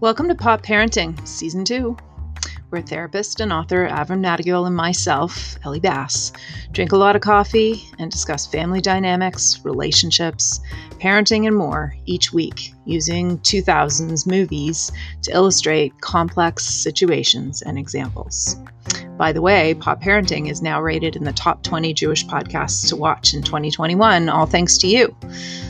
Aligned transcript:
Welcome 0.00 0.28
to 0.28 0.34
Pop 0.34 0.62
Parenting, 0.62 1.28
Season 1.28 1.62
2, 1.62 1.94
where 2.70 2.80
therapist 2.80 3.38
and 3.40 3.52
author 3.52 3.86
Avrum 3.86 4.24
Nadigel 4.24 4.66
and 4.66 4.74
myself, 4.74 5.58
Ellie 5.62 5.78
Bass, 5.78 6.32
drink 6.72 6.92
a 6.92 6.96
lot 6.96 7.16
of 7.16 7.20
coffee 7.20 7.82
and 7.98 8.10
discuss 8.10 8.46
family 8.46 8.80
dynamics, 8.80 9.60
relationships, 9.62 10.60
parenting, 10.92 11.46
and 11.46 11.54
more 11.54 11.94
each 12.06 12.32
week 12.32 12.72
using 12.86 13.40
2000s 13.40 14.26
movies 14.26 14.90
to 15.20 15.32
illustrate 15.32 16.00
complex 16.00 16.64
situations 16.64 17.60
and 17.60 17.78
examples. 17.78 18.56
By 19.20 19.32
the 19.32 19.42
way, 19.42 19.74
Pop 19.74 20.00
Parenting 20.00 20.50
is 20.50 20.62
now 20.62 20.80
rated 20.80 21.14
in 21.14 21.24
the 21.24 21.32
top 21.34 21.62
20 21.62 21.92
Jewish 21.92 22.24
podcasts 22.24 22.88
to 22.88 22.96
watch 22.96 23.34
in 23.34 23.42
2021, 23.42 24.30
all 24.30 24.46
thanks 24.46 24.78
to 24.78 24.86
you. 24.86 25.14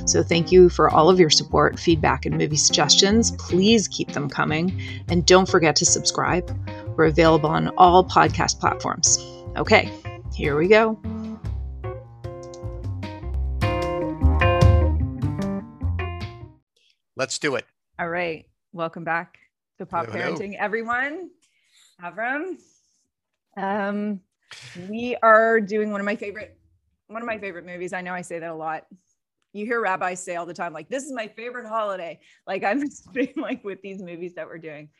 So 0.07 0.23
thank 0.23 0.53
you 0.53 0.69
for 0.69 0.89
all 0.89 1.11
of 1.11 1.19
your 1.19 1.31
support, 1.31 1.77
feedback, 1.77 2.25
and 2.25 2.39
movie 2.39 2.55
suggestions. 2.55 3.33
Please 3.33 3.89
keep 3.89 4.13
them 4.13 4.31
coming. 4.31 4.81
And 5.09 5.27
don't 5.27 5.49
forget 5.49 5.75
to 5.77 5.85
subscribe. 5.85 6.49
We're 6.97 7.07
available 7.07 7.51
on 7.51 7.73
all 7.77 8.05
podcast 8.05 8.61
platforms. 8.61 9.19
Okay, 9.57 9.91
here 10.33 10.57
we 10.57 10.69
go. 10.69 10.97
Let's 17.17 17.41
do 17.41 17.57
it. 17.57 17.65
All 17.99 18.09
right. 18.09 18.47
Welcome 18.73 19.03
back 19.03 19.39
to 19.79 19.87
Pop 19.87 20.07
hello, 20.07 20.37
Parenting, 20.37 20.53
hello. 20.53 20.59
everyone. 20.61 21.31
Avrum. 22.01 22.57
Um, 23.57 24.21
we 24.89 25.17
are 25.23 25.61
doing 25.61 25.91
one 25.93 26.01
of 26.01 26.05
my 26.05 26.17
favorite 26.17 26.57
one 27.09 27.23
of 27.23 27.27
my 27.27 27.39
favorite 27.39 27.67
movies. 27.67 27.93
I 27.93 28.03
know 28.03 28.15
I 28.15 28.23
say 28.23 28.39
that 28.39 28.51
a 28.51 28.55
lot. 28.55 28.87
You 29.53 29.67
hear 29.67 29.81
rabbis 29.81 30.23
say 30.23 30.37
all 30.37 30.47
the 30.47 30.55
time, 30.55 30.73
like, 30.73 30.89
this 30.89 31.03
is 31.05 31.13
my 31.13 31.27
favorite 31.27 31.67
holiday. 31.67 32.21
Like 32.47 32.63
I'm 32.63 32.83
like 33.37 33.65
with 33.65 33.83
these 33.83 34.01
movies 34.01 34.35
that 34.35 34.47
we're 34.47 34.59
doing. 34.59 34.91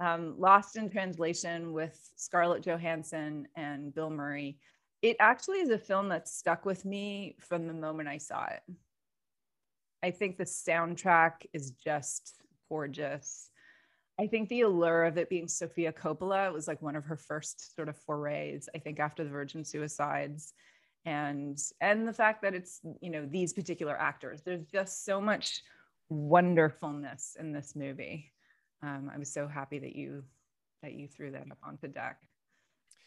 Um, 0.00 0.34
Lost 0.38 0.76
in 0.76 0.90
Translation 0.90 1.72
with 1.72 1.98
Scarlett 2.16 2.62
Johansson 2.62 3.46
and 3.54 3.94
Bill 3.94 4.10
Murray. 4.10 4.58
It 5.02 5.16
actually 5.20 5.58
is 5.60 5.70
a 5.70 5.78
film 5.78 6.08
that 6.08 6.28
stuck 6.28 6.64
with 6.64 6.84
me 6.84 7.36
from 7.38 7.66
the 7.66 7.74
moment 7.74 8.08
I 8.08 8.18
saw 8.18 8.46
it. 8.46 8.62
I 10.02 10.10
think 10.10 10.38
the 10.38 10.44
soundtrack 10.44 11.46
is 11.52 11.72
just 11.72 12.40
gorgeous. 12.68 13.49
I 14.20 14.26
think 14.26 14.50
the 14.50 14.60
allure 14.60 15.04
of 15.04 15.16
it 15.16 15.30
being 15.30 15.48
Sofia 15.48 15.92
Coppola 15.92 16.52
was 16.52 16.68
like 16.68 16.82
one 16.82 16.94
of 16.94 17.04
her 17.06 17.16
first 17.16 17.74
sort 17.74 17.88
of 17.88 17.96
forays, 17.96 18.68
I 18.74 18.78
think 18.78 19.00
after 19.00 19.24
the 19.24 19.30
Virgin 19.30 19.64
Suicides. 19.64 20.52
And 21.06 21.58
and 21.80 22.06
the 22.06 22.12
fact 22.12 22.42
that 22.42 22.54
it's 22.54 22.80
you 23.00 23.08
know 23.08 23.24
these 23.24 23.54
particular 23.54 23.98
actors 23.98 24.42
there's 24.42 24.66
just 24.66 25.06
so 25.06 25.18
much 25.18 25.62
wonderfulness 26.10 27.38
in 27.40 27.52
this 27.52 27.74
movie. 27.74 28.30
Um, 28.82 29.10
i 29.14 29.18
was 29.18 29.32
so 29.32 29.48
happy 29.48 29.78
that 29.78 29.96
you 29.96 30.24
that 30.82 30.92
you 30.92 31.08
threw 31.08 31.30
that 31.30 31.46
up 31.50 31.58
onto 31.62 31.88
deck. 31.88 32.18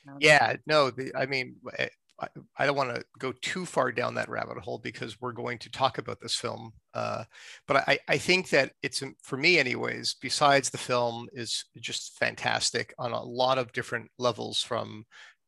Um, 0.07 0.17
yeah 0.19 0.55
no 0.65 0.89
the, 0.89 1.11
i 1.15 1.27
mean 1.27 1.55
eh, 1.77 1.89
I, 2.19 2.27
I 2.57 2.65
don't 2.65 2.77
want 2.77 2.95
to 2.95 3.03
go 3.19 3.31
too 3.41 3.65
far 3.65 3.91
down 3.91 4.15
that 4.15 4.29
rabbit 4.29 4.57
hole 4.59 4.79
because 4.79 5.19
we're 5.19 5.31
going 5.31 5.57
to 5.59 5.71
talk 5.71 5.97
about 5.97 6.19
this 6.21 6.35
film. 6.35 6.71
Uh, 6.93 7.23
but 7.67 7.77
I, 7.87 7.99
I 8.07 8.17
think 8.17 8.49
that 8.49 8.73
it's, 8.81 9.01
um, 9.01 9.15
for 9.21 9.37
me 9.37 9.57
anyways, 9.57 10.15
besides 10.21 10.69
the 10.69 10.77
film 10.77 11.27
is 11.33 11.65
just 11.79 12.17
fantastic 12.17 12.93
on 12.97 13.11
a 13.11 13.23
lot 13.23 13.57
of 13.57 13.71
different 13.71 14.09
levels 14.17 14.61
from 14.61 15.05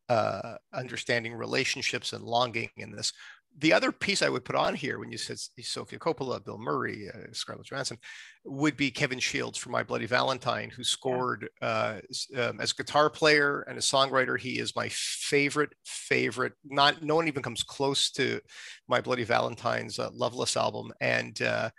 uh, 0.09 0.55
understanding 0.73 1.33
relationships 1.33 2.13
and 2.13 2.23
longing 2.23 2.69
in 2.77 2.91
this 2.91 3.11
the 3.57 3.73
other 3.73 3.91
piece 3.91 4.21
I 4.21 4.29
would 4.29 4.43
put 4.43 4.55
on 4.55 4.75
here 4.75 4.99
when 4.99 5.11
you 5.11 5.17
said 5.17 5.39
Sofia 5.39 5.97
Coppola, 5.97 6.43
Bill 6.43 6.57
Murray, 6.57 7.09
uh, 7.13 7.27
Scarlett 7.31 7.67
Johansson, 7.67 7.97
would 8.43 8.75
be 8.75 8.91
Kevin 8.91 9.19
Shields 9.19 9.57
from 9.57 9.71
My 9.71 9.83
Bloody 9.83 10.05
Valentine, 10.05 10.69
who 10.69 10.83
scored 10.83 11.49
uh, 11.61 11.99
um, 12.37 12.59
as 12.59 12.71
a 12.71 12.75
guitar 12.75 13.09
player 13.09 13.61
and 13.61 13.77
a 13.77 13.81
songwriter. 13.81 14.37
He 14.37 14.59
is 14.59 14.75
my 14.75 14.89
favorite, 14.89 15.73
favorite. 15.85 16.53
Not 16.65 17.01
no 17.01 17.15
one 17.15 17.27
even 17.27 17.43
comes 17.43 17.63
close 17.63 18.11
to 18.11 18.41
My 18.87 18.99
Bloody 18.99 19.23
Valentine's 19.23 19.99
uh, 19.99 20.09
Loveless 20.13 20.57
album, 20.57 20.91
and 20.99 21.41
uh, 21.41 21.69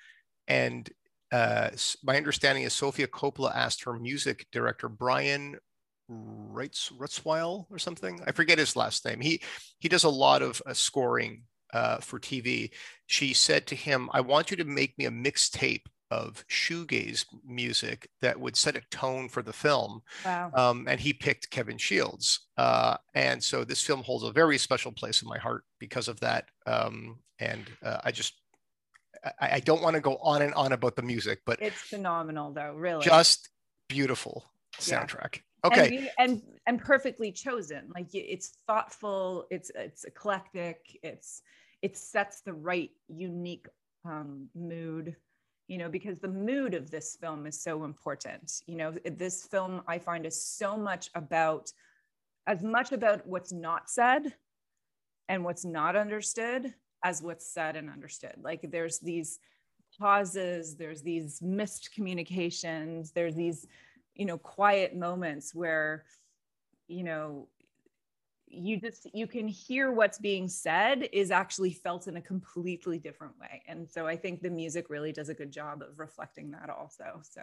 and 0.48 0.88
uh, 1.31 1.70
my 2.03 2.16
understanding 2.16 2.65
is 2.65 2.72
Sofia 2.72 3.06
Coppola 3.06 3.54
asked 3.54 3.84
her 3.84 3.98
music 3.98 4.47
director 4.50 4.88
Brian 4.88 5.56
Reitz, 6.10 6.92
Ritzweil 6.92 7.66
or 7.70 7.78
something. 7.78 8.20
I 8.26 8.32
forget 8.32 8.59
his 8.59 8.76
last 8.76 9.04
name. 9.04 9.20
He 9.20 9.42
he 9.78 9.88
does 9.88 10.04
a 10.04 10.09
lot 10.09 10.41
of 10.41 10.62
uh, 10.65 10.72
scoring 10.72 11.42
uh, 11.76 11.98
for 11.98 12.19
TV, 12.19 12.70
she 13.06 13.34
said 13.34 13.66
to 13.66 13.75
him, 13.75 14.09
I 14.14 14.22
want 14.22 14.50
you 14.50 14.56
to 14.56 14.64
make 14.64 14.97
me 14.97 15.04
a 15.04 15.10
mixtape 15.10 15.84
of 16.10 16.42
shoegaze 16.48 17.26
music 17.47 18.09
that 18.22 18.41
would 18.41 18.56
set 18.56 18.76
a 18.76 18.82
tone 18.91 19.28
for 19.28 19.42
the 19.42 19.53
film. 19.53 20.00
Wow. 20.25 20.50
Um, 20.54 20.86
and 20.88 20.98
he 20.98 21.12
picked 21.12 21.50
Kevin 21.50 21.76
Shields. 21.76 22.47
Uh, 22.56 22.97
and 23.15 23.42
so 23.42 23.62
this 23.62 23.82
film 23.82 24.03
holds 24.03 24.25
a 24.25 24.32
very 24.32 24.56
special 24.56 24.91
place 24.91 25.20
in 25.20 25.28
my 25.28 25.36
heart 25.36 25.65
because 25.78 26.09
of 26.09 26.19
that. 26.20 26.47
Um, 26.66 27.19
and 27.41 27.65
uh, 27.84 27.98
I 28.04 28.10
just, 28.10 28.41
I, 29.38 29.56
I 29.56 29.60
don't 29.60 29.82
want 29.82 29.97
to 29.97 30.00
go 30.00 30.16
on 30.22 30.41
and 30.41 30.54
on 30.54 30.72
about 30.72 30.97
the 30.97 31.03
music, 31.03 31.41
but 31.44 31.60
it's 31.60 31.76
phenomenal 31.76 32.53
though, 32.53 32.72
really. 32.75 33.04
Just 33.04 33.50
beautiful 33.88 34.47
soundtrack. 34.78 35.36
Yeah 35.36 35.41
okay 35.66 35.97
and, 35.97 36.10
and, 36.19 36.42
and 36.66 36.81
perfectly 36.81 37.32
chosen 37.32 37.91
like 37.94 38.15
it's 38.15 38.59
thoughtful 38.66 39.47
it's 39.50 39.70
it's 39.75 40.04
eclectic 40.04 40.98
it's 41.03 41.42
it 41.82 41.97
sets 41.97 42.41
the 42.41 42.53
right 42.53 42.91
unique 43.09 43.66
um, 44.04 44.48
mood 44.54 45.16
you 45.69 45.78
know 45.78 45.88
because 45.88 46.20
the 46.20 46.28
mood 46.28 46.75
of 46.75 46.91
this 46.91 47.16
film 47.20 47.47
is 47.47 47.60
so 47.60 47.84
important. 47.84 48.62
You 48.66 48.76
know 48.76 48.94
this 49.04 49.44
film 49.44 49.82
i 49.86 49.98
find 49.98 50.25
is 50.26 50.41
so 50.42 50.76
much 50.76 51.10
about 51.15 51.72
as 52.47 52.62
much 52.62 52.92
about 52.92 53.26
what's 53.26 53.53
not 53.53 53.91
said 53.91 54.34
and 55.28 55.44
what's 55.44 55.65
not 55.65 55.97
understood 55.97 56.72
as 57.03 57.22
what's 57.22 57.47
said 57.47 57.75
and 57.76 57.91
understood. 57.91 58.34
Like 58.41 58.70
there's 58.70 59.00
these 59.00 59.41
pauses 59.98 60.76
there's 60.76 61.03
these 61.03 61.41
missed 61.41 61.92
communications 61.92 63.12
there's 63.12 63.34
these 63.34 63.66
you 64.15 64.26
know 64.26 64.36
quiet 64.36 64.94
moments 64.94 65.54
where 65.54 66.04
you 66.88 67.04
know 67.04 67.48
you 68.49 68.81
just 68.81 69.09
you 69.12 69.27
can 69.27 69.49
hear 69.49 69.93
what's 69.93 70.19
being 70.19 70.49
said 70.49 71.09
is 71.12 71.31
actually 71.31 71.73
felt 71.73 72.07
in 72.07 72.17
a 72.17 72.23
completely 72.23 72.99
different 72.99 73.34
way. 73.41 73.62
And 73.69 73.89
so 73.89 74.07
i 74.07 74.17
think 74.17 74.41
the 74.41 74.51
music 74.51 74.89
really 74.89 75.12
does 75.12 75.29
a 75.29 75.34
good 75.34 75.51
job 75.51 75.83
of 75.83 75.99
reflecting 75.99 76.51
that 76.53 76.71
also. 76.71 77.21
So 77.23 77.43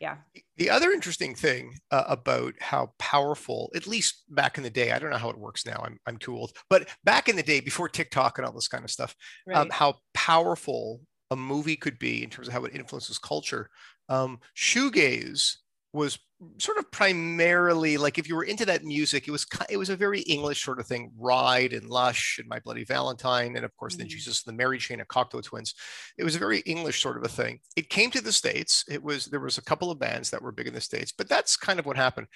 yeah. 0.00 0.16
The 0.56 0.70
other 0.70 0.90
interesting 0.90 1.34
thing 1.34 1.78
uh, 1.90 2.04
about 2.08 2.54
how 2.60 2.92
powerful 2.98 3.70
at 3.74 3.86
least 3.86 4.24
back 4.28 4.58
in 4.58 4.64
the 4.64 4.70
day 4.70 4.92
i 4.92 4.98
don't 4.98 5.10
know 5.10 5.16
how 5.16 5.30
it 5.30 5.38
works 5.38 5.64
now 5.64 5.80
i'm, 5.84 5.98
I'm 6.06 6.16
too 6.16 6.36
old 6.36 6.52
but 6.68 6.88
back 7.04 7.28
in 7.28 7.36
the 7.36 7.42
day 7.42 7.60
before 7.60 7.88
tiktok 7.88 8.38
and 8.38 8.46
all 8.46 8.52
this 8.52 8.68
kind 8.68 8.84
of 8.84 8.90
stuff 8.90 9.14
um, 9.48 9.52
right. 9.52 9.60
um, 9.60 9.70
how 9.70 9.98
powerful 10.12 11.00
a 11.30 11.36
movie 11.36 11.76
could 11.76 11.98
be 11.98 12.22
in 12.22 12.30
terms 12.30 12.48
of 12.48 12.54
how 12.54 12.64
it 12.64 12.74
influences 12.74 13.18
culture 13.18 13.70
um, 14.08 14.40
shoegaze 14.56 15.56
was 15.94 16.18
sort 16.58 16.76
of 16.78 16.90
primarily 16.90 17.96
like 17.96 18.18
if 18.18 18.28
you 18.28 18.34
were 18.34 18.44
into 18.44 18.66
that 18.66 18.84
music, 18.84 19.28
it 19.28 19.30
was 19.30 19.46
it 19.70 19.76
was 19.76 19.90
a 19.90 19.96
very 19.96 20.20
English 20.22 20.64
sort 20.64 20.80
of 20.80 20.86
thing. 20.86 21.12
Ride 21.16 21.72
and 21.72 21.88
Lush 21.88 22.38
and 22.38 22.48
My 22.48 22.58
Bloody 22.58 22.84
Valentine, 22.84 23.56
and 23.56 23.64
of 23.64 23.74
course, 23.76 23.94
mm-hmm. 23.94 24.00
then 24.00 24.08
Jesus 24.08 24.44
and 24.44 24.52
the 24.52 24.56
Mary 24.56 24.78
Chain 24.78 25.00
of 25.00 25.06
Cocteau 25.06 25.42
Twins. 25.42 25.74
It 26.18 26.24
was 26.24 26.34
a 26.34 26.40
very 26.40 26.58
English 26.60 27.00
sort 27.00 27.16
of 27.16 27.24
a 27.24 27.28
thing. 27.28 27.60
It 27.76 27.88
came 27.88 28.10
to 28.10 28.20
the 28.20 28.32
states. 28.32 28.84
It 28.90 29.02
was 29.02 29.26
there 29.26 29.40
was 29.40 29.56
a 29.56 29.64
couple 29.64 29.90
of 29.90 30.00
bands 30.00 30.30
that 30.30 30.42
were 30.42 30.52
big 30.52 30.66
in 30.66 30.74
the 30.74 30.80
states, 30.80 31.12
but 31.16 31.28
that's 31.28 31.56
kind 31.56 31.78
of 31.78 31.86
what 31.86 31.96
happened. 31.96 32.26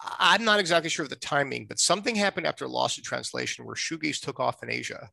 I'm 0.00 0.44
not 0.44 0.60
exactly 0.60 0.90
sure 0.90 1.04
of 1.04 1.10
the 1.10 1.16
timing, 1.16 1.66
but 1.66 1.78
something 1.78 2.14
happened 2.14 2.46
after 2.46 2.68
Lost 2.68 2.98
in 2.98 3.04
Translation 3.04 3.64
where 3.64 3.74
shoegaze 3.74 4.20
took 4.20 4.38
off 4.38 4.62
in 4.62 4.70
Asia, 4.70 5.10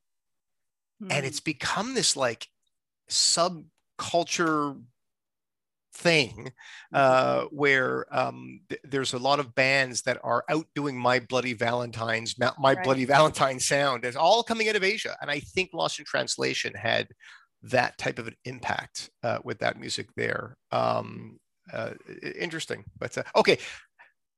mm-hmm. 1.01 1.11
and 1.11 1.25
it's 1.25 1.39
become 1.39 1.95
this 1.95 2.15
like 2.15 2.47
subculture 3.09 4.79
thing 5.93 6.51
mm-hmm. 6.93 6.95
uh, 6.95 7.43
where 7.51 8.05
um, 8.11 8.61
th- 8.69 8.81
there's 8.83 9.13
a 9.13 9.19
lot 9.19 9.39
of 9.39 9.53
bands 9.55 10.01
that 10.03 10.19
are 10.23 10.43
outdoing 10.49 10.97
my 10.97 11.19
bloody 11.19 11.53
valentine's 11.53 12.35
my 12.39 12.51
right. 12.73 12.83
bloody 12.83 13.05
valentine 13.05 13.59
sound 13.59 14.05
it's 14.05 14.15
all 14.15 14.43
coming 14.43 14.69
out 14.69 14.75
of 14.75 14.83
asia 14.83 15.15
and 15.21 15.29
i 15.29 15.39
think 15.39 15.69
lost 15.73 15.99
in 15.99 16.05
translation 16.05 16.73
had 16.73 17.07
that 17.63 17.97
type 17.97 18.17
of 18.17 18.27
an 18.27 18.35
impact 18.45 19.09
uh, 19.23 19.37
with 19.43 19.59
that 19.59 19.79
music 19.79 20.07
there 20.15 20.57
um, 20.71 21.37
uh, 21.73 21.91
interesting 22.39 22.83
but 22.97 23.17
uh, 23.17 23.23
okay 23.35 23.57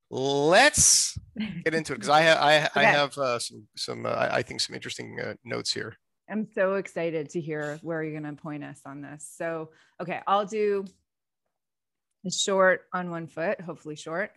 let's 0.09 1.17
get 1.63 1.73
into 1.73 1.93
it 1.93 1.95
because 1.95 2.09
I, 2.09 2.27
I, 2.27 2.65
okay. 2.65 2.69
I 2.75 2.83
have 2.83 3.17
uh, 3.17 3.39
some 3.39 3.67
some 3.75 4.05
uh, 4.05 4.29
I 4.31 4.41
think 4.41 4.61
some 4.61 4.75
interesting 4.75 5.17
notes 5.43 5.71
here 5.71 5.95
i'm 6.29 6.47
so 6.55 6.75
excited 6.75 7.29
to 7.29 7.41
hear 7.41 7.79
where 7.81 8.01
you're 8.01 8.19
going 8.19 8.35
to 8.35 8.41
point 8.41 8.63
us 8.63 8.79
on 8.85 9.01
this 9.01 9.29
so 9.35 9.69
okay 10.01 10.21
i'll 10.25 10.45
do 10.45 10.85
short 12.31 12.87
on 12.93 13.09
one 13.09 13.27
foot, 13.27 13.59
hopefully 13.61 13.95
short. 13.95 14.31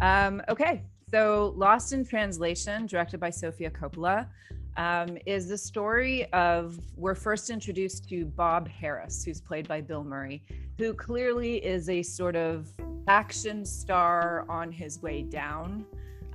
Um, 0.00 0.40
okay, 0.48 0.82
so 1.10 1.52
Lost 1.56 1.92
in 1.92 2.04
Translation, 2.06 2.86
directed 2.86 3.20
by 3.20 3.30
Sofia 3.30 3.70
Coppola. 3.70 4.28
um, 4.76 5.18
is 5.26 5.48
the 5.48 5.58
story 5.58 6.30
of 6.32 6.78
we're 6.96 7.14
first 7.14 7.50
introduced 7.50 8.08
to 8.08 8.24
Bob 8.24 8.68
Harris, 8.68 9.24
who's 9.24 9.40
played 9.40 9.66
by 9.68 9.80
Bill 9.80 10.04
Murray, 10.04 10.42
who 10.78 10.94
clearly 10.94 11.56
is 11.64 11.88
a 11.88 12.02
sort 12.02 12.36
of 12.36 12.72
action 13.08 13.64
star 13.64 14.46
on 14.48 14.70
his 14.70 15.02
way 15.02 15.22
down. 15.22 15.84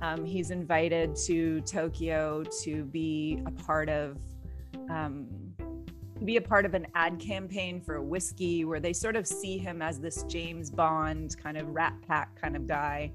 Um, 0.02 0.24
he's 0.24 0.50
invited 0.50 1.16
to 1.26 1.60
Tokyo 1.62 2.44
to 2.62 2.84
be 2.84 3.42
a 3.46 3.50
part 3.50 3.88
of 3.88 4.18
um, 4.90 5.26
be 6.24 6.36
a 6.36 6.40
part 6.40 6.64
of 6.64 6.74
an 6.74 6.86
ad 6.94 7.18
campaign 7.18 7.80
for 7.80 7.96
a 7.96 8.02
whiskey 8.02 8.64
where 8.64 8.80
they 8.80 8.92
sort 8.92 9.16
of 9.16 9.26
see 9.26 9.58
him 9.58 9.82
as 9.82 9.98
this 9.98 10.22
James 10.24 10.70
Bond 10.70 11.36
kind 11.42 11.56
of 11.56 11.68
rat 11.68 11.94
pack 12.06 12.40
kind 12.40 12.56
of 12.56 12.66
guy. 12.66 13.12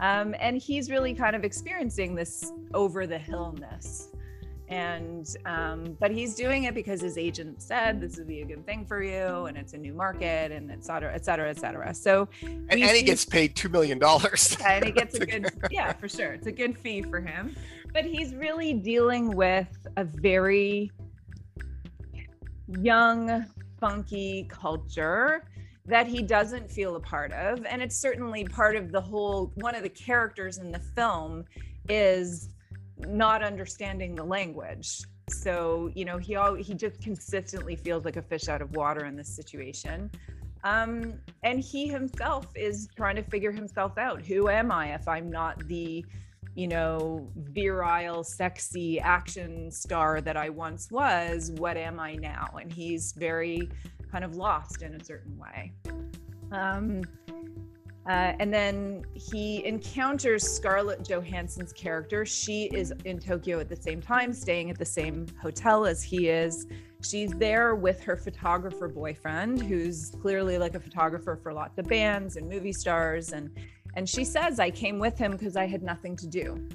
Um, 0.00 0.34
and 0.40 0.56
he's 0.58 0.90
really 0.90 1.14
kind 1.14 1.36
of 1.36 1.44
experiencing 1.44 2.14
this 2.14 2.52
over 2.74 3.06
the 3.06 3.18
hillness. 3.18 4.08
And 4.68 5.28
um, 5.44 5.96
but 6.00 6.10
he's 6.10 6.34
doing 6.34 6.64
it 6.64 6.74
because 6.74 7.00
his 7.00 7.18
agent 7.18 7.60
said 7.60 8.00
this 8.00 8.16
would 8.16 8.26
be 8.26 8.40
a 8.40 8.46
good 8.46 8.64
thing 8.64 8.86
for 8.86 9.02
you 9.02 9.44
and 9.44 9.56
it's 9.56 9.74
a 9.74 9.76
new 9.76 9.92
market 9.92 10.50
and 10.50 10.72
et 10.72 10.82
cetera 10.82 11.12
et 11.14 11.26
cetera 11.26 11.50
et 11.50 11.58
cetera. 11.58 11.94
So 11.94 12.26
and, 12.40 12.64
and 12.70 12.80
he 12.80 13.02
gets 13.02 13.26
paid 13.26 13.54
two 13.54 13.68
million 13.68 13.98
dollars. 13.98 14.56
Yeah, 14.58 14.72
and 14.76 14.84
he 14.86 14.90
gets 15.02 15.14
a 15.14 15.26
good 15.26 15.46
yeah 15.70 15.92
for 15.92 16.08
sure. 16.08 16.32
It's 16.32 16.46
a 16.46 16.52
good 16.52 16.78
fee 16.78 17.02
for 17.02 17.20
him. 17.20 17.54
But 17.92 18.06
he's 18.06 18.34
really 18.34 18.72
dealing 18.72 19.36
with 19.36 19.68
a 19.98 20.04
very 20.04 20.90
young 22.80 23.44
funky 23.80 24.46
culture 24.48 25.44
that 25.84 26.06
he 26.06 26.22
doesn't 26.22 26.70
feel 26.70 26.94
a 26.96 27.00
part 27.00 27.32
of 27.32 27.64
and 27.66 27.82
it's 27.82 27.96
certainly 27.96 28.44
part 28.44 28.76
of 28.76 28.92
the 28.92 29.00
whole 29.00 29.52
one 29.56 29.74
of 29.74 29.82
the 29.82 29.88
characters 29.88 30.58
in 30.58 30.70
the 30.70 30.78
film 30.78 31.44
is 31.88 32.50
not 32.98 33.42
understanding 33.42 34.14
the 34.14 34.24
language. 34.24 35.02
So, 35.28 35.90
you 35.94 36.04
know, 36.04 36.18
he 36.18 36.36
all 36.36 36.54
he 36.54 36.74
just 36.74 37.00
consistently 37.00 37.76
feels 37.76 38.04
like 38.04 38.16
a 38.16 38.22
fish 38.22 38.48
out 38.48 38.62
of 38.62 38.74
water 38.76 39.06
in 39.06 39.16
this 39.16 39.34
situation. 39.34 40.10
Um, 40.64 41.14
and 41.42 41.60
he 41.60 41.88
himself 41.88 42.46
is 42.54 42.88
trying 42.96 43.16
to 43.16 43.22
figure 43.22 43.50
himself 43.50 43.98
out. 43.98 44.24
Who 44.24 44.48
am 44.48 44.70
I 44.70 44.94
if 44.94 45.08
I'm 45.08 45.30
not 45.30 45.66
the, 45.66 46.04
you 46.54 46.68
know, 46.68 47.28
virile, 47.36 48.22
sexy 48.22 49.00
action 49.00 49.70
star 49.70 50.20
that 50.20 50.36
I 50.36 50.50
once 50.50 50.90
was? 50.90 51.52
What 51.56 51.76
am 51.76 51.98
I 51.98 52.14
now? 52.14 52.48
And 52.60 52.72
he's 52.72 53.12
very 53.12 53.70
kind 54.10 54.24
of 54.24 54.36
lost 54.36 54.82
in 54.82 54.94
a 54.94 55.04
certain 55.04 55.38
way. 55.38 55.72
Um, 56.50 57.02
uh, 58.08 58.34
and 58.40 58.52
then 58.52 59.04
he 59.14 59.64
encounters 59.64 60.42
Scarlett 60.42 61.04
Johansson's 61.04 61.72
character. 61.72 62.26
She 62.26 62.64
is 62.64 62.92
in 63.04 63.18
Tokyo 63.18 63.60
at 63.60 63.68
the 63.68 63.76
same 63.76 64.02
time, 64.02 64.32
staying 64.32 64.70
at 64.70 64.78
the 64.78 64.84
same 64.84 65.26
hotel 65.40 65.86
as 65.86 66.02
he 66.02 66.28
is. 66.28 66.66
She's 67.02 67.32
there 67.32 67.74
with 67.74 68.00
her 68.02 68.16
photographer 68.16 68.88
boyfriend, 68.88 69.62
who's 69.62 70.10
clearly 70.20 70.58
like 70.58 70.74
a 70.74 70.80
photographer 70.80 71.38
for 71.42 71.52
lots 71.52 71.78
of 71.78 71.86
bands 71.86 72.36
and 72.36 72.48
movie 72.48 72.72
stars. 72.72 73.32
And 73.32 73.50
and 73.94 74.08
she 74.08 74.24
says, 74.24 74.58
"I 74.58 74.70
came 74.70 74.98
with 74.98 75.18
him 75.18 75.32
because 75.32 75.56
I 75.56 75.66
had 75.66 75.82
nothing 75.82 76.16
to 76.16 76.26
do." 76.26 76.68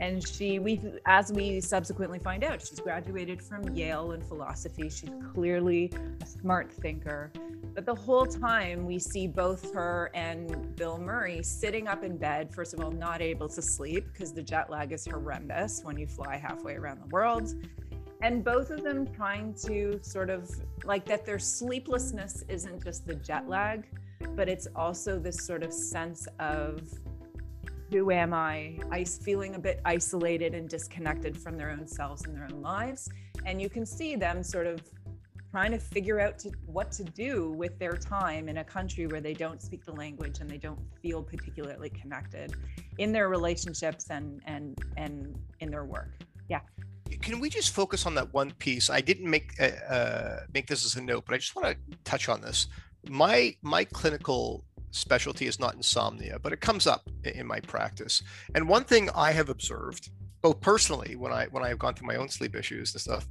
And 0.00 0.26
she, 0.26 0.58
we, 0.58 0.80
as 1.06 1.32
we 1.32 1.60
subsequently 1.60 2.18
find 2.18 2.44
out, 2.44 2.60
she's 2.60 2.80
graduated 2.80 3.42
from 3.42 3.74
Yale 3.74 4.12
in 4.12 4.20
philosophy. 4.20 4.90
She's 4.90 5.10
clearly 5.32 5.90
a 6.20 6.26
smart 6.26 6.70
thinker. 6.70 7.32
But 7.74 7.86
the 7.86 7.94
whole 7.94 8.26
time 8.26 8.86
we 8.86 8.98
see 8.98 9.26
both 9.26 9.72
her 9.72 10.10
and 10.14 10.76
Bill 10.76 10.98
Murray 10.98 11.42
sitting 11.42 11.88
up 11.88 12.04
in 12.04 12.16
bed, 12.16 12.52
first 12.52 12.74
of 12.74 12.80
all, 12.80 12.90
not 12.90 13.20
able 13.22 13.48
to 13.48 13.62
sleep 13.62 14.06
because 14.12 14.32
the 14.32 14.42
jet 14.42 14.70
lag 14.70 14.92
is 14.92 15.06
horrendous 15.06 15.82
when 15.82 15.98
you 15.98 16.06
fly 16.06 16.36
halfway 16.36 16.74
around 16.74 17.00
the 17.00 17.08
world. 17.08 17.54
And 18.22 18.42
both 18.42 18.70
of 18.70 18.82
them 18.82 19.06
trying 19.14 19.54
to 19.66 20.00
sort 20.02 20.30
of 20.30 20.50
like 20.84 21.04
that 21.06 21.26
their 21.26 21.38
sleeplessness 21.38 22.44
isn't 22.48 22.82
just 22.82 23.06
the 23.06 23.14
jet 23.14 23.48
lag, 23.48 23.86
but 24.34 24.48
it's 24.48 24.68
also 24.74 25.18
this 25.18 25.44
sort 25.46 25.62
of 25.62 25.72
sense 25.72 26.26
of 26.38 26.80
who 27.90 28.10
am 28.10 28.34
I? 28.34 28.78
I 28.90 29.04
feeling 29.04 29.54
a 29.54 29.58
bit 29.58 29.80
isolated 29.84 30.54
and 30.54 30.68
disconnected 30.68 31.36
from 31.36 31.56
their 31.56 31.70
own 31.70 31.86
selves 31.86 32.24
and 32.24 32.34
their 32.34 32.48
own 32.50 32.60
lives. 32.60 33.08
And 33.44 33.62
you 33.62 33.70
can 33.70 33.86
see 33.86 34.16
them 34.16 34.42
sort 34.42 34.66
of 34.66 34.80
trying 35.50 35.70
to 35.70 35.78
figure 35.78 36.20
out 36.20 36.38
to, 36.38 36.50
what 36.66 36.90
to 36.92 37.04
do 37.04 37.50
with 37.52 37.78
their 37.78 37.96
time 37.96 38.48
in 38.48 38.58
a 38.58 38.64
country 38.64 39.06
where 39.06 39.20
they 39.20 39.32
don't 39.32 39.62
speak 39.62 39.84
the 39.84 39.92
language 39.92 40.40
and 40.40 40.50
they 40.50 40.58
don't 40.58 40.78
feel 41.00 41.22
particularly 41.22 41.90
connected 41.90 42.54
in 42.98 43.12
their 43.12 43.28
relationships 43.28 44.10
and 44.10 44.42
and 44.46 44.78
and 44.96 45.38
in 45.60 45.70
their 45.70 45.84
work. 45.84 46.10
Yeah. 46.48 46.60
Can 47.22 47.40
we 47.40 47.48
just 47.48 47.72
focus 47.72 48.04
on 48.04 48.14
that 48.16 48.34
one 48.34 48.50
piece? 48.58 48.90
I 48.90 49.00
didn't 49.00 49.30
make 49.30 49.52
uh, 49.60 49.92
uh 49.94 50.40
make 50.52 50.66
this 50.66 50.84
as 50.84 50.96
a 50.96 51.02
note, 51.02 51.24
but 51.26 51.34
I 51.34 51.38
just 51.38 51.54
want 51.54 51.68
to 51.68 51.98
touch 52.04 52.28
on 52.28 52.40
this. 52.40 52.66
My 53.08 53.56
my 53.62 53.84
clinical 53.84 54.64
specialty 54.90 55.46
is 55.46 55.60
not 55.60 55.74
insomnia, 55.74 56.38
but 56.38 56.52
it 56.52 56.60
comes 56.60 56.86
up 56.86 57.08
in 57.24 57.46
my 57.46 57.60
practice. 57.60 58.22
And 58.54 58.68
one 58.68 58.84
thing 58.84 59.10
I 59.14 59.32
have 59.32 59.48
observed, 59.48 60.10
both 60.42 60.60
personally 60.60 61.16
when 61.16 61.32
I 61.32 61.46
when 61.46 61.64
I 61.64 61.68
have 61.68 61.78
gone 61.78 61.94
through 61.94 62.08
my 62.08 62.16
own 62.16 62.28
sleep 62.28 62.54
issues 62.54 62.94
and 62.94 63.00
stuff, 63.00 63.28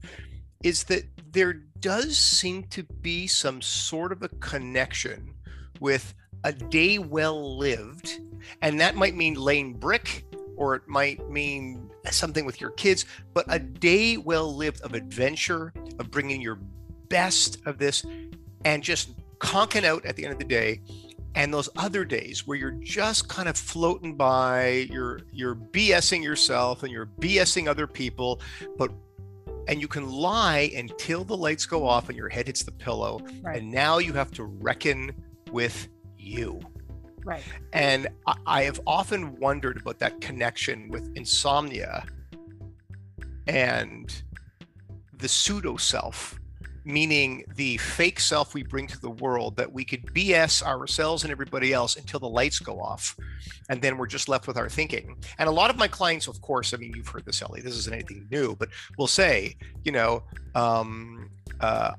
is 0.63 0.83
that 0.85 1.03
there 1.31 1.53
does 1.79 2.17
seem 2.17 2.63
to 2.63 2.83
be 3.01 3.27
some 3.27 3.61
sort 3.61 4.11
of 4.11 4.23
a 4.23 4.29
connection 4.29 5.33
with 5.79 6.13
a 6.43 6.53
day 6.53 6.99
well 6.99 7.57
lived, 7.57 8.19
and 8.61 8.79
that 8.79 8.95
might 8.95 9.15
mean 9.15 9.33
laying 9.33 9.73
brick 9.73 10.25
or 10.57 10.75
it 10.75 10.87
might 10.87 11.29
mean 11.29 11.89
something 12.11 12.45
with 12.45 12.61
your 12.61 12.69
kids, 12.71 13.05
but 13.33 13.45
a 13.49 13.59
day 13.59 14.17
well 14.17 14.55
lived 14.55 14.81
of 14.81 14.93
adventure, 14.93 15.73
of 15.99 16.09
bringing 16.11 16.41
your 16.41 16.59
best 17.09 17.57
of 17.65 17.77
this, 17.77 18.05
and 18.63 18.83
just 18.83 19.09
conking 19.39 19.85
out 19.85 20.05
at 20.05 20.15
the 20.15 20.23
end 20.23 20.33
of 20.33 20.39
the 20.39 20.45
day 20.45 20.81
and 21.35 21.53
those 21.53 21.69
other 21.77 22.05
days 22.05 22.47
where 22.47 22.57
you're 22.57 22.77
just 22.81 23.27
kind 23.27 23.49
of 23.49 23.57
floating 23.57 24.15
by 24.15 24.87
you're 24.91 25.19
you're 25.31 25.55
bsing 25.55 26.23
yourself 26.23 26.83
and 26.83 26.91
you're 26.91 27.09
bsing 27.19 27.67
other 27.67 27.87
people 27.87 28.39
but 28.77 28.91
and 29.67 29.81
you 29.81 29.87
can 29.87 30.09
lie 30.09 30.71
until 30.75 31.23
the 31.23 31.35
lights 31.35 31.65
go 31.65 31.87
off 31.87 32.09
and 32.09 32.17
your 32.17 32.29
head 32.29 32.47
hits 32.47 32.63
the 32.63 32.71
pillow 32.71 33.19
right. 33.41 33.57
and 33.57 33.71
now 33.71 33.97
you 33.97 34.13
have 34.13 34.31
to 34.31 34.43
reckon 34.43 35.11
with 35.51 35.87
you. 36.25 36.59
Right. 37.23 37.43
And 37.73 38.07
I, 38.27 38.35
I 38.45 38.63
have 38.63 38.79
often 38.85 39.39
wondered 39.39 39.77
about 39.77 39.99
that 39.99 40.21
connection 40.21 40.89
with 40.89 41.11
insomnia 41.15 42.05
and 43.47 44.23
the 45.13 45.27
pseudo 45.27 45.77
self 45.77 46.39
meaning 46.85 47.43
the 47.55 47.77
fake 47.77 48.19
self 48.19 48.53
we 48.53 48.63
bring 48.63 48.87
to 48.87 49.01
the 49.01 49.09
world 49.09 49.57
that 49.57 49.71
we 49.71 49.83
could 49.83 50.05
BS 50.13 50.63
ourselves 50.63 51.23
and 51.23 51.31
everybody 51.31 51.73
else 51.73 51.95
until 51.95 52.19
the 52.19 52.29
lights 52.29 52.59
go 52.59 52.79
off. 52.79 53.17
And 53.69 53.81
then 53.81 53.97
we're 53.97 54.07
just 54.07 54.29
left 54.29 54.47
with 54.47 54.57
our 54.57 54.69
thinking. 54.69 55.17
And 55.39 55.49
a 55.49 55.51
lot 55.51 55.71
of 55.71 55.77
my 55.77 55.87
clients, 55.87 56.27
of 56.27 56.39
course, 56.41 56.73
I 56.73 56.77
mean, 56.77 56.93
you've 56.95 57.07
heard 57.07 57.25
this, 57.25 57.41
Ellie, 57.41 57.61
this 57.61 57.75
isn't 57.75 57.93
anything 57.93 58.27
new, 58.31 58.55
but 58.55 58.69
will 58.97 59.07
say, 59.07 59.57
you 59.83 59.91
know, 59.91 60.23
um, 60.53 61.29
uh, 61.59 61.93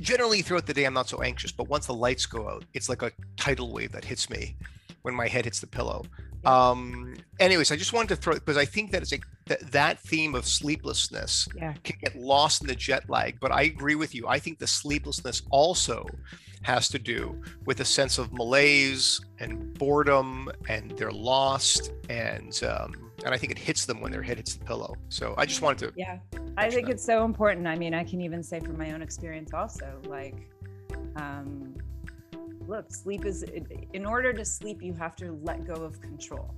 generally 0.00 0.42
throughout 0.42 0.66
the 0.66 0.74
day, 0.74 0.84
I'm 0.84 0.94
not 0.94 1.08
so 1.08 1.22
anxious, 1.22 1.50
but 1.50 1.68
once 1.68 1.86
the 1.86 1.94
lights 1.94 2.26
go 2.26 2.48
out, 2.48 2.64
it's 2.74 2.88
like 2.88 3.02
a 3.02 3.10
tidal 3.36 3.72
wave 3.72 3.92
that 3.92 4.04
hits 4.04 4.28
me 4.28 4.54
when 5.02 5.14
my 5.14 5.26
head 5.26 5.46
hits 5.46 5.60
the 5.60 5.66
pillow. 5.66 6.04
Um, 6.44 7.14
anyways, 7.40 7.72
I 7.72 7.76
just 7.76 7.92
wanted 7.92 8.10
to 8.10 8.16
throw 8.16 8.34
because 8.34 8.56
I 8.56 8.64
think 8.64 8.90
that 8.92 9.02
is 9.02 9.12
a 9.12 9.18
that, 9.46 9.72
that 9.72 10.00
theme 10.00 10.34
of 10.34 10.46
sleeplessness 10.46 11.48
yeah. 11.56 11.74
can 11.84 11.96
get 12.00 12.16
lost 12.16 12.60
in 12.60 12.68
the 12.68 12.74
jet 12.74 13.08
lag. 13.08 13.38
But 13.40 13.52
I 13.52 13.62
agree 13.62 13.94
with 13.94 14.14
you. 14.14 14.28
I 14.28 14.38
think 14.38 14.58
the 14.58 14.66
sleeplessness 14.66 15.42
also 15.50 16.06
has 16.62 16.88
to 16.88 16.98
do 16.98 17.40
with 17.66 17.80
a 17.80 17.84
sense 17.84 18.18
of 18.18 18.32
malaise 18.32 19.20
and 19.38 19.72
boredom, 19.78 20.50
and 20.68 20.90
they're 20.92 21.12
lost, 21.12 21.92
and 22.08 22.60
um, 22.64 23.12
and 23.24 23.34
I 23.34 23.38
think 23.38 23.52
it 23.52 23.58
hits 23.58 23.86
them 23.86 24.00
when 24.00 24.12
their 24.12 24.22
head 24.22 24.36
hits 24.36 24.54
the 24.54 24.64
pillow. 24.64 24.94
So 25.08 25.34
I 25.38 25.46
just 25.46 25.62
wanted 25.62 25.78
to. 25.88 25.92
Yeah, 25.96 26.18
I 26.56 26.70
think 26.70 26.86
that. 26.86 26.94
it's 26.94 27.04
so 27.04 27.24
important. 27.24 27.66
I 27.66 27.76
mean, 27.76 27.94
I 27.94 28.04
can 28.04 28.20
even 28.20 28.42
say 28.42 28.60
from 28.60 28.78
my 28.78 28.92
own 28.92 29.02
experience 29.02 29.52
also, 29.52 30.00
like. 30.06 30.50
Um, 31.16 31.74
look, 32.66 32.92
sleep 32.92 33.24
is 33.24 33.44
in 33.92 34.06
order 34.06 34.32
to 34.32 34.44
sleep, 34.44 34.82
you 34.82 34.94
have 34.94 35.16
to 35.16 35.38
let 35.42 35.66
go 35.66 35.74
of 35.74 36.00
control. 36.00 36.54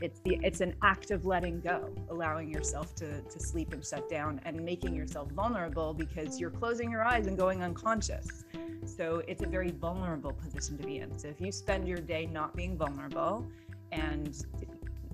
It's 0.00 0.20
the 0.20 0.38
it's 0.42 0.60
an 0.60 0.74
act 0.82 1.10
of 1.10 1.26
letting 1.26 1.60
go, 1.60 1.92
allowing 2.10 2.50
yourself 2.50 2.94
to 2.96 3.20
to 3.20 3.40
sleep 3.40 3.72
and 3.72 3.84
shut 3.84 4.08
down 4.08 4.40
and 4.44 4.60
making 4.64 4.94
yourself 4.94 5.30
vulnerable 5.32 5.92
because 5.92 6.38
you're 6.38 6.50
closing 6.50 6.90
your 6.90 7.04
eyes 7.04 7.26
and 7.26 7.36
going 7.36 7.62
unconscious. 7.62 8.44
So 8.84 9.22
it's 9.26 9.42
a 9.42 9.46
very 9.46 9.70
vulnerable 9.70 10.32
position 10.32 10.78
to 10.78 10.84
be 10.84 10.98
in. 10.98 11.18
So 11.18 11.28
if 11.28 11.40
you 11.40 11.50
spend 11.50 11.88
your 11.88 11.98
day 11.98 12.26
not 12.26 12.54
being 12.54 12.76
vulnerable 12.76 13.46
and 13.90 14.36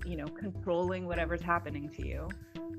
you 0.05 0.17
know 0.17 0.27
controlling 0.27 1.07
whatever's 1.07 1.41
happening 1.41 1.89
to 1.89 2.07
you, 2.07 2.29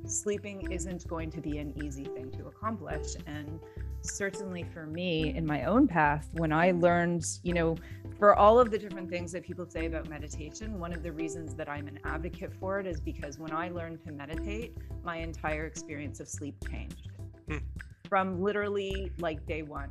sleeping 0.07 0.71
isn't 0.71 1.07
going 1.09 1.31
to 1.33 1.41
be 1.41 1.59
an 1.59 1.75
easy 1.85 2.05
thing 2.05 2.31
to 2.33 2.47
accomplish 2.47 3.17
and 3.27 3.59
certainly 4.07 4.65
for 4.73 4.87
me 4.87 5.35
in 5.35 5.45
my 5.45 5.65
own 5.65 5.87
path, 5.87 6.29
when 6.35 6.53
I 6.53 6.71
learned, 6.73 7.27
you 7.43 7.53
know, 7.53 7.77
for 8.19 8.35
all 8.35 8.59
of 8.59 8.71
the 8.71 8.79
different 8.79 9.11
things 9.11 9.33
that 9.33 9.43
people 9.43 9.67
say 9.69 9.87
about 9.87 10.09
meditation, 10.09 10.79
one 10.79 10.93
of 10.93 11.03
the 11.03 11.13
reasons 11.13 11.55
that 11.55 11.69
I'm 11.69 11.87
an 11.87 11.99
advocate 12.05 12.53
for 12.59 12.81
it 12.81 12.87
is 12.87 13.01
because 13.01 13.39
when 13.39 13.53
I 13.53 13.69
learned 13.69 14.03
to 14.05 14.13
meditate, 14.13 14.77
my 15.05 15.17
entire 15.17 15.67
experience 15.67 16.21
of 16.21 16.29
sleep 16.29 16.57
changed 16.69 17.11
hmm. 17.49 17.59
from 18.09 18.41
literally 18.43 19.13
like 19.19 19.45
day 19.47 19.63
one. 19.63 19.91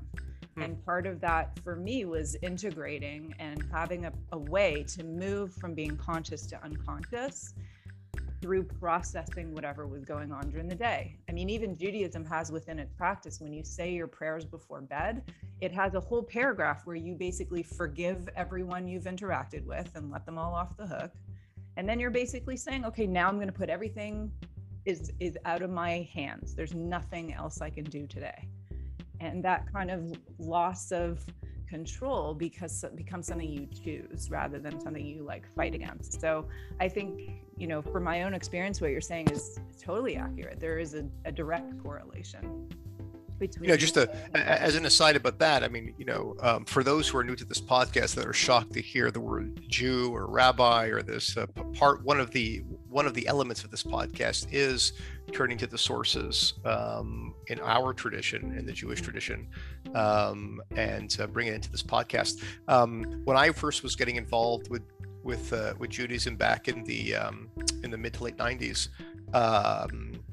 Hmm. 0.56 0.62
And 0.62 0.86
part 0.86 1.06
of 1.06 1.22
that 1.22 1.60
for 1.64 1.76
me 1.76 2.06
was 2.06 2.36
integrating 2.42 3.34
and 3.40 3.64
having 3.72 4.06
a, 4.06 4.14
a 4.32 4.38
way 4.38 4.86
to 4.90 5.04
move 5.04 5.54
from 5.54 5.74
being 5.74 5.98
conscious 5.98 6.46
to 6.48 6.64
unconscious 6.64 7.54
through 8.42 8.64
processing 8.64 9.54
whatever 9.54 9.88
was 9.88 10.04
going 10.04 10.32
on 10.32 10.50
during 10.50 10.68
the 10.68 10.76
day. 10.76 11.18
I 11.30 11.32
mean, 11.32 11.50
even 11.50 11.78
Judaism 11.78 12.26
has 12.26 12.52
within 12.52 12.80
its 12.80 12.94
practice, 12.94 13.40
when 13.40 13.54
you 13.54 13.64
say 13.64 13.94
your 13.94 14.08
prayers 14.08 14.46
before 14.46 14.82
bed, 14.82 15.24
it 15.62 15.72
has 15.72 15.96
a 15.96 16.00
whole 16.00 16.24
paragraph 16.24 16.86
where 16.86 16.96
you 16.96 17.16
basically 17.16 17.64
forgive 17.64 18.30
everyone 18.36 18.88
you've 18.88 19.06
interacted 19.06 19.66
with 19.66 19.90
and 19.96 20.12
let 20.12 20.26
them 20.26 20.38
all 20.38 20.54
off 20.54 20.76
the 20.78 20.86
hook. 20.86 21.12
And 21.78 21.88
then 21.88 22.00
you're 22.00 22.12
basically 22.12 22.58
saying, 22.58 22.86
okay, 22.86 23.08
now 23.08 23.28
I'm 23.28 23.36
going 23.36 23.48
to 23.48 23.54
put 23.54 23.70
everything 23.70 24.32
is 24.86 25.12
is 25.20 25.38
out 25.46 25.62
of 25.62 25.72
my 25.72 26.08
hands. 26.14 26.54
There's 26.54 26.76
nothing 26.76 27.34
else 27.34 27.62
I 27.62 27.70
can 27.70 27.84
do 27.86 28.06
today. 28.06 28.48
And 29.20 29.44
that 29.44 29.72
kind 29.72 29.90
of 29.90 30.14
loss 30.38 30.92
of 30.92 31.26
control 31.68 32.34
because 32.34 32.84
it 32.84 32.96
becomes 32.96 33.28
something 33.28 33.50
you 33.50 33.68
choose 33.68 34.30
rather 34.30 34.60
than 34.60 34.80
something 34.80 35.06
you 35.06 35.24
like 35.24 35.46
fight 35.56 35.76
against. 35.76 36.20
So 36.20 36.48
I 36.80 36.88
think, 36.88 37.30
you 37.58 37.68
know, 37.68 37.82
from 37.82 38.04
my 38.04 38.24
own 38.24 38.34
experience, 38.34 38.82
what 38.82 38.92
you're 38.92 39.02
saying 39.02 39.30
is 39.30 39.60
totally 39.82 40.16
accurate. 40.16 40.60
There 40.60 40.78
is 40.78 40.94
a, 40.94 41.06
a 41.26 41.32
direct 41.32 41.82
correlation. 41.82 42.70
Between 43.38 43.66
you 43.66 43.70
know, 43.72 43.78
just 43.78 43.98
a, 43.98 44.10
as 44.34 44.76
an 44.76 44.86
aside 44.86 45.18
about 45.18 45.40
that, 45.40 45.62
I 45.62 45.68
mean, 45.68 45.94
you 45.98 46.06
know, 46.06 46.38
um, 46.40 46.64
for 46.64 46.86
those 46.86 47.10
who 47.10 47.18
are 47.18 47.24
new 47.24 47.36
to 47.36 47.44
this 47.44 47.60
podcast 47.60 48.16
that 48.16 48.26
are 48.26 48.34
shocked 48.34 48.72
to 48.74 48.82
hear 48.82 49.12
the 49.12 49.20
word 49.20 49.60
Jew 49.68 50.16
or 50.16 50.26
rabbi 50.26 50.86
or 50.86 51.02
this 51.02 51.36
uh, 51.36 51.46
part, 51.74 52.06
one 52.06 52.18
of 52.22 52.32
the 52.32 52.60
one 52.88 53.06
of 53.06 53.14
the 53.14 53.28
elements 53.28 53.66
of 53.66 53.72
this 53.72 53.84
podcast 53.84 54.48
is 54.54 54.94
turning 55.36 55.58
to 55.58 55.68
the 55.68 55.78
sources 55.78 56.54
um, 56.64 57.36
in 57.48 57.60
our 57.60 57.94
tradition, 57.94 58.58
in 58.58 58.66
the 58.66 58.72
Jewish 58.72 59.02
tradition, 59.02 59.50
um, 59.94 60.62
and 60.78 61.16
uh, 61.20 61.28
bring 61.28 61.48
it 61.48 61.54
into 61.54 61.70
this 61.70 61.84
podcast. 61.84 62.42
Um, 62.70 63.22
when 63.26 63.36
I 63.36 63.52
first 63.52 63.84
was 63.84 63.98
getting 63.98 64.16
involved 64.16 64.70
with 64.70 64.84
with 65.24 65.52
uh, 65.52 65.74
with 65.78 65.90
Judaism 65.90 66.38
back 66.38 66.70
in 66.70 66.86
the 66.86 67.16
um, 67.16 67.50
in 67.84 67.92
the 67.92 67.98
mid 67.98 68.14
to 68.14 68.24
late 68.24 68.38
'90s, 68.38 68.88
um, 69.34 70.24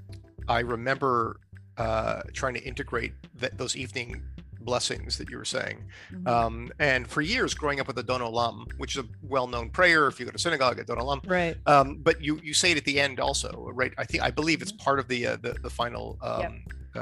I 0.46 0.60
remember 0.60 1.40
uh, 1.78 2.22
trying 2.32 2.54
to 2.54 2.62
integrate 2.62 3.12
those 3.56 3.74
evening 3.74 4.22
blessings 4.62 5.18
that 5.18 5.30
you 5.30 5.36
were 5.36 5.44
saying. 5.44 5.84
Mm-hmm. 6.12 6.26
Um, 6.26 6.72
and 6.78 7.06
for 7.06 7.20
years, 7.20 7.54
growing 7.54 7.80
up 7.80 7.86
with 7.86 7.96
the 7.96 8.02
Adon 8.02 8.20
Olam, 8.20 8.72
which 8.78 8.96
is 8.96 9.04
a 9.04 9.08
well-known 9.22 9.70
prayer, 9.70 10.06
if 10.06 10.18
you 10.18 10.26
go 10.26 10.32
to 10.32 10.38
synagogue, 10.38 10.78
Adon 10.78 10.98
Olam. 10.98 11.28
Right. 11.28 11.56
Um, 11.66 11.98
but 12.02 12.22
you 12.22 12.40
you 12.42 12.54
say 12.54 12.72
it 12.72 12.76
at 12.76 12.84
the 12.84 13.00
end 13.00 13.20
also, 13.20 13.70
right? 13.74 13.92
I 13.98 14.04
think 14.04 14.22
I 14.22 14.30
believe 14.30 14.62
it's 14.62 14.72
mm-hmm. 14.72 14.84
part 14.84 14.98
of 14.98 15.08
the 15.08 15.26
uh, 15.26 15.36
the, 15.36 15.54
the 15.62 15.70
final 15.70 16.18
um, 16.22 16.40
yep. 16.40 16.52
uh, 16.96 16.98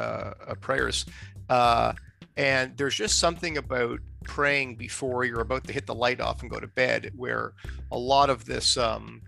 uh, 0.49 0.55
prayers. 0.61 1.07
Uh, 1.49 1.93
and 2.37 2.77
there's 2.77 2.95
just 2.95 3.19
something 3.19 3.59
about 3.59 3.99
praying 4.25 4.77
before 4.77 5.25
you're 5.25 5.41
about 5.41 5.65
to 5.65 5.73
hit 5.73 5.87
the 5.87 5.95
light 5.95 6.21
off 6.21 6.43
and 6.43 6.51
go 6.51 6.61
to 6.61 6.69
bed, 6.69 7.13
where 7.17 7.53
a 7.91 7.99
lot 7.99 8.31
of 8.31 8.45
this. 8.45 8.77
Um, 8.77 9.23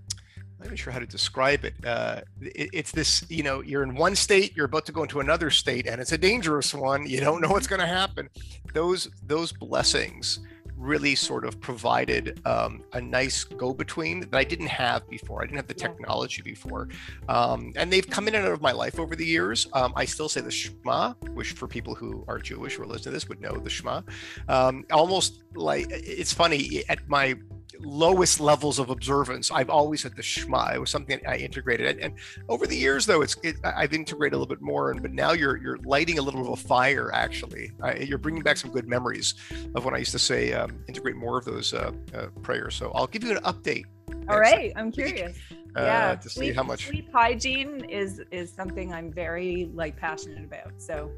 I'm 0.63 0.69
not 0.69 0.79
sure 0.79 0.93
how 0.93 1.01
to 1.01 1.07
describe 1.07 1.65
it. 1.65 1.75
Uh, 1.85 2.21
it. 2.41 2.71
It's 2.73 2.93
this, 2.93 3.25
you 3.29 3.43
know, 3.43 3.61
you're 3.63 3.83
in 3.83 3.95
one 3.95 4.15
state, 4.15 4.57
you're 4.57 4.67
about 4.67 4.87
to 4.87 4.93
go 4.93 5.03
into 5.03 5.21
another 5.21 5.51
state, 5.51 5.87
and 5.87 6.01
it's 6.01 6.13
a 6.13 6.19
dangerous 6.19 6.73
one. 6.73 7.07
You 7.07 7.21
don't 7.21 7.41
know 7.41 7.49
what's 7.49 7.67
going 7.67 7.81
to 7.81 7.87
happen. 7.87 8.29
Those 8.73 9.09
those 9.27 9.53
blessings 9.53 10.41
really 10.77 11.15
sort 11.15 11.45
of 11.45 11.61
provided 11.61 12.41
um, 12.45 12.83
a 12.93 13.01
nice 13.01 13.45
go-between 13.45 14.19
that 14.21 14.35
I 14.35 14.43
didn't 14.43 14.67
have 14.67 15.09
before. 15.09 15.41
I 15.41 15.45
didn't 15.45 15.59
have 15.59 15.69
the 15.69 15.75
technology 15.75 16.43
before, 16.43 16.89
um, 17.29 17.73
and 17.77 17.93
they've 17.93 18.09
come 18.09 18.27
in 18.27 18.35
and 18.35 18.45
out 18.45 18.53
of 18.53 18.63
my 18.63 18.73
life 18.73 18.99
over 18.99 19.15
the 19.15 19.25
years. 19.25 19.69
Um, 19.75 19.93
I 19.95 20.05
still 20.05 20.29
say 20.29 20.41
the 20.41 20.51
Shema, 20.51 21.15
which 21.35 21.53
for 21.53 21.69
people 21.69 21.95
who 21.95 22.25
are 22.27 22.39
Jewish 22.39 22.79
or 22.79 22.87
listen 22.87 23.05
to 23.05 23.11
this 23.11 23.29
would 23.29 23.41
know 23.41 23.53
the 23.53 23.71
Shema. 23.71 24.03
Um, 24.49 24.85
almost 24.91 25.43
like 25.55 25.87
it's 25.91 26.33
funny 26.33 26.83
at 26.89 27.09
my 27.09 27.37
lowest 27.81 28.41
levels 28.41 28.79
of 28.79 28.91
observance, 28.91 29.51
I've 29.51 29.71
always 29.71 30.03
had 30.03 30.17
the 30.17 30.23
Shema. 30.23 30.73
It 30.75 30.79
was 30.79 30.91
something 30.91 31.21
I 31.27 31.37
integrated, 31.37 31.87
and, 31.87 32.01
and 32.01 32.15
over 32.49 32.67
the 32.67 32.77
years, 32.77 33.07
though, 33.07 33.23
it's 33.23 33.37
it, 33.43 33.57
I've 33.65 33.93
integrated 33.93 34.35
a 34.35 34.39
little 34.39 34.55
bit 34.55 34.63
more. 34.63 34.91
And 34.91 35.03
but 35.03 35.13
now 35.13 35.33
you're 35.33 35.57
you're 35.57 35.79
lighting 35.79 36.19
a 36.19 36.23
little 36.23 36.43
bit 36.43 36.53
of 36.53 36.59
a 36.59 36.63
fire. 36.63 37.11
Actually, 37.13 37.73
you're 38.01 38.19
bringing 38.19 38.43
back 38.43 38.57
some 38.57 38.71
good 38.71 38.89
memories 38.89 39.35
of 39.75 39.85
when 39.85 39.95
I 39.95 39.99
used 39.99 40.13
to 40.13 40.19
say 40.19 40.53
um, 40.53 40.85
integrate 40.89 41.17
more 41.17 41.39
of 41.39 41.45
those 41.45 41.73
uh, 41.73 41.93
uh, 42.15 42.27
prayers. 42.43 42.75
So 42.75 42.93
I'll 42.95 43.07
give 43.07 43.25
you 43.25 43.33
an 43.33 43.43
update. 43.43 43.85
All 44.29 44.39
right, 44.39 44.73
I'm 44.77 44.93
curious. 44.93 45.37
Uh, 45.75 45.83
yeah, 45.83 46.15
to 46.17 46.29
sleep, 46.29 46.51
see 46.51 46.55
how 46.55 46.63
much 46.63 46.87
sleep 46.87 47.11
hygiene 47.13 47.85
is 47.87 48.21
is 48.31 48.53
something 48.53 48.93
I'm 48.93 49.11
very 49.11 49.71
like 49.73 49.97
passionate 49.97 50.45
about. 50.45 50.73
So 50.77 51.11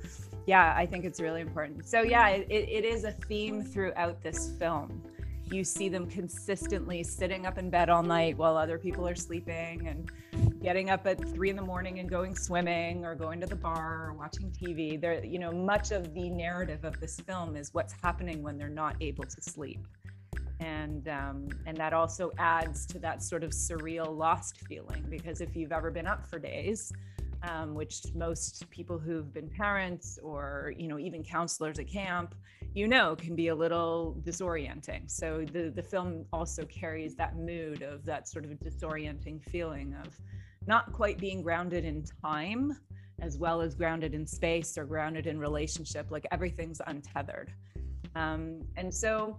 yeah, 0.47 0.75
I 0.77 0.87
think 0.87 1.05
it's 1.05 1.21
really 1.21 1.41
important. 1.41 1.87
So 1.87 2.03
yeah, 2.03 2.29
it, 2.29 2.47
it 2.49 2.85
is 2.85 3.05
a 3.05 3.11
theme 3.11 3.63
throughout 3.63 4.23
this 4.23 4.53
film 4.59 5.03
you 5.53 5.65
see 5.65 5.89
them 5.89 6.07
consistently 6.07 7.03
sitting 7.03 7.47
up 7.47 7.59
in 7.59 7.71
bed 7.71 7.89
all 7.89 8.03
night 8.03 8.37
while 8.37 8.57
other 8.57 8.79
people 8.79 9.07
are 9.07 9.15
sleeping 9.15 9.89
and 9.89 10.11
getting 10.63 10.91
up 10.91 11.07
at 11.07 11.23
three 11.31 11.51
in 11.51 11.57
the 11.57 11.63
morning 11.63 11.99
and 11.99 12.09
going 12.09 12.35
swimming 12.35 13.05
or 13.05 13.15
going 13.15 13.41
to 13.41 13.47
the 13.47 13.57
bar 13.57 14.09
or 14.09 14.13
watching 14.15 14.51
TV. 14.51 15.01
There, 15.01 15.25
you 15.25 15.39
know, 15.39 15.53
much 15.53 15.93
of 15.93 16.15
the 16.15 16.31
narrative 16.31 16.85
of 16.85 16.99
this 17.01 17.21
film 17.21 17.57
is 17.57 17.73
what's 17.75 17.95
happening 18.03 18.43
when 18.43 18.57
they're 18.57 18.69
not 18.69 18.97
able 19.01 19.25
to 19.25 19.43
sleep. 19.43 19.87
And 20.61 21.09
um, 21.09 21.49
and 21.67 21.77
that 21.77 21.93
also 21.93 22.31
adds 22.39 22.87
to 22.87 22.99
that 23.01 23.23
sort 23.23 23.45
of 23.45 23.51
surreal 23.51 24.17
lost 24.17 24.59
feeling 24.67 25.05
because 25.11 25.41
if 25.41 25.55
you've 25.57 25.73
ever 25.73 25.91
been 25.91 26.07
up 26.07 26.27
for 26.27 26.39
days, 26.39 26.93
um, 27.49 27.75
which 27.75 28.03
most 28.15 28.69
people 28.71 28.99
who've 28.99 29.33
been 29.33 29.49
parents 29.49 30.19
or 30.23 30.73
you 30.77 30.89
know 30.89 30.99
even 30.99 31.23
counselors 31.23 31.79
at 31.79 31.89
camp 31.89 32.35
you 32.75 32.89
know 32.89 33.15
can 33.17 33.37
be 33.37 33.49
a 33.49 33.55
little 33.55 34.17
disorienting. 34.25 35.11
So 35.11 35.45
the 35.53 35.71
the 35.75 35.83
film 35.83 36.25
also 36.33 36.65
carries 36.65 37.15
that 37.17 37.37
mood 37.37 37.83
of 37.83 38.05
that 38.07 38.29
sort 38.29 38.45
of 38.45 38.51
disorienting 38.53 39.43
feeling 39.43 39.95
of 40.05 40.19
not 40.67 40.93
quite 40.93 41.19
being 41.19 41.43
grounded 41.43 41.85
in 41.85 42.05
time 42.23 42.77
as 43.21 43.39
well 43.39 43.61
as 43.61 43.75
grounded 43.75 44.13
in 44.15 44.27
space 44.27 44.77
or 44.77 44.85
grounded 44.85 45.27
in 45.27 45.39
relationship 45.39 46.11
like 46.11 46.27
everything's 46.33 46.81
untethered. 46.87 47.53
Um, 48.17 48.61
and 48.77 48.93
so 48.93 49.39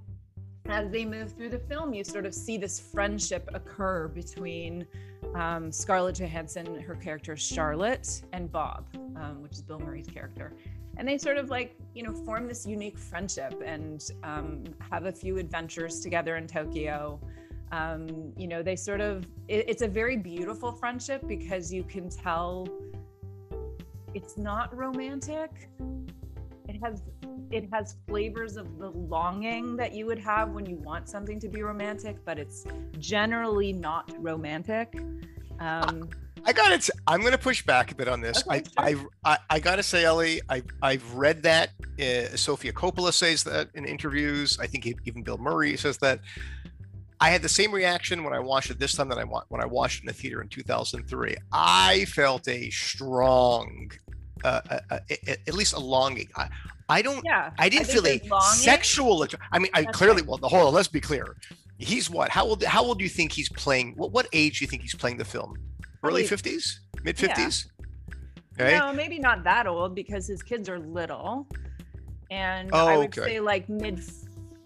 as 0.68 0.90
they 0.90 1.06
move 1.06 1.32
through 1.34 1.50
the 1.50 1.60
film 1.60 1.94
you 1.94 2.04
sort 2.04 2.26
of 2.26 2.34
see 2.34 2.58
this 2.58 2.80
friendship 2.80 3.50
occur 3.54 4.08
between 4.08 4.86
um, 5.36 5.72
Scarlett 5.72 6.16
Johansson, 6.20 6.80
her 6.80 6.96
character 6.96 7.36
Charlotte, 7.36 8.24
and 8.32 8.52
Bob, 8.52 8.86
um, 9.16 9.42
which 9.42 9.52
is 9.54 9.62
Bill 9.62 9.80
Murray's 9.80 10.08
character. 10.08 10.54
And 10.98 11.08
they 11.08 11.18
sort 11.18 11.38
of 11.38 11.50
like 11.50 11.76
you 11.94 12.04
know 12.04 12.14
form 12.14 12.48
this 12.48 12.66
unique 12.66 12.98
friendship 12.98 13.62
and 13.64 14.04
um, 14.24 14.64
have 14.90 15.06
a 15.06 15.12
few 15.12 15.38
adventures 15.38 16.00
together 16.00 16.38
in 16.38 16.48
tokyo. 16.48 17.20
Um, 17.72 18.32
you 18.38 18.48
know 18.48 18.64
they 18.64 18.78
sort 18.78 19.02
of 19.02 19.26
it, 19.50 19.66
it's 19.68 19.82
a 19.82 19.88
very 19.88 20.16
beautiful 20.16 20.72
friendship 20.72 21.28
because 21.28 21.74
you 21.74 21.84
can 21.84 22.10
tell 22.10 22.68
it's 24.14 24.38
not 24.38 24.74
romantic 24.74 25.70
it 26.76 26.82
has 26.84 27.02
it 27.52 27.70
has 27.72 27.96
flavors 28.08 28.58
of 28.58 28.78
the 28.80 28.90
longing 28.90 29.76
that 29.78 29.94
you 29.94 30.06
would 30.06 30.20
have 30.20 30.50
when 30.50 30.66
you 30.66 30.78
want 30.78 31.08
something 31.08 31.40
to 31.40 31.48
be 31.48 31.62
romantic 31.62 32.18
but 32.26 32.38
it's 32.38 32.66
generally 33.00 33.72
not 33.72 34.12
romantic 34.20 34.96
um, 35.60 36.10
I 36.48 36.54
got 36.54 36.72
it. 36.72 36.88
I'm 37.08 37.22
going 37.22 37.32
to 37.32 37.40
push 37.40 37.66
back 37.66 37.92
a 37.92 37.96
bit 37.96 38.08
on 38.08 38.22
this. 38.22 38.46
Okay, 38.46 38.62
I, 38.78 38.94
sure. 38.94 39.08
I, 39.24 39.32
I, 39.32 39.38
I 39.52 39.60
got 39.60 39.78
to 39.78 39.84
say, 39.84 40.04
Ellie, 40.06 40.42
I, 40.48 40.62
I've 40.82 41.14
read 41.14 41.42
that. 41.44 41.72
Uh, 42.00 42.36
Sofia 42.36 42.72
Coppola 42.72 43.14
says 43.14 43.44
that 43.46 43.70
in 43.74 43.86
interviews. 43.86 44.60
I 44.60 44.68
think 44.68 44.86
even 45.06 45.24
Bill 45.24 45.38
Murray 45.38 45.76
says 45.78 45.98
that. 46.00 46.20
I 47.20 47.30
had 47.30 47.42
the 47.42 47.50
same 47.50 47.72
reaction 47.72 48.24
when 48.24 48.34
I 48.34 48.40
watched 48.40 48.70
it 48.70 48.78
this 48.78 48.94
time 48.94 49.08
that 49.10 49.18
I 49.18 49.24
want 49.24 49.46
when 49.48 49.62
I 49.62 49.66
watched 49.66 50.00
it 50.00 50.02
in 50.04 50.08
the 50.08 50.14
theater 50.14 50.42
in 50.42 50.50
2003. 50.50 51.36
I 51.54 52.06
felt 52.06 52.48
a 52.48 52.70
strong, 52.70 53.90
uh, 54.44 54.62
uh, 54.70 54.80
uh 54.92 55.00
at 55.48 55.54
least 55.54 55.74
a 55.74 55.80
longing. 55.80 56.28
I, 56.36 56.50
I 56.90 57.02
don't. 57.02 57.24
Yeah, 57.26 57.52
I 57.58 57.70
didn't 57.70 57.90
I 57.90 57.94
feel 57.94 58.06
a 58.06 58.22
longing. 58.28 58.58
sexual. 58.58 59.26
I 59.52 59.60
mean, 59.60 59.72
I 59.74 59.84
That's 59.84 59.98
clearly. 59.98 60.22
Right. 60.22 60.30
Well, 60.30 60.38
the 60.38 60.50
whole. 60.50 60.72
Let's 60.72 60.88
be 60.88 61.02
clear. 61.02 61.36
He's 61.78 62.10
what? 62.10 62.30
How 62.30 62.46
old? 62.46 62.64
How 62.64 62.84
old 62.84 63.00
do 63.00 63.04
you 63.04 63.10
think 63.10 63.32
he's 63.32 63.50
playing? 63.50 63.94
What, 63.96 64.12
what 64.12 64.28
age 64.34 64.60
do 64.60 64.66
you 64.66 64.70
think 64.70 64.82
he's 64.82 64.96
playing 64.96 65.18
the 65.18 65.26
film? 65.26 65.56
early 66.06 66.24
50s, 66.24 66.80
mid 67.04 67.18
50s. 67.18 67.68
Yeah. 68.58 68.80
No, 68.80 68.94
maybe 68.94 69.20
not 69.20 69.44
that 69.44 69.68
old 69.68 69.96
because 69.96 70.28
his 70.28 70.42
kids 70.42 70.70
are 70.70 70.80
little. 70.80 71.48
And 72.32 72.70
oh, 72.74 72.88
I 72.88 72.98
would 72.98 73.18
okay. 73.18 73.34
say 73.34 73.40
like 73.40 73.68
mid 73.68 74.02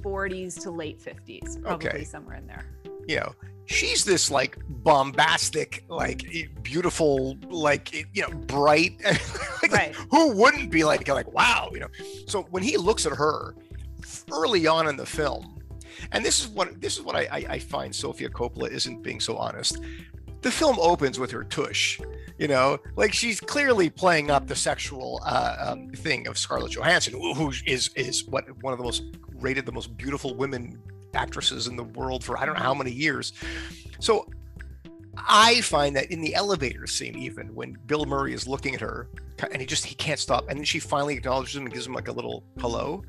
40s 0.03 0.61
to 0.61 0.71
late 0.71 0.99
50s, 0.99 1.61
probably 1.61 1.89
okay. 1.89 2.03
somewhere 2.03 2.35
in 2.37 2.47
there. 2.47 2.65
You 3.07 3.17
know, 3.17 3.33
she's 3.69 4.03
this 4.03 4.31
like 4.31 4.57
bombastic, 4.67 5.85
like 5.87 6.49
beautiful, 6.63 7.37
like 7.49 7.93
you 8.13 8.21
know, 8.23 8.29
bright, 8.29 8.99
like 9.61 9.71
right. 9.71 9.95
who 10.11 10.33
wouldn't 10.33 10.71
be 10.71 10.83
like 10.83 11.07
like 11.07 11.31
wow, 11.31 11.69
you 11.71 11.79
know? 11.79 11.87
So 12.27 12.43
when 12.49 12.63
he 12.63 12.77
looks 12.77 13.05
at 13.05 13.13
her 13.13 13.55
early 14.31 14.67
on 14.67 14.87
in 14.87 14.97
the 14.97 15.05
film, 15.05 15.61
and 16.11 16.25
this 16.25 16.39
is 16.39 16.47
what 16.47 16.81
this 16.81 16.97
is 16.97 17.03
what 17.03 17.15
I, 17.15 17.27
I, 17.31 17.45
I 17.49 17.59
find 17.59 17.95
Sofia 17.95 18.29
Coppola 18.29 18.69
isn't 18.69 19.01
being 19.03 19.19
so 19.19 19.37
honest. 19.37 19.79
The 20.41 20.51
film 20.51 20.77
opens 20.79 21.19
with 21.19 21.31
her 21.31 21.43
tush, 21.43 21.99
you 22.37 22.47
know, 22.47 22.79
like 22.95 23.13
she's 23.13 23.41
clearly 23.41 23.89
playing 23.89 24.31
up 24.31 24.47
the 24.47 24.55
sexual 24.55 25.21
uh, 25.25 25.55
um, 25.59 25.89
thing 25.89 26.27
of 26.27 26.37
Scarlett 26.37 26.71
Johansson, 26.71 27.13
who 27.13 27.51
is 27.65 27.89
is 27.95 28.25
what 28.25 28.45
one 28.63 28.73
of 28.73 28.79
the 28.79 28.85
most 28.85 29.03
rated 29.35 29.65
the 29.65 29.71
most 29.71 29.95
beautiful 29.95 30.35
women 30.35 30.81
actresses 31.13 31.67
in 31.67 31.75
the 31.75 31.83
world 31.83 32.23
for 32.23 32.37
I 32.37 32.45
don't 32.45 32.55
know 32.55 32.63
how 32.63 32.73
many 32.73 32.91
years. 32.91 33.33
So 33.99 34.27
I 35.27 35.61
find 35.61 35.95
that 35.95 36.11
in 36.11 36.21
the 36.21 36.35
elevator 36.35 36.87
scene, 36.87 37.15
even 37.17 37.53
when 37.53 37.77
Bill 37.85 38.05
Murray 38.05 38.33
is 38.33 38.47
looking 38.47 38.75
at 38.75 38.81
her 38.81 39.09
and 39.51 39.61
he 39.61 39.65
just 39.65 39.85
he 39.85 39.95
can't 39.95 40.19
stop, 40.19 40.49
and 40.49 40.57
then 40.57 40.65
she 40.65 40.79
finally 40.79 41.15
acknowledges 41.15 41.55
him 41.55 41.63
and 41.63 41.73
gives 41.73 41.87
him 41.87 41.93
like 41.93 42.07
a 42.07 42.11
little 42.11 42.43
hello, 42.59 43.03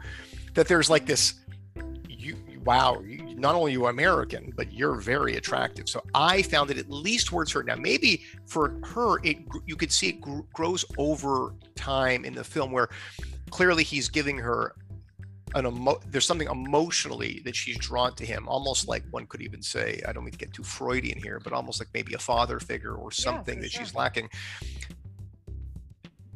that 0.54 0.68
there's 0.68 0.90
like 0.90 1.06
this, 1.06 1.40
you 2.08 2.36
wow, 2.64 3.00
you, 3.00 3.34
not 3.36 3.54
only 3.54 3.72
you 3.72 3.86
American, 3.86 4.52
but 4.56 4.72
you're 4.72 4.96
very 4.96 5.36
attractive. 5.36 5.88
So 5.88 6.02
I 6.14 6.42
found 6.42 6.70
it 6.70 6.78
at 6.78 6.90
least 6.90 7.28
towards 7.28 7.50
her. 7.52 7.62
Now 7.62 7.76
maybe 7.76 8.24
for 8.46 8.80
her, 8.84 9.18
it 9.24 9.38
you 9.66 9.76
could 9.76 9.92
see 9.92 10.08
it 10.10 10.20
gr- 10.20 10.40
grows 10.52 10.84
over 10.98 11.54
time 11.74 12.24
in 12.24 12.34
the 12.34 12.44
film 12.44 12.72
where 12.72 12.88
clearly 13.50 13.82
he's 13.82 14.08
giving 14.08 14.38
her 14.38 14.74
an 15.54 15.66
emo- 15.66 16.00
there's 16.08 16.26
something 16.26 16.48
emotionally 16.48 17.40
that 17.44 17.56
she's 17.56 17.76
drawn 17.78 18.14
to 18.14 18.24
him 18.24 18.48
almost 18.48 18.88
like 18.88 19.02
one 19.10 19.26
could 19.26 19.42
even 19.42 19.62
say 19.62 20.00
i 20.06 20.12
don't 20.12 20.24
mean 20.24 20.32
to 20.32 20.38
get 20.38 20.52
too 20.52 20.62
freudian 20.62 21.20
here 21.20 21.40
but 21.42 21.52
almost 21.52 21.80
like 21.80 21.88
maybe 21.94 22.14
a 22.14 22.18
father 22.18 22.60
figure 22.60 22.94
or 22.94 23.10
something 23.10 23.56
yeah, 23.56 23.62
that 23.62 23.70
sure. 23.70 23.84
she's 23.84 23.94
lacking 23.94 24.28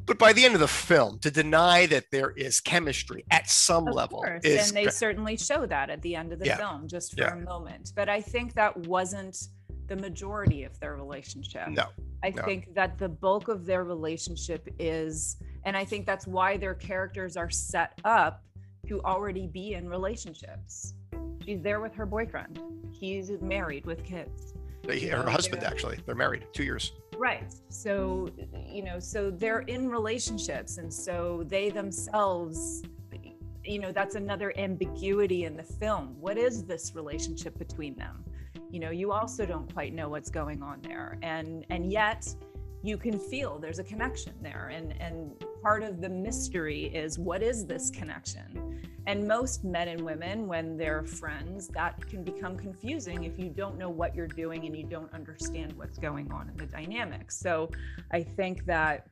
but 0.05 0.19
by 0.19 0.33
the 0.33 0.45
end 0.45 0.53
of 0.53 0.59
the 0.59 0.67
film 0.67 1.17
to 1.19 1.31
deny 1.31 1.85
that 1.87 2.05
there 2.11 2.31
is 2.31 2.59
chemistry 2.59 3.23
at 3.31 3.49
some 3.49 3.87
of 3.87 3.95
level 3.95 4.23
is 4.43 4.67
and 4.67 4.77
they 4.77 4.89
certainly 4.89 5.37
show 5.37 5.65
that 5.65 5.89
at 5.89 6.01
the 6.01 6.15
end 6.15 6.31
of 6.31 6.39
the 6.39 6.45
yeah. 6.45 6.57
film 6.57 6.87
just 6.87 7.15
for 7.15 7.21
yeah. 7.21 7.33
a 7.33 7.37
moment 7.37 7.91
but 7.95 8.09
i 8.09 8.21
think 8.21 8.53
that 8.53 8.75
wasn't 8.85 9.47
the 9.87 9.95
majority 9.95 10.63
of 10.63 10.79
their 10.79 10.95
relationship 10.95 11.67
no 11.69 11.85
i 12.23 12.29
no. 12.29 12.43
think 12.43 12.73
that 12.73 12.97
the 12.97 13.09
bulk 13.09 13.47
of 13.47 13.65
their 13.65 13.83
relationship 13.83 14.67
is 14.79 15.37
and 15.63 15.77
i 15.77 15.85
think 15.85 16.05
that's 16.05 16.27
why 16.27 16.57
their 16.57 16.73
characters 16.73 17.37
are 17.37 17.49
set 17.49 17.99
up 18.03 18.41
to 18.87 19.01
already 19.03 19.47
be 19.47 19.73
in 19.73 19.87
relationships. 19.89 20.93
She's 21.43 21.61
there 21.61 21.79
with 21.79 21.93
her 21.93 22.05
boyfriend. 22.05 22.59
He's 22.91 23.31
married 23.41 23.85
with 23.85 24.03
kids. 24.03 24.53
Her 24.87 25.17
um, 25.19 25.27
husband, 25.27 25.63
actually, 25.63 25.99
they're 26.05 26.15
married 26.15 26.47
two 26.53 26.63
years. 26.63 26.93
Right. 27.17 27.53
So, 27.69 28.29
you 28.67 28.83
know, 28.83 28.99
so 28.99 29.31
they're 29.31 29.61
in 29.61 29.89
relationships. 29.89 30.77
And 30.77 30.93
so 30.93 31.43
they 31.47 31.69
themselves, 31.69 32.83
you 33.63 33.79
know, 33.79 33.91
that's 33.91 34.15
another 34.15 34.53
ambiguity 34.57 35.45
in 35.45 35.55
the 35.57 35.63
film. 35.63 36.15
What 36.19 36.37
is 36.37 36.65
this 36.65 36.93
relationship 36.95 37.57
between 37.57 37.95
them? 37.95 38.23
You 38.69 38.79
know, 38.79 38.91
you 38.91 39.11
also 39.11 39.45
don't 39.45 39.71
quite 39.73 39.93
know 39.93 40.09
what's 40.09 40.29
going 40.29 40.61
on 40.61 40.81
there. 40.81 41.17
And, 41.21 41.65
and 41.69 41.91
yet, 41.91 42.27
you 42.85 42.97
can 42.97 43.17
feel 43.19 43.57
there's 43.57 43.79
a 43.79 43.83
connection 43.83 44.33
there. 44.41 44.69
And 44.73 44.93
and 45.01 45.31
part 45.61 45.83
of 45.83 46.01
the 46.01 46.09
mystery 46.09 46.85
is 46.85 47.17
what 47.17 47.41
is 47.41 47.65
this 47.65 47.89
connection? 47.89 48.81
And 49.07 49.27
most 49.27 49.63
men 49.63 49.87
and 49.87 50.01
women 50.01 50.47
when 50.47 50.77
they're 50.77 51.03
friends 51.03 51.67
that 51.69 52.05
can 52.07 52.23
become 52.23 52.57
confusing 52.57 53.23
if 53.23 53.37
you 53.37 53.49
don't 53.49 53.77
know 53.77 53.89
what 53.89 54.15
you're 54.15 54.27
doing 54.27 54.65
and 54.65 54.75
you 54.75 54.83
don't 54.83 55.13
understand 55.13 55.73
what's 55.73 55.97
going 55.97 56.31
on 56.31 56.49
in 56.49 56.57
the 56.57 56.65
dynamics 56.65 57.37
so 57.37 57.69
i 58.11 58.23
think 58.23 58.65
that 58.65 59.07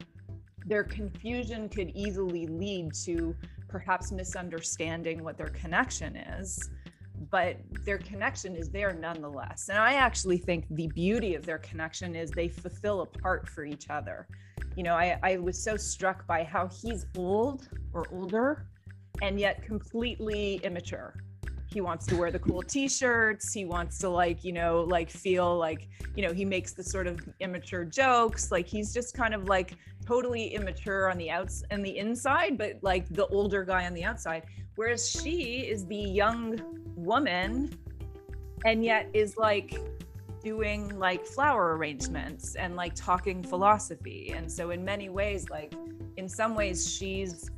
their 0.65 0.83
confusion 0.83 1.69
could 1.69 1.91
easily 1.93 2.47
lead 2.47 2.91
to 3.05 3.35
perhaps 3.67 4.11
misunderstanding 4.11 5.23
what 5.23 5.37
their 5.37 5.49
connection 5.49 6.15
is 6.15 6.69
but 7.29 7.57
their 7.85 7.97
connection 7.97 8.55
is 8.55 8.69
there 8.69 8.93
nonetheless. 8.93 9.69
And 9.69 9.77
I 9.77 9.93
actually 9.93 10.37
think 10.37 10.65
the 10.71 10.87
beauty 10.87 11.35
of 11.35 11.45
their 11.45 11.59
connection 11.59 12.15
is 12.15 12.31
they 12.31 12.47
fulfill 12.47 13.01
a 13.01 13.05
part 13.05 13.47
for 13.49 13.65
each 13.65 13.89
other. 13.89 14.27
You 14.75 14.83
know, 14.83 14.95
I, 14.95 15.19
I 15.21 15.37
was 15.37 15.61
so 15.61 15.77
struck 15.77 16.25
by 16.27 16.43
how 16.43 16.67
he's 16.67 17.05
old 17.17 17.69
or 17.93 18.05
older 18.11 18.67
and 19.21 19.39
yet 19.39 19.63
completely 19.63 20.55
immature. 20.63 21.15
He 21.67 21.81
wants 21.81 22.05
to 22.07 22.15
wear 22.15 22.29
the 22.29 22.39
cool 22.39 22.61
t-shirts. 22.61 23.51
He 23.51 23.65
wants 23.65 23.97
to 23.99 24.09
like, 24.09 24.43
you 24.43 24.51
know, 24.51 24.81
like 24.81 25.09
feel 25.09 25.57
like, 25.57 25.87
you 26.15 26.25
know, 26.25 26.31
he 26.31 26.45
makes 26.45 26.73
the 26.73 26.83
sort 26.83 27.07
of 27.07 27.19
immature 27.39 27.83
jokes. 27.83 28.51
Like 28.51 28.67
he's 28.67 28.93
just 28.93 29.15
kind 29.15 29.33
of 29.33 29.47
like 29.47 29.75
totally 30.05 30.53
immature 30.53 31.09
on 31.09 31.17
the 31.17 31.31
outs 31.31 31.63
and 31.71 31.83
the 31.83 31.97
inside, 31.97 32.57
but 32.57 32.77
like 32.81 33.09
the 33.09 33.25
older 33.27 33.63
guy 33.63 33.85
on 33.87 33.93
the 33.93 34.03
outside. 34.03 34.43
Whereas 34.75 35.09
she 35.09 35.59
is 35.67 35.85
the 35.85 35.95
young 35.95 36.59
woman 36.95 37.77
and 38.65 38.83
yet 38.83 39.09
is 39.13 39.37
like 39.37 39.75
doing 40.43 40.97
like 40.97 41.25
flower 41.25 41.75
arrangements 41.77 42.55
and 42.55 42.75
like 42.75 42.93
talking 42.95 43.43
philosophy. 43.43 44.33
And 44.35 44.51
so, 44.51 44.71
in 44.71 44.83
many 44.83 45.09
ways, 45.09 45.49
like 45.49 45.73
in 46.17 46.27
some 46.27 46.55
ways, 46.55 46.93
she's 46.93 47.49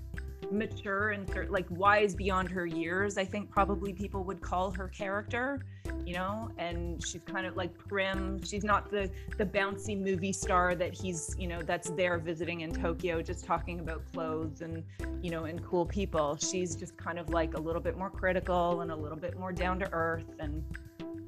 mature 0.52 1.10
and 1.10 1.30
like 1.50 1.66
wise 1.70 2.14
beyond 2.14 2.50
her 2.50 2.66
years 2.66 3.18
i 3.18 3.26
think 3.26 3.50
probably 3.50 3.94
people 3.94 4.24
would 4.24 4.42
call 4.42 4.72
her 4.72 4.88
character 4.90 5.60
you 6.06 6.14
know? 6.14 6.50
And 6.58 7.04
she's 7.06 7.22
kind 7.26 7.46
of 7.46 7.58
like 7.58 7.76
prim. 7.78 8.42
She's 8.44 8.64
not 8.64 8.92
the 8.92 9.10
the 9.38 9.46
bouncy 9.46 10.00
movie 10.00 10.32
star 10.32 10.76
that 10.76 10.94
he's 10.94 11.36
you 11.38 11.48
know 11.48 11.62
that's 11.62 11.90
there 11.92 12.18
visiting 12.20 12.62
in 12.62 12.72
tokyo 12.72 13.22
just 13.22 13.44
talking 13.44 13.80
about 13.80 14.04
clothes 14.14 14.62
and 14.62 14.84
you 15.22 15.32
know 15.32 15.46
and 15.46 15.64
cool 15.64 15.86
people. 15.86 16.38
She's 16.38 16.76
just 16.76 16.96
kind 16.96 17.20
of 17.20 17.30
like 17.30 17.58
a 17.58 17.60
little 17.60 17.82
bit 17.82 17.98
more 17.98 18.10
critical 18.10 18.82
and 18.82 18.92
a 18.92 18.96
little 18.96 19.18
bit 19.18 19.38
more 19.40 19.52
down 19.52 19.80
to 19.80 19.92
earth 19.92 20.30
and 20.40 20.64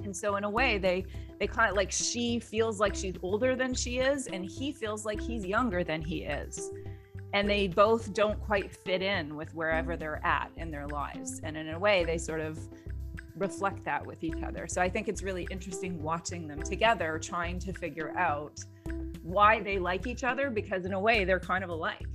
and 0.03 0.15
so 0.15 0.35
in 0.35 0.43
a 0.43 0.49
way 0.49 0.77
they 0.77 1.03
they 1.39 1.47
kind 1.47 1.69
of 1.69 1.75
like 1.75 1.91
she 1.91 2.39
feels 2.39 2.79
like 2.79 2.95
she's 2.95 3.15
older 3.23 3.55
than 3.55 3.73
she 3.73 3.97
is 3.97 4.27
and 4.27 4.45
he 4.45 4.71
feels 4.71 5.05
like 5.05 5.19
he's 5.19 5.45
younger 5.45 5.83
than 5.83 6.01
he 6.01 6.23
is 6.23 6.71
and 7.33 7.49
they 7.49 7.67
both 7.67 8.13
don't 8.13 8.39
quite 8.39 8.71
fit 8.71 9.01
in 9.01 9.35
with 9.35 9.53
wherever 9.53 9.97
they're 9.97 10.25
at 10.25 10.51
in 10.57 10.71
their 10.71 10.87
lives. 10.87 11.41
And 11.43 11.57
in 11.57 11.69
a 11.69 11.79
way 11.79 12.05
they 12.05 12.17
sort 12.17 12.39
of 12.39 12.59
reflect 13.35 13.83
that 13.85 14.05
with 14.05 14.23
each 14.23 14.41
other. 14.43 14.67
So 14.67 14.81
i 14.81 14.89
think 14.89 15.07
it's 15.07 15.21
really 15.21 15.47
interesting 15.51 16.01
watching 16.01 16.47
them 16.47 16.61
together 16.63 17.19
trying 17.19 17.59
to 17.59 17.73
figure 17.73 18.17
out 18.17 18.59
why 19.21 19.61
they 19.61 19.77
like 19.77 20.07
each 20.07 20.23
other 20.23 20.49
because 20.49 20.85
in 20.85 20.93
a 20.93 20.99
way 20.99 21.25
they're 21.25 21.39
kind 21.39 21.63
of 21.63 21.69
alike. 21.69 22.07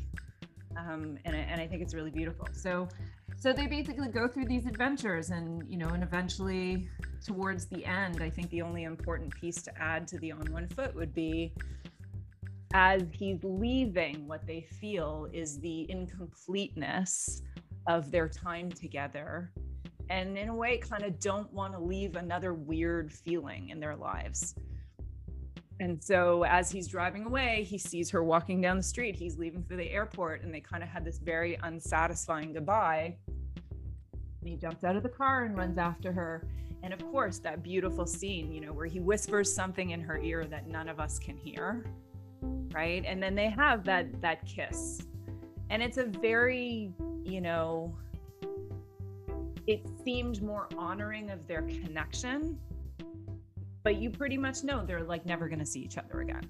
Um, 0.76 1.18
and, 1.24 1.36
and 1.36 1.60
i 1.60 1.66
think 1.66 1.82
it's 1.82 1.94
really 1.94 2.10
beautiful. 2.10 2.48
So 2.52 2.88
so 3.42 3.52
they 3.52 3.66
basically 3.66 4.06
go 4.06 4.28
through 4.28 4.44
these 4.44 4.66
adventures 4.66 5.30
and 5.30 5.68
you 5.68 5.76
know 5.76 5.88
and 5.88 6.02
eventually 6.04 6.88
towards 7.24 7.66
the 7.66 7.84
end 7.84 8.22
i 8.22 8.30
think 8.30 8.48
the 8.50 8.62
only 8.62 8.84
important 8.84 9.34
piece 9.34 9.62
to 9.62 9.82
add 9.82 10.06
to 10.06 10.18
the 10.18 10.30
on 10.30 10.44
one 10.52 10.68
foot 10.68 10.94
would 10.94 11.12
be 11.12 11.52
as 12.74 13.02
he's 13.12 13.42
leaving, 13.42 14.26
what 14.26 14.46
they 14.46 14.62
feel 14.62 15.28
is 15.32 15.58
the 15.60 15.90
incompleteness 15.90 17.42
of 17.86 18.10
their 18.10 18.28
time 18.28 18.70
together. 18.70 19.52
And 20.10 20.36
in 20.36 20.48
a 20.48 20.54
way, 20.54 20.78
kind 20.78 21.04
of 21.04 21.18
don't 21.20 21.52
want 21.52 21.74
to 21.74 21.80
leave 21.80 22.16
another 22.16 22.54
weird 22.54 23.12
feeling 23.12 23.68
in 23.68 23.80
their 23.80 23.96
lives. 23.96 24.54
And 25.80 26.02
so, 26.02 26.44
as 26.44 26.70
he's 26.70 26.86
driving 26.86 27.24
away, 27.24 27.64
he 27.68 27.78
sees 27.78 28.10
her 28.10 28.22
walking 28.22 28.60
down 28.60 28.76
the 28.76 28.82
street. 28.82 29.16
He's 29.16 29.36
leaving 29.36 29.64
for 29.64 29.74
the 29.74 29.90
airport, 29.90 30.42
and 30.42 30.54
they 30.54 30.60
kind 30.60 30.82
of 30.82 30.88
had 30.88 31.04
this 31.04 31.18
very 31.18 31.58
unsatisfying 31.62 32.52
goodbye. 32.52 33.16
And 34.40 34.48
he 34.48 34.56
jumps 34.56 34.84
out 34.84 34.96
of 34.96 35.02
the 35.02 35.08
car 35.08 35.44
and 35.44 35.56
runs 35.56 35.78
after 35.78 36.12
her. 36.12 36.46
And 36.82 36.92
of 36.92 37.04
course, 37.10 37.38
that 37.38 37.62
beautiful 37.62 38.06
scene, 38.06 38.52
you 38.52 38.60
know, 38.60 38.72
where 38.72 38.86
he 38.86 39.00
whispers 39.00 39.52
something 39.52 39.90
in 39.90 40.00
her 40.00 40.18
ear 40.18 40.44
that 40.46 40.68
none 40.68 40.88
of 40.88 41.00
us 41.00 41.18
can 41.18 41.36
hear 41.36 41.84
right? 42.42 43.04
And 43.06 43.22
then 43.22 43.34
they 43.34 43.50
have 43.50 43.84
that 43.84 44.20
that 44.20 44.46
kiss. 44.46 45.02
And 45.70 45.82
it's 45.82 45.98
a 45.98 46.04
very 46.04 46.92
you 47.24 47.40
know 47.40 47.94
it 49.66 49.86
seemed 50.04 50.42
more 50.42 50.68
honoring 50.76 51.30
of 51.30 51.46
their 51.46 51.62
connection 51.62 52.58
but 53.84 53.96
you 53.96 54.10
pretty 54.10 54.36
much 54.36 54.62
know 54.64 54.84
they're 54.84 55.02
like 55.02 55.26
never 55.26 55.48
going 55.48 55.58
to 55.58 55.66
see 55.66 55.80
each 55.80 55.98
other 55.98 56.20
again. 56.20 56.46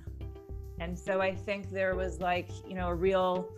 And 0.80 0.98
so 0.98 1.20
i 1.20 1.34
think 1.34 1.70
there 1.70 1.94
was 1.94 2.20
like 2.20 2.48
you 2.66 2.74
know 2.74 2.88
a 2.88 2.94
real 2.94 3.48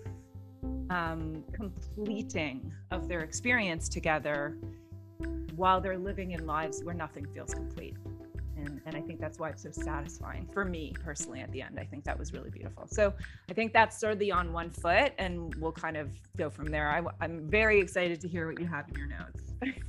um, 0.91 1.45
completing 1.53 2.73
of 2.91 3.09
their 3.09 3.21
experience 3.21 3.89
together 3.89 4.59
while 5.57 5.81
they're 5.81 5.99
living 5.99 6.33
in 6.33 6.47
lives 6.47 6.83
where 6.85 6.95
nothing 6.95 7.27
feels 7.33 7.55
complete 7.55 7.97
and, 8.87 8.97
i 8.97 9.01
think 9.01 9.21
that's 9.21 9.39
why 9.39 9.51
it's 9.51 9.63
so 9.63 9.71
satisfying 9.71 10.49
for 10.53 10.65
me 10.65 10.95
personally 11.05 11.41
at 11.41 11.51
the 11.53 11.63
end 11.63 11.79
i 11.79 11.85
think 11.85 12.05
that 12.05 12.19
was 12.19 12.33
really 12.33 12.51
beautiful 12.51 12.87
so 12.87 13.13
i 13.51 13.53
think 13.53 13.73
that's 13.73 13.99
sort 13.99 14.13
of 14.13 14.19
the 14.19 14.31
on 14.31 14.53
one 14.53 14.71
foot 14.71 15.13
and 15.19 15.55
we'll 15.57 15.73
kind 15.73 15.97
of 15.97 16.09
go 16.37 16.49
from 16.49 16.67
there 16.67 16.91
I, 16.91 17.03
i'm 17.21 17.49
very 17.49 17.81
excited 17.81 18.21
to 18.21 18.29
hear 18.29 18.47
what 18.47 18.61
you 18.61 18.67
have 18.67 18.89
in 18.89 18.95
your 18.95 19.09
notes 19.09 19.53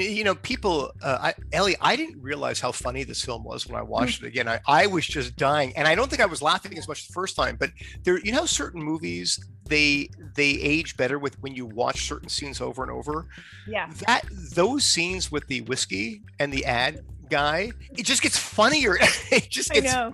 you 0.00 0.24
know, 0.24 0.34
people, 0.34 0.92
uh, 1.02 1.18
I, 1.20 1.34
Ellie, 1.52 1.76
I 1.80 1.96
didn't 1.96 2.20
realize 2.20 2.60
how 2.60 2.72
funny 2.72 3.04
this 3.04 3.24
film 3.24 3.44
was 3.44 3.66
when 3.66 3.76
I 3.78 3.82
watched 3.82 4.22
it 4.22 4.26
again. 4.26 4.48
I, 4.48 4.60
I 4.66 4.86
was 4.86 5.06
just 5.06 5.36
dying, 5.36 5.72
and 5.76 5.86
I 5.88 5.94
don't 5.94 6.10
think 6.10 6.22
I 6.22 6.26
was 6.26 6.42
laughing 6.42 6.76
as 6.78 6.88
much 6.88 7.06
the 7.06 7.12
first 7.12 7.36
time. 7.36 7.56
But 7.58 7.70
there, 8.04 8.18
you 8.20 8.32
know, 8.32 8.46
certain 8.46 8.82
movies 8.82 9.44
they 9.68 10.08
they 10.34 10.50
age 10.50 10.96
better 10.96 11.18
with 11.18 11.40
when 11.42 11.54
you 11.54 11.66
watch 11.66 12.06
certain 12.06 12.28
scenes 12.28 12.60
over 12.60 12.82
and 12.82 12.92
over. 12.92 13.26
Yeah. 13.66 13.90
That 14.06 14.22
those 14.54 14.84
scenes 14.84 15.32
with 15.32 15.46
the 15.48 15.62
whiskey 15.62 16.22
and 16.38 16.52
the 16.52 16.64
ad 16.64 17.04
guy, 17.28 17.72
it 17.96 18.04
just 18.04 18.22
gets 18.22 18.38
funnier. 18.38 18.96
it 19.30 19.48
just 19.50 19.70
gets. 19.70 19.92
I 19.92 19.96
know. 19.96 20.12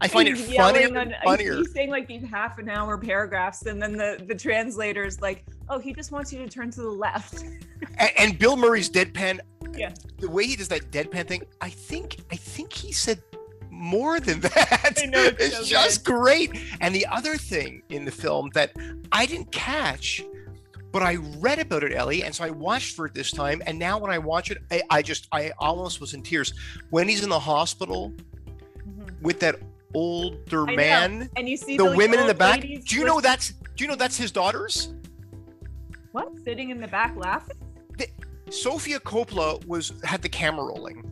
I 0.00 0.08
find 0.08 0.28
it 0.28 0.36
funnier 0.56 0.98
on, 0.98 1.14
uh, 1.14 1.18
funnier. 1.24 1.56
He's 1.56 1.72
saying 1.72 1.90
like 1.90 2.06
these 2.06 2.24
half 2.24 2.58
an 2.58 2.68
hour 2.68 2.98
paragraphs, 2.98 3.64
and 3.66 3.80
then 3.80 3.92
the 3.92 4.22
the 4.26 4.34
translator 4.34 5.04
is 5.04 5.20
like, 5.20 5.44
"Oh, 5.68 5.78
he 5.78 5.92
just 5.92 6.12
wants 6.12 6.32
you 6.32 6.38
to 6.40 6.48
turn 6.48 6.70
to 6.72 6.82
the 6.82 6.90
left." 6.90 7.42
and, 7.98 8.10
and 8.18 8.38
Bill 8.38 8.56
Murray's 8.56 8.90
deadpan. 8.90 9.40
Yeah. 9.76 9.92
The 10.18 10.28
way 10.28 10.46
he 10.46 10.56
does 10.56 10.68
that 10.68 10.90
deadpan 10.90 11.26
thing, 11.26 11.42
I 11.60 11.70
think 11.70 12.18
I 12.30 12.36
think 12.36 12.72
he 12.72 12.92
said 12.92 13.22
more 13.70 14.20
than 14.20 14.40
that. 14.40 14.98
I 15.02 15.06
know, 15.06 15.22
it's, 15.24 15.44
it's 15.44 15.56
so 15.56 15.64
just 15.64 16.04
good. 16.04 16.14
great. 16.14 16.60
And 16.80 16.94
the 16.94 17.06
other 17.06 17.36
thing 17.36 17.82
in 17.88 18.04
the 18.04 18.10
film 18.10 18.50
that 18.54 18.72
I 19.12 19.26
didn't 19.26 19.52
catch, 19.52 20.22
but 20.94 21.02
I 21.02 21.16
read 21.40 21.58
about 21.58 21.82
it, 21.82 21.92
Ellie, 21.92 22.22
and 22.22 22.32
so 22.32 22.44
I 22.44 22.50
watched 22.50 22.94
for 22.94 23.04
it 23.06 23.14
this 23.14 23.32
time. 23.32 23.60
And 23.66 23.76
now 23.76 23.98
when 23.98 24.12
I 24.12 24.18
watch 24.18 24.52
it, 24.52 24.58
I, 24.70 24.80
I 24.88 25.02
just 25.02 25.26
I 25.32 25.50
almost 25.58 26.00
was 26.00 26.14
in 26.14 26.22
tears 26.22 26.54
when 26.90 27.08
he's 27.08 27.24
in 27.24 27.28
the 27.28 27.38
hospital 27.40 28.12
Mhm. 28.88 29.20
with 29.20 29.40
that 29.40 29.56
older 29.92 30.64
man. 30.66 31.28
And 31.36 31.48
you 31.48 31.56
see 31.56 31.76
The 31.76 31.82
like, 31.82 31.96
women 31.96 32.20
in 32.20 32.28
the 32.28 32.34
back. 32.34 32.60
Do 32.60 32.94
you 32.96 33.04
know 33.04 33.20
that's 33.20 33.54
do 33.74 33.82
you 33.82 33.88
know 33.88 33.96
that's 33.96 34.16
his 34.16 34.30
daughters? 34.30 34.94
what 36.12 36.28
sitting 36.44 36.70
in 36.70 36.80
the 36.80 36.86
back 36.86 37.16
laughing? 37.16 37.56
Sofia 38.50 39.00
Coppola 39.00 39.66
was 39.66 39.94
had 40.04 40.22
the 40.22 40.28
camera 40.28 40.64
rolling, 40.64 41.10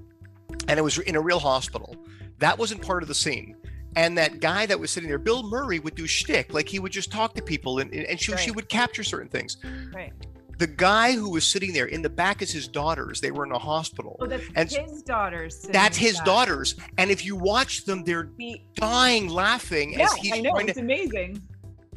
and 0.69 0.79
it 0.79 0.83
was 0.83 0.99
in 0.99 1.17
a 1.17 1.21
real 1.21 1.41
hospital. 1.41 1.97
That 2.39 2.57
wasn't 2.57 2.83
part 2.83 3.03
of 3.03 3.09
the 3.09 3.17
scene. 3.17 3.57
And 3.97 4.17
that 4.19 4.41
guy 4.41 4.67
that 4.67 4.79
was 4.81 4.91
sitting 4.91 5.09
there, 5.09 5.19
Bill 5.19 5.43
Murray, 5.43 5.79
would 5.79 5.95
do 5.95 6.07
shtick, 6.07 6.55
like 6.55 6.69
he 6.69 6.79
would 6.79 6.93
just 6.93 7.13
talk 7.13 7.35
to 7.35 7.43
people, 7.43 7.79
and, 7.79 7.93
and 7.93 8.19
she, 8.21 8.37
she 8.39 8.51
would 8.51 8.69
capture 8.69 9.05
certain 9.05 9.29
things. 9.29 9.59
Right. 9.95 10.13
The 10.59 10.67
guy 10.67 11.13
who 11.13 11.29
was 11.31 11.45
sitting 11.45 11.73
there 11.73 11.87
in 11.87 12.03
the 12.03 12.09
back 12.11 12.41
is 12.41 12.53
his 12.53 12.69
daughters. 12.69 13.21
They 13.21 13.33
were 13.33 13.45
in 13.45 13.53
a 13.53 13.59
hospital. 13.59 14.17
Oh, 14.21 14.27
that's 14.27 14.45
And 14.55 14.71
his 14.71 15.03
daughters. 15.03 15.61
That's 15.73 15.97
his 15.97 16.19
daughters. 16.21 16.77
And 16.99 17.11
if 17.11 17.25
you 17.25 17.35
watch 17.37 17.85
them, 17.85 18.05
they're 18.05 18.31
He- 18.39 18.65
dying 18.77 19.29
laughing 19.29 19.95
yeah, 19.95 20.05
as 20.05 20.13
he's 20.15 20.33
I 20.33 20.41
know. 20.41 20.57
It's 20.57 20.75
to. 20.75 20.81
amazing. 20.81 21.43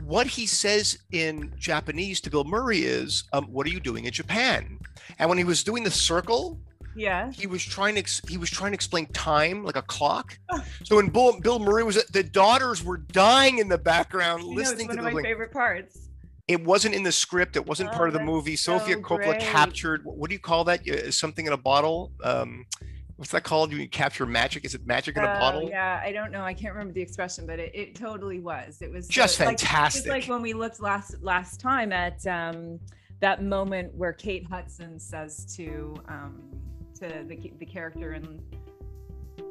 What 0.04 0.28
he 0.28 0.46
says 0.48 0.98
in 1.12 1.54
Japanese 1.58 2.20
to 2.22 2.30
Bill 2.30 2.44
Murray 2.44 2.80
is, 2.84 3.24
um, 3.34 3.46
"What 3.46 3.66
are 3.68 3.72
you 3.72 3.80
doing 3.80 4.06
in 4.06 4.12
Japan?" 4.12 4.80
And 5.20 5.30
when 5.30 5.38
he 5.38 5.44
was 5.44 5.64
doing 5.64 5.84
the 5.84 5.92
circle, 5.92 6.60
Yeah. 6.96 7.32
he 7.32 7.46
was 7.48 7.64
trying 7.64 7.96
to 8.02 8.22
he 8.30 8.38
was 8.38 8.50
trying 8.50 8.72
to 8.72 8.76
explain 8.76 9.06
time 9.08 9.64
like 9.64 9.76
a 9.76 9.82
clock. 9.82 10.38
So 10.84 10.98
when 10.98 11.10
Bill, 11.10 11.40
Bill 11.40 11.60
Murray 11.60 11.84
was 11.84 12.04
the 12.06 12.24
daughters 12.24 12.84
were 12.84 12.98
dying 12.98 13.58
in 13.60 13.68
the 13.70 13.78
background 13.78 14.44
I 14.44 14.46
know, 14.46 14.52
it's 14.60 14.70
listening 14.72 14.88
one 14.88 14.98
to 14.98 15.08
of 15.08 15.14
my 15.14 15.22
favorite 15.22 15.52
parts. 15.52 16.10
It 16.48 16.64
wasn't 16.64 16.94
in 16.94 17.02
the 17.04 17.12
script. 17.12 17.56
It 17.56 17.66
wasn't 17.66 17.90
Oh, 17.92 17.94
part 17.94 18.08
of 18.10 18.14
the 18.14 18.20
movie. 18.24 18.56
Sofia 18.56 18.96
so 18.96 19.02
Coppola 19.02 19.18
great. 19.30 19.40
captured 19.42 20.02
what, 20.06 20.30
do 20.30 20.36
you 20.36 20.40
call 20.40 20.64
that? 20.66 20.88
Uh, 20.88 21.10
Something 21.12 21.48
in 21.48 21.54
a 21.54 21.58
bottle. 21.58 22.12
Um, 22.24 22.66
what's 23.16 23.32
that 23.32 23.44
called? 23.44 23.72
You 23.74 23.90
capture 23.90 24.28
magic. 24.28 24.64
Is 24.64 24.76
it 24.76 24.86
magic 24.86 25.18
in 25.18 25.24
a 25.24 25.28
Oh, 25.36 25.40
bottle? 25.40 25.68
Yeah, 25.68 26.00
I 26.04 26.12
don't 26.12 26.32
know. 26.32 26.44
I 26.44 26.54
can't 26.54 26.74
remember 26.76 26.94
the 26.94 27.02
expression, 27.02 27.48
but 27.48 27.58
it, 27.60 27.72
it 27.74 27.96
totally 27.96 28.40
was. 28.42 28.78
It 28.82 28.92
was 28.92 29.08
Just 29.08 29.38
so- 29.38 29.46
like- 29.46 29.58
fantastic. 29.60 30.04
Just 30.04 30.10
like 30.10 30.26
when 30.28 30.44
we 30.44 30.54
looked 30.54 30.80
last 30.82 31.16
last 31.24 31.60
time 31.60 31.92
at 31.92 32.26
um, 32.28 32.80
that 33.22 33.42
moment 33.44 33.92
where 33.96 34.14
Kate 34.14 34.46
Hudson 34.48 35.00
says 35.00 35.52
to 35.56 35.96
um, 36.08 36.44
to 36.96 37.24
the 37.28 37.52
the 37.60 37.66
character 37.66 38.14
in 38.14 38.42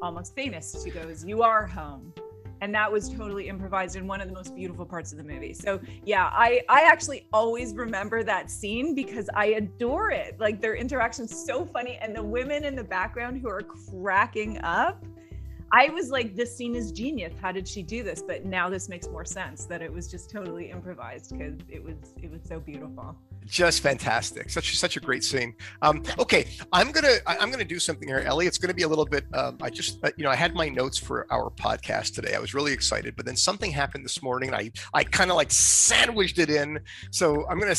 Almost 0.01 0.35
Famous, 0.35 0.83
she 0.83 0.89
goes, 0.89 1.23
"You 1.25 1.41
are 1.41 1.65
home." 1.65 2.13
And 2.61 2.73
that 2.73 2.91
was 2.91 3.09
totally 3.09 3.49
improvised 3.49 3.95
in 3.95 4.07
one 4.07 4.21
of 4.21 4.27
the 4.27 4.33
most 4.33 4.55
beautiful 4.55 4.85
parts 4.85 5.11
of 5.11 5.17
the 5.17 5.23
movie. 5.23 5.53
So 5.53 5.79
yeah, 6.03 6.29
I 6.31 6.61
I 6.69 6.81
actually 6.83 7.27
always 7.33 7.73
remember 7.75 8.23
that 8.23 8.49
scene 8.49 8.95
because 8.95 9.29
I 9.33 9.47
adore 9.47 10.11
it. 10.11 10.39
Like 10.39 10.61
their 10.61 10.75
interaction's 10.75 11.45
so 11.45 11.65
funny, 11.65 11.97
and 12.01 12.15
the 12.15 12.23
women 12.23 12.63
in 12.63 12.75
the 12.75 12.83
background 12.83 13.39
who 13.41 13.49
are 13.49 13.61
cracking 13.61 14.57
up. 14.59 15.05
I 15.71 15.89
was 15.89 16.09
like, 16.09 16.35
this 16.35 16.55
scene 16.55 16.75
is 16.75 16.91
genius. 16.91 17.33
How 17.41 17.51
did 17.51 17.67
she 17.67 17.83
do 17.83 18.01
this? 18.03 18.21
But 18.21 18.45
now 18.45 18.69
this 18.69 18.87
makes 18.87 19.09
more 19.09 19.25
sense 19.25 19.65
that 19.65 19.81
it 19.81 19.91
was 19.91 20.07
just 20.09 20.29
totally 20.29 20.69
improvised 20.69 21.31
because 21.31 21.55
it 21.67 21.83
was 21.83 21.95
it 22.21 22.31
was 22.31 22.41
so 22.47 22.59
beautiful. 22.59 23.17
Just 23.45 23.81
fantastic. 23.81 24.49
Such 24.49 24.75
such 24.77 24.97
a 24.97 24.99
great 24.99 25.23
scene. 25.23 25.53
Um 25.81 26.01
okay 26.19 26.47
i'm 26.73 26.91
gonna 26.91 27.15
I- 27.27 27.37
i'm 27.37 27.51
gonna 27.51 27.63
do 27.63 27.79
something 27.79 28.07
here 28.07 28.19
ellie. 28.19 28.47
It's 28.47 28.57
gonna 28.57 28.73
be 28.73 28.83
a 28.83 28.87
little 28.87 29.05
bit 29.05 29.25
um 29.33 29.57
i 29.61 29.69
just 29.69 30.03
uh, 30.03 30.11
you 30.17 30.23
know 30.23 30.31
i 30.31 30.35
had 30.35 30.53
my 30.55 30.67
notes 30.67 30.97
for 30.97 31.27
our 31.31 31.49
podcast 31.51 32.15
today. 32.15 32.33
I 32.35 32.39
was 32.39 32.53
really 32.53 32.73
excited 32.73 33.15
but 33.15 33.25
then 33.25 33.35
something 33.35 33.71
happened 33.71 34.03
this 34.03 34.21
morning 34.23 34.49
and 34.49 34.55
i 34.57 34.71
i 34.93 35.03
kind 35.03 35.29
of 35.31 35.37
like 35.37 35.51
sandwiched 35.51 36.39
it 36.39 36.49
in. 36.49 36.79
So 37.11 37.45
i'm 37.49 37.59
gonna 37.59 37.75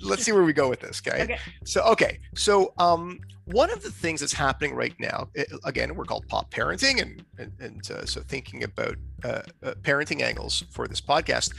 let's 0.00 0.22
see 0.24 0.32
where 0.32 0.42
we 0.44 0.52
go 0.52 0.68
with 0.68 0.80
this 0.80 1.00
okay, 1.06 1.22
Okay. 1.24 1.38
so 1.64 1.82
okay 1.82 2.18
so 2.34 2.72
um 2.78 3.18
one 3.46 3.70
of 3.70 3.82
the 3.82 3.90
things 3.90 4.20
that's 4.20 4.32
happening 4.32 4.74
right 4.74 4.94
now 4.98 5.28
i- 5.36 5.46
again 5.64 5.94
we're 5.94 6.04
called 6.04 6.26
pop 6.28 6.50
parenting 6.50 7.00
and 7.02 7.24
and, 7.38 7.52
and 7.60 7.90
uh, 7.90 8.04
so 8.06 8.20
thinking 8.22 8.64
about 8.64 8.96
uh, 9.24 9.42
uh, 9.62 9.74
parenting 9.82 10.20
angles 10.22 10.64
for 10.70 10.88
this 10.88 11.00
podcast 11.00 11.54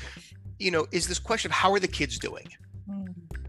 you 0.60 0.72
know 0.72 0.86
is 0.92 1.08
this 1.08 1.20
question 1.20 1.50
of 1.52 1.56
how 1.56 1.72
are 1.74 1.80
the 1.80 1.88
kids 1.88 2.18
doing 2.20 2.46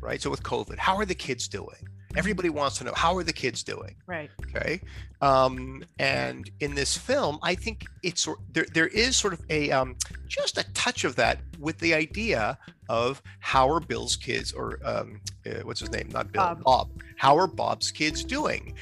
right? 0.01 0.20
So 0.20 0.31
with 0.31 0.42
COVID, 0.42 0.79
how 0.79 0.96
are 0.96 1.05
the 1.05 1.14
kids 1.14 1.49
doing? 1.49 1.88
Everybody 2.16 2.49
wants 2.49 2.79
to 2.79 2.85
know 2.85 2.94
how 2.94 3.14
are 3.16 3.22
the 3.22 3.33
kids 3.33 3.62
doing? 3.62 3.94
Right. 4.07 4.31
Okay, 4.46 4.81
um, 5.20 5.85
and 5.99 6.51
in 6.61 6.75
this 6.75 6.96
film, 6.96 7.38
I 7.42 7.55
think 7.55 7.85
it's 8.03 8.27
there. 8.53 8.64
There 8.72 8.87
is 8.87 9.16
sort 9.16 9.35
of 9.35 9.42
a 9.51 9.70
um, 9.70 9.96
just 10.27 10.57
a 10.57 10.64
touch 10.72 11.05
of 11.05 11.14
that 11.16 11.40
with 11.59 11.79
the 11.79 11.92
idea 11.92 12.57
of 12.88 13.20
how 13.40 13.68
are 13.68 13.81
Bill's 13.81 14.16
kids, 14.16 14.53
or 14.53 14.79
um, 14.83 15.20
uh, 15.44 15.61
what's 15.64 15.81
his 15.81 15.90
name? 15.92 16.09
Not 16.11 16.33
Bill, 16.33 16.42
Bob. 16.42 16.62
Bob. 16.62 16.88
How 17.16 17.37
are 17.37 17.46
Bob's 17.46 17.90
kids 17.90 18.25
doing? 18.25 18.75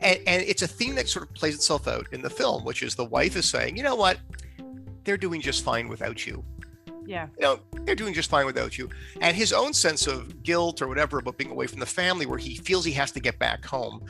And, 0.00 0.20
and 0.26 0.42
it's 0.42 0.62
a 0.62 0.68
theme 0.68 0.94
that 0.96 1.08
sort 1.08 1.26
of 1.26 1.34
plays 1.34 1.54
itself 1.54 1.88
out 1.88 2.06
in 2.12 2.22
the 2.22 2.30
film, 2.30 2.64
which 2.64 2.82
is 2.82 2.94
the 2.94 3.04
wife 3.04 3.36
is 3.36 3.46
saying, 3.46 3.76
you 3.76 3.82
know 3.82 3.94
what, 3.94 4.18
they're 5.04 5.16
doing 5.16 5.40
just 5.40 5.64
fine 5.64 5.88
without 5.88 6.26
you 6.26 6.44
Yeah. 7.06 7.28
you 7.38 7.42
know, 7.42 7.60
they're 7.84 7.94
doing 7.94 8.14
just 8.14 8.30
fine 8.30 8.46
without 8.46 8.76
you. 8.78 8.88
And 9.20 9.36
his 9.36 9.52
own 9.52 9.72
sense 9.72 10.06
of 10.06 10.42
guilt 10.42 10.80
or 10.82 10.88
whatever 10.88 11.18
about 11.18 11.36
being 11.38 11.50
away 11.50 11.66
from 11.66 11.80
the 11.80 11.86
family, 11.86 12.26
where 12.26 12.38
he 12.38 12.56
feels 12.56 12.84
he 12.84 12.92
has 12.92 13.12
to 13.12 13.20
get 13.20 13.38
back 13.38 13.64
home. 13.64 14.04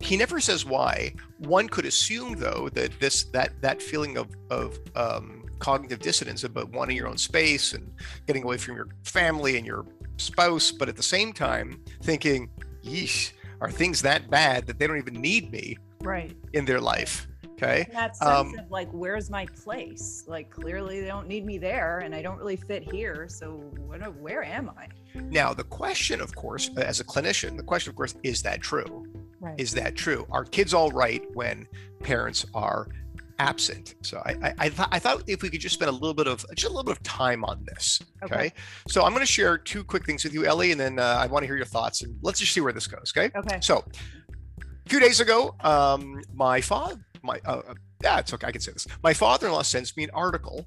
He 0.00 0.16
never 0.16 0.40
says 0.40 0.64
why. 0.64 1.14
One 1.38 1.68
could 1.68 1.86
assume, 1.86 2.34
though, 2.34 2.68
that 2.74 2.98
this 3.00 3.24
that 3.32 3.60
that 3.62 3.80
feeling 3.80 4.18
of 4.18 4.28
of 4.50 4.78
um, 4.94 5.44
cognitive 5.58 6.00
dissonance 6.00 6.44
about 6.44 6.70
wanting 6.70 6.96
your 6.96 7.08
own 7.08 7.16
space 7.16 7.72
and 7.72 7.90
getting 8.26 8.42
away 8.42 8.58
from 8.58 8.76
your 8.76 8.88
family 9.04 9.56
and 9.56 9.66
your 9.66 9.86
spouse, 10.18 10.70
but 10.70 10.88
at 10.90 10.96
the 10.96 11.02
same 11.02 11.32
time 11.32 11.80
thinking, 12.02 12.50
"Yeesh, 12.84 13.32
are 13.62 13.70
things 13.70 14.02
that 14.02 14.28
bad 14.30 14.66
that 14.66 14.78
they 14.78 14.86
don't 14.86 14.98
even 14.98 15.14
need 15.14 15.50
me 15.50 15.78
Right. 16.02 16.36
in 16.52 16.66
their 16.66 16.80
life?" 16.80 17.26
Okay. 17.56 17.88
That 17.92 18.16
sense 18.16 18.30
Um, 18.30 18.58
of 18.58 18.70
like, 18.70 18.88
where's 18.92 19.30
my 19.30 19.46
place? 19.46 20.24
Like, 20.26 20.50
clearly 20.50 21.00
they 21.00 21.06
don't 21.06 21.26
need 21.26 21.44
me 21.46 21.58
there, 21.58 22.00
and 22.00 22.14
I 22.14 22.20
don't 22.22 22.38
really 22.38 22.56
fit 22.56 22.82
here. 22.90 23.28
So, 23.28 23.52
what? 23.78 24.00
Where 24.20 24.44
am 24.44 24.70
I? 24.76 24.88
Now, 25.14 25.54
the 25.54 25.64
question, 25.64 26.20
of 26.20 26.34
course, 26.34 26.70
as 26.76 27.00
a 27.00 27.04
clinician, 27.04 27.56
the 27.56 27.62
question, 27.62 27.90
of 27.90 27.96
course, 27.96 28.14
is 28.22 28.42
that 28.42 28.60
true? 28.60 29.06
Right. 29.38 29.58
is 29.60 29.72
that 29.72 29.94
true? 29.96 30.26
Are 30.30 30.44
kids 30.44 30.72
all 30.74 30.90
right 30.90 31.22
when 31.34 31.66
parents 32.02 32.46
are 32.54 32.88
absent? 33.38 33.94
So 34.02 34.22
I 34.24 34.32
I, 34.42 34.54
I, 34.58 34.68
th- 34.70 34.88
I 34.92 34.98
thought 34.98 35.22
if 35.26 35.42
we 35.42 35.50
could 35.50 35.60
just 35.60 35.74
spend 35.74 35.90
a 35.90 35.92
little 35.92 36.14
bit 36.14 36.26
of 36.26 36.44
just 36.54 36.64
a 36.64 36.68
little 36.70 36.84
bit 36.84 36.92
of 36.96 37.02
time 37.02 37.44
on 37.44 37.62
this. 37.66 38.00
Okay. 38.24 38.34
Okay. 38.34 38.52
So 38.88 39.02
I'm 39.04 39.12
going 39.12 39.20
to 39.24 39.30
share 39.32 39.58
two 39.58 39.84
quick 39.84 40.04
things 40.06 40.24
with 40.24 40.32
you, 40.34 40.46
Ellie, 40.46 40.72
and 40.72 40.80
then 40.80 40.98
uh, 40.98 41.18
I 41.20 41.26
want 41.26 41.42
to 41.42 41.46
hear 41.46 41.56
your 41.56 41.66
thoughts 41.66 42.02
and 42.02 42.18
let's 42.22 42.38
just 42.40 42.52
see 42.52 42.60
where 42.60 42.72
this 42.72 42.86
goes. 42.86 43.12
Okay. 43.16 43.30
Okay. 43.38 43.58
So 43.60 43.84
a 44.58 44.88
few 44.88 45.00
days 45.00 45.20
ago, 45.20 45.54
um, 45.60 46.22
my 46.34 46.60
father, 46.60 46.96
my 47.26 47.40
uh, 47.44 47.62
uh, 47.68 47.74
yeah, 48.02 48.18
it's 48.18 48.32
okay. 48.32 48.46
I 48.46 48.52
can 48.52 48.60
say 48.60 48.72
this. 48.72 48.86
My 49.02 49.12
father-in-law 49.12 49.62
sends 49.62 49.96
me 49.96 50.04
an 50.04 50.10
article 50.14 50.66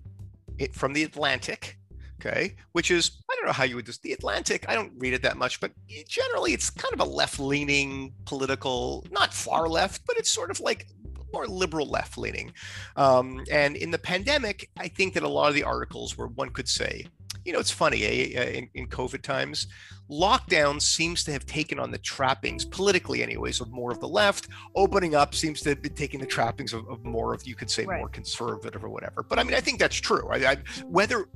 it, 0.57 0.75
from 0.75 0.93
the 0.93 1.03
Atlantic. 1.03 1.77
Okay, 2.19 2.55
which 2.73 2.91
is 2.91 3.11
I 3.31 3.35
don't 3.35 3.45
know 3.45 3.53
how 3.53 3.63
you 3.63 3.77
would 3.77 3.85
just 3.85 4.01
the 4.01 4.11
Atlantic. 4.11 4.65
I 4.67 4.75
don't 4.75 4.91
read 4.97 5.13
it 5.13 5.21
that 5.21 5.37
much, 5.37 5.61
but 5.61 5.71
generally 6.05 6.51
it's 6.51 6.69
kind 6.69 6.93
of 6.93 6.99
a 6.99 7.09
left-leaning 7.09 8.13
political, 8.25 9.05
not 9.09 9.33
far 9.33 9.69
left, 9.69 10.01
but 10.05 10.17
it's 10.17 10.29
sort 10.29 10.51
of 10.51 10.59
like 10.59 10.87
more 11.31 11.47
liberal 11.47 11.89
left-leaning. 11.89 12.51
Um, 12.97 13.45
and 13.49 13.77
in 13.77 13.91
the 13.91 13.97
pandemic, 13.97 14.69
I 14.77 14.89
think 14.89 15.13
that 15.13 15.23
a 15.23 15.29
lot 15.29 15.47
of 15.47 15.55
the 15.55 15.63
articles 15.63 16.17
where 16.17 16.27
one 16.27 16.49
could 16.49 16.67
say, 16.67 17.05
you 17.45 17.53
know, 17.53 17.59
it's 17.59 17.71
funny 17.71 18.03
eh, 18.03 18.39
uh, 18.39 18.49
in, 18.49 18.69
in 18.73 18.87
COVID 18.87 19.21
times, 19.21 19.67
lockdown 20.09 20.81
seems 20.81 21.23
to 21.23 21.31
have 21.31 21.45
taken 21.45 21.79
on 21.79 21.91
the 21.91 21.97
trappings, 21.99 22.65
politically, 22.65 23.21
anyways, 23.21 23.61
of 23.61 23.71
more 23.71 23.91
of 23.91 23.99
the 23.99 24.07
left. 24.07 24.47
Opening 24.75 25.15
up 25.15 25.35
seems 25.35 25.61
to 25.61 25.69
have 25.69 25.81
been 25.81 25.93
taking 25.93 26.19
the 26.19 26.25
trappings 26.25 26.73
of, 26.73 26.87
of 26.89 27.03
more 27.05 27.33
of, 27.33 27.45
you 27.45 27.55
could 27.55 27.69
say, 27.69 27.85
Right. 27.85 27.99
more 27.99 28.09
conservative 28.09 28.83
or 28.83 28.89
whatever. 28.89 29.23
But 29.23 29.39
I 29.39 29.43
mean, 29.43 29.53
I 29.53 29.61
think 29.61 29.79
that's 29.79 29.95
true. 29.95 30.27
I, 30.29 30.51
I, 30.51 30.57
whether 30.85 31.27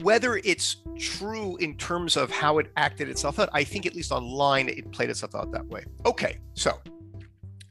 whether 0.00 0.38
it's 0.38 0.76
true 0.98 1.56
in 1.58 1.76
terms 1.76 2.16
of 2.16 2.30
how 2.30 2.58
it 2.58 2.72
acted 2.76 3.08
itself 3.08 3.38
out, 3.38 3.48
I 3.52 3.62
think 3.62 3.86
at 3.86 3.94
least 3.94 4.10
online 4.10 4.68
it 4.68 4.90
played 4.90 5.08
itself 5.08 5.34
out 5.36 5.52
that 5.52 5.66
way. 5.66 5.84
Okay, 6.04 6.38
so 6.54 6.80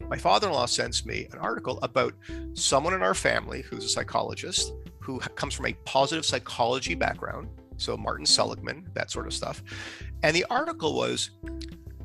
my 0.08 0.17
father-in-law 0.17 0.67
sends 0.67 1.06
me 1.06 1.28
an 1.32 1.39
article 1.39 1.80
about 1.82 2.13
someone 2.54 2.93
in 2.93 3.02
our 3.02 3.13
family 3.13 3.62
who's 3.63 3.84
a 3.84 3.89
psychologist 3.89 4.74
who 5.00 5.19
comes 5.19 5.54
from 5.54 5.65
a 5.65 5.74
positive 5.86 6.26
psychology 6.26 6.96
background 6.96 7.50
so 7.77 7.97
martin 7.97 8.25
seligman 8.25 8.88
that 8.93 9.12
sort 9.12 9.27
of 9.27 9.33
stuff 9.33 9.63
and 10.23 10.36
the 10.36 10.45
article 10.49 10.95
was 10.95 11.31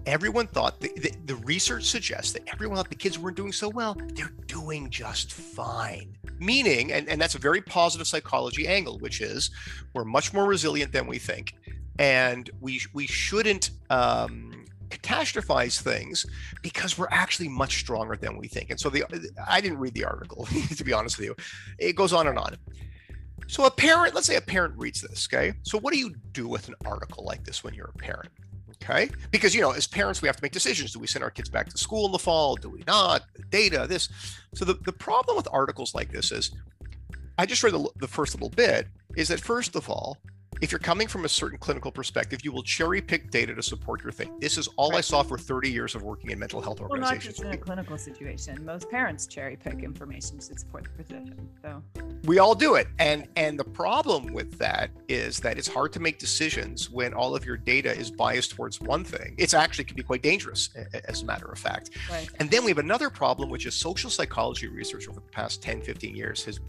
everyone 0.06 0.46
thought 0.46 0.80
the, 0.80 0.90
the, 0.96 1.12
the, 1.26 1.36
research 1.36 1.84
suggests 1.84 2.32
that 2.32 2.42
everyone 2.52 2.76
thought 2.76 2.88
the 2.88 2.94
kids 2.94 3.18
weren't 3.18 3.36
doing 3.36 3.52
so 3.52 3.68
well 3.68 3.96
they're 4.14 4.32
doing 4.46 4.88
just 4.90 5.32
fine 5.32 6.16
meaning 6.38 6.92
and, 6.92 7.08
and 7.08 7.20
that's 7.20 7.34
a 7.34 7.38
very 7.38 7.60
positive 7.60 8.06
psychology 8.06 8.66
angle 8.66 8.98
which 8.98 9.20
is 9.20 9.50
we're 9.94 10.04
much 10.04 10.32
more 10.32 10.46
resilient 10.46 10.92
than 10.92 11.06
we 11.06 11.18
think 11.18 11.54
and 11.98 12.50
we 12.60 12.80
we 12.94 13.06
shouldn't 13.06 13.70
um, 13.90 14.64
catastrophize 14.88 15.80
things 15.80 16.26
because 16.62 16.98
we're 16.98 17.08
actually 17.10 17.48
much 17.48 17.78
stronger 17.80 18.16
than 18.16 18.36
we 18.38 18.48
think. 18.48 18.70
And 18.70 18.80
so 18.80 18.88
the 18.88 19.04
I 19.48 19.60
didn't 19.60 19.78
read 19.78 19.94
the 19.94 20.04
article 20.04 20.46
to 20.76 20.84
be 20.84 20.92
honest 20.92 21.18
with 21.18 21.26
you. 21.26 21.36
It 21.78 21.96
goes 21.96 22.12
on 22.12 22.26
and 22.26 22.38
on. 22.38 22.56
So 23.46 23.64
a 23.64 23.70
parent, 23.70 24.14
let's 24.14 24.26
say 24.26 24.36
a 24.36 24.40
parent 24.40 24.74
reads 24.76 25.00
this, 25.00 25.28
okay? 25.32 25.54
So 25.62 25.78
what 25.78 25.92
do 25.92 25.98
you 25.98 26.14
do 26.32 26.48
with 26.48 26.68
an 26.68 26.74
article 26.84 27.24
like 27.24 27.44
this 27.44 27.64
when 27.64 27.74
you're 27.74 27.92
a 27.94 27.98
parent? 27.98 28.30
Okay? 28.82 29.10
Because 29.30 29.54
you 29.54 29.60
know, 29.60 29.72
as 29.72 29.86
parents, 29.86 30.22
we 30.22 30.28
have 30.28 30.36
to 30.36 30.42
make 30.42 30.52
decisions. 30.52 30.92
Do 30.92 31.00
we 31.00 31.06
send 31.06 31.24
our 31.24 31.30
kids 31.30 31.48
back 31.48 31.68
to 31.68 31.78
school 31.78 32.06
in 32.06 32.12
the 32.12 32.18
fall? 32.18 32.56
Do 32.56 32.70
we 32.70 32.84
not? 32.86 33.22
Data, 33.50 33.86
this. 33.88 34.08
So 34.54 34.64
the, 34.64 34.74
the 34.84 34.92
problem 34.92 35.36
with 35.36 35.48
articles 35.52 35.94
like 35.94 36.12
this 36.12 36.30
is 36.30 36.52
I 37.38 37.46
just 37.46 37.62
read 37.62 37.74
the, 37.74 37.88
the 37.96 38.08
first 38.08 38.34
little 38.34 38.50
bit 38.50 38.88
is 39.16 39.28
that 39.28 39.40
first 39.40 39.76
of 39.76 39.88
all, 39.88 40.18
if 40.60 40.72
you're 40.72 40.78
coming 40.78 41.08
from 41.08 41.24
a 41.24 41.28
certain 41.28 41.58
clinical 41.58 41.90
perspective, 41.90 42.40
you 42.44 42.52
will 42.52 42.62
cherry 42.62 43.00
pick 43.00 43.30
data 43.30 43.54
to 43.54 43.62
support 43.62 44.02
your 44.02 44.12
thing. 44.12 44.38
This 44.40 44.58
is 44.58 44.68
all 44.76 44.90
right. 44.90 44.98
I 44.98 45.00
saw 45.00 45.22
for 45.22 45.38
30 45.38 45.70
years 45.70 45.94
of 45.94 46.02
working 46.02 46.30
in 46.30 46.38
mental 46.38 46.60
health 46.60 46.80
organizations. 46.80 47.38
Well, 47.38 47.48
not 47.48 47.54
just 47.54 47.56
in 47.56 47.62
a 47.62 47.64
clinical 47.64 47.98
situation. 47.98 48.64
Most 48.64 48.90
parents 48.90 49.26
cherry 49.26 49.56
pick 49.56 49.82
information 49.82 50.38
to 50.38 50.58
support 50.58 50.84
the 50.84 51.02
position. 51.02 51.48
So 51.62 51.82
we 52.24 52.38
all 52.38 52.54
do 52.54 52.74
it. 52.74 52.88
And 52.98 53.28
and 53.36 53.58
the 53.58 53.64
problem 53.64 54.32
with 54.32 54.58
that 54.58 54.90
is 55.08 55.40
that 55.40 55.58
it's 55.58 55.68
hard 55.68 55.92
to 55.92 56.00
make 56.00 56.18
decisions 56.18 56.90
when 56.90 57.14
all 57.14 57.34
of 57.34 57.44
your 57.44 57.56
data 57.56 57.96
is 57.96 58.10
biased 58.10 58.52
towards 58.52 58.80
one 58.80 59.04
thing. 59.04 59.34
It's 59.38 59.54
actually 59.54 59.84
can 59.84 59.96
be 59.96 60.02
quite 60.02 60.22
dangerous 60.22 60.70
as 61.06 61.22
a 61.22 61.24
matter 61.24 61.46
of 61.46 61.58
fact. 61.58 61.90
Right. 62.10 62.28
And 62.40 62.50
then 62.50 62.64
we 62.64 62.70
have 62.70 62.78
another 62.78 63.10
problem, 63.10 63.50
which 63.50 63.66
is 63.66 63.74
social 63.74 64.10
psychology 64.10 64.66
research 64.66 65.08
over 65.08 65.20
the 65.20 65.26
past 65.32 65.62
10, 65.62 65.82
15 65.82 66.14
years 66.14 66.44
has 66.44 66.60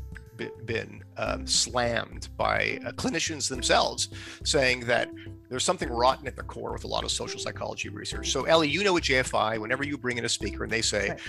been 0.66 1.04
um, 1.18 1.46
slammed 1.46 2.30
by 2.38 2.80
uh, 2.86 2.92
clinicians 2.92 3.50
themselves, 3.50 4.10
saying 4.44 4.82
that 4.82 5.10
there's 5.50 5.64
something 5.64 5.90
rotten 5.90 6.28
at 6.28 6.36
the 6.36 6.44
core 6.44 6.72
with 6.72 6.84
a 6.84 6.88
lot 6.88 7.04
of 7.04 7.12
social 7.12 7.40
psychology 7.40 7.90
research. 7.90 8.32
So, 8.32 8.44
Ellie, 8.44 8.70
you 8.70 8.84
know 8.84 8.96
at 8.98 9.04
JFI, 9.04 9.60
whenever 9.60 9.84
you 9.84 9.98
bring 9.98 10.18
in 10.18 10.26
a 10.26 10.30
speaker 10.30 10.64
and 10.64 10.72
they 10.72 10.82
say, 10.82 11.10
right. 11.10 11.20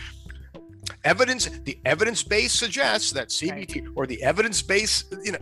evidence, 1.04 1.46
the 1.64 1.78
evidence 1.84 2.22
base 2.22 2.52
suggests 2.52 3.10
that 3.12 3.28
CBT 3.28 3.82
right. 3.82 3.92
or 3.94 4.06
the 4.06 4.22
evidence 4.22 4.62
base, 4.62 5.04
you 5.24 5.32
know, 5.32 5.38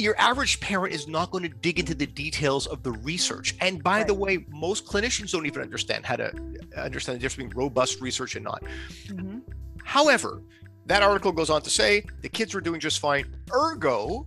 your 0.00 0.18
average 0.18 0.60
parent 0.60 0.94
is 0.94 1.06
not 1.06 1.30
going 1.30 1.42
to 1.42 1.56
dig 1.56 1.78
into 1.78 1.94
the 1.94 2.06
details 2.06 2.66
of 2.66 2.82
the 2.82 2.92
research. 2.92 3.54
And 3.60 3.82
by 3.82 3.98
right. 3.98 4.06
the 4.06 4.14
way, 4.14 4.46
most 4.48 4.86
clinicians 4.86 5.32
don't 5.32 5.46
even 5.46 5.62
understand 5.62 6.06
how 6.06 6.16
to 6.16 6.32
understand 6.76 7.16
the 7.18 7.20
difference 7.20 7.48
between 7.48 7.64
robust 7.64 8.00
research 8.00 8.34
and 8.34 8.44
not. 8.44 8.62
Mm-hmm. 9.06 9.38
However, 9.84 10.42
that 10.90 11.04
article 11.04 11.30
goes 11.30 11.50
on 11.50 11.62
to 11.62 11.70
say 11.70 12.04
the 12.20 12.28
kids 12.28 12.52
were 12.52 12.60
doing 12.60 12.80
just 12.80 12.98
fine. 12.98 13.24
Ergo, 13.54 14.26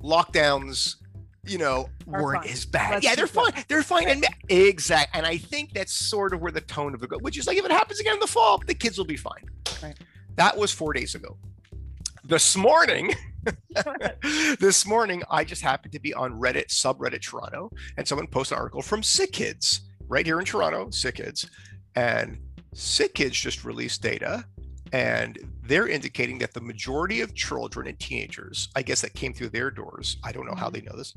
lockdowns, 0.00 0.94
you 1.44 1.58
know, 1.58 1.88
Are 2.12 2.22
weren't 2.22 2.44
fine. 2.44 2.52
as 2.52 2.64
bad. 2.64 2.90
Let's 2.92 3.04
yeah, 3.04 3.16
they're 3.16 3.26
fine. 3.26 3.52
They're 3.66 3.82
fine. 3.82 4.04
Right. 4.04 4.24
And 4.24 4.26
exact. 4.48 5.16
And 5.16 5.26
I 5.26 5.38
think 5.38 5.72
that's 5.72 5.92
sort 5.92 6.32
of 6.32 6.40
where 6.40 6.52
the 6.52 6.60
tone 6.60 6.94
of 6.94 7.02
it 7.02 7.10
goes, 7.10 7.20
which 7.20 7.36
is 7.36 7.48
like 7.48 7.58
if 7.58 7.64
it 7.64 7.72
happens 7.72 7.98
again 7.98 8.14
in 8.14 8.20
the 8.20 8.28
fall, 8.28 8.62
the 8.64 8.74
kids 8.74 8.96
will 8.96 9.04
be 9.04 9.16
fine. 9.16 9.44
Right. 9.82 9.98
That 10.36 10.56
was 10.56 10.70
four 10.70 10.92
days 10.92 11.16
ago. 11.16 11.36
This 12.22 12.56
morning, 12.56 13.12
this 14.60 14.86
morning, 14.86 15.24
I 15.28 15.42
just 15.42 15.62
happened 15.62 15.94
to 15.94 16.00
be 16.00 16.14
on 16.14 16.40
Reddit, 16.40 16.68
subreddit 16.68 17.22
Toronto, 17.22 17.72
and 17.96 18.06
someone 18.06 18.28
posted 18.28 18.56
an 18.56 18.60
article 18.60 18.82
from 18.82 19.02
Sick 19.02 19.32
Kids 19.32 19.80
right 20.06 20.24
here 20.24 20.38
in 20.38 20.44
Toronto, 20.44 20.90
Sick 20.90 21.16
Kids. 21.16 21.50
And 21.96 22.38
Sick 22.72 23.14
Kids 23.14 23.40
just 23.40 23.64
released 23.64 24.00
data 24.00 24.44
and 24.92 25.38
they're 25.64 25.88
indicating 25.88 26.38
that 26.38 26.54
the 26.54 26.60
majority 26.60 27.20
of 27.20 27.34
children 27.34 27.88
and 27.88 27.98
teenagers, 27.98 28.68
I 28.76 28.82
guess 28.82 29.00
that 29.00 29.14
came 29.14 29.32
through 29.32 29.50
their 29.50 29.70
doors, 29.70 30.18
I 30.22 30.32
don't 30.32 30.46
know 30.46 30.54
how 30.54 30.70
they 30.70 30.80
mm-hmm. 30.80 30.90
know 30.90 30.96
this, 30.96 31.14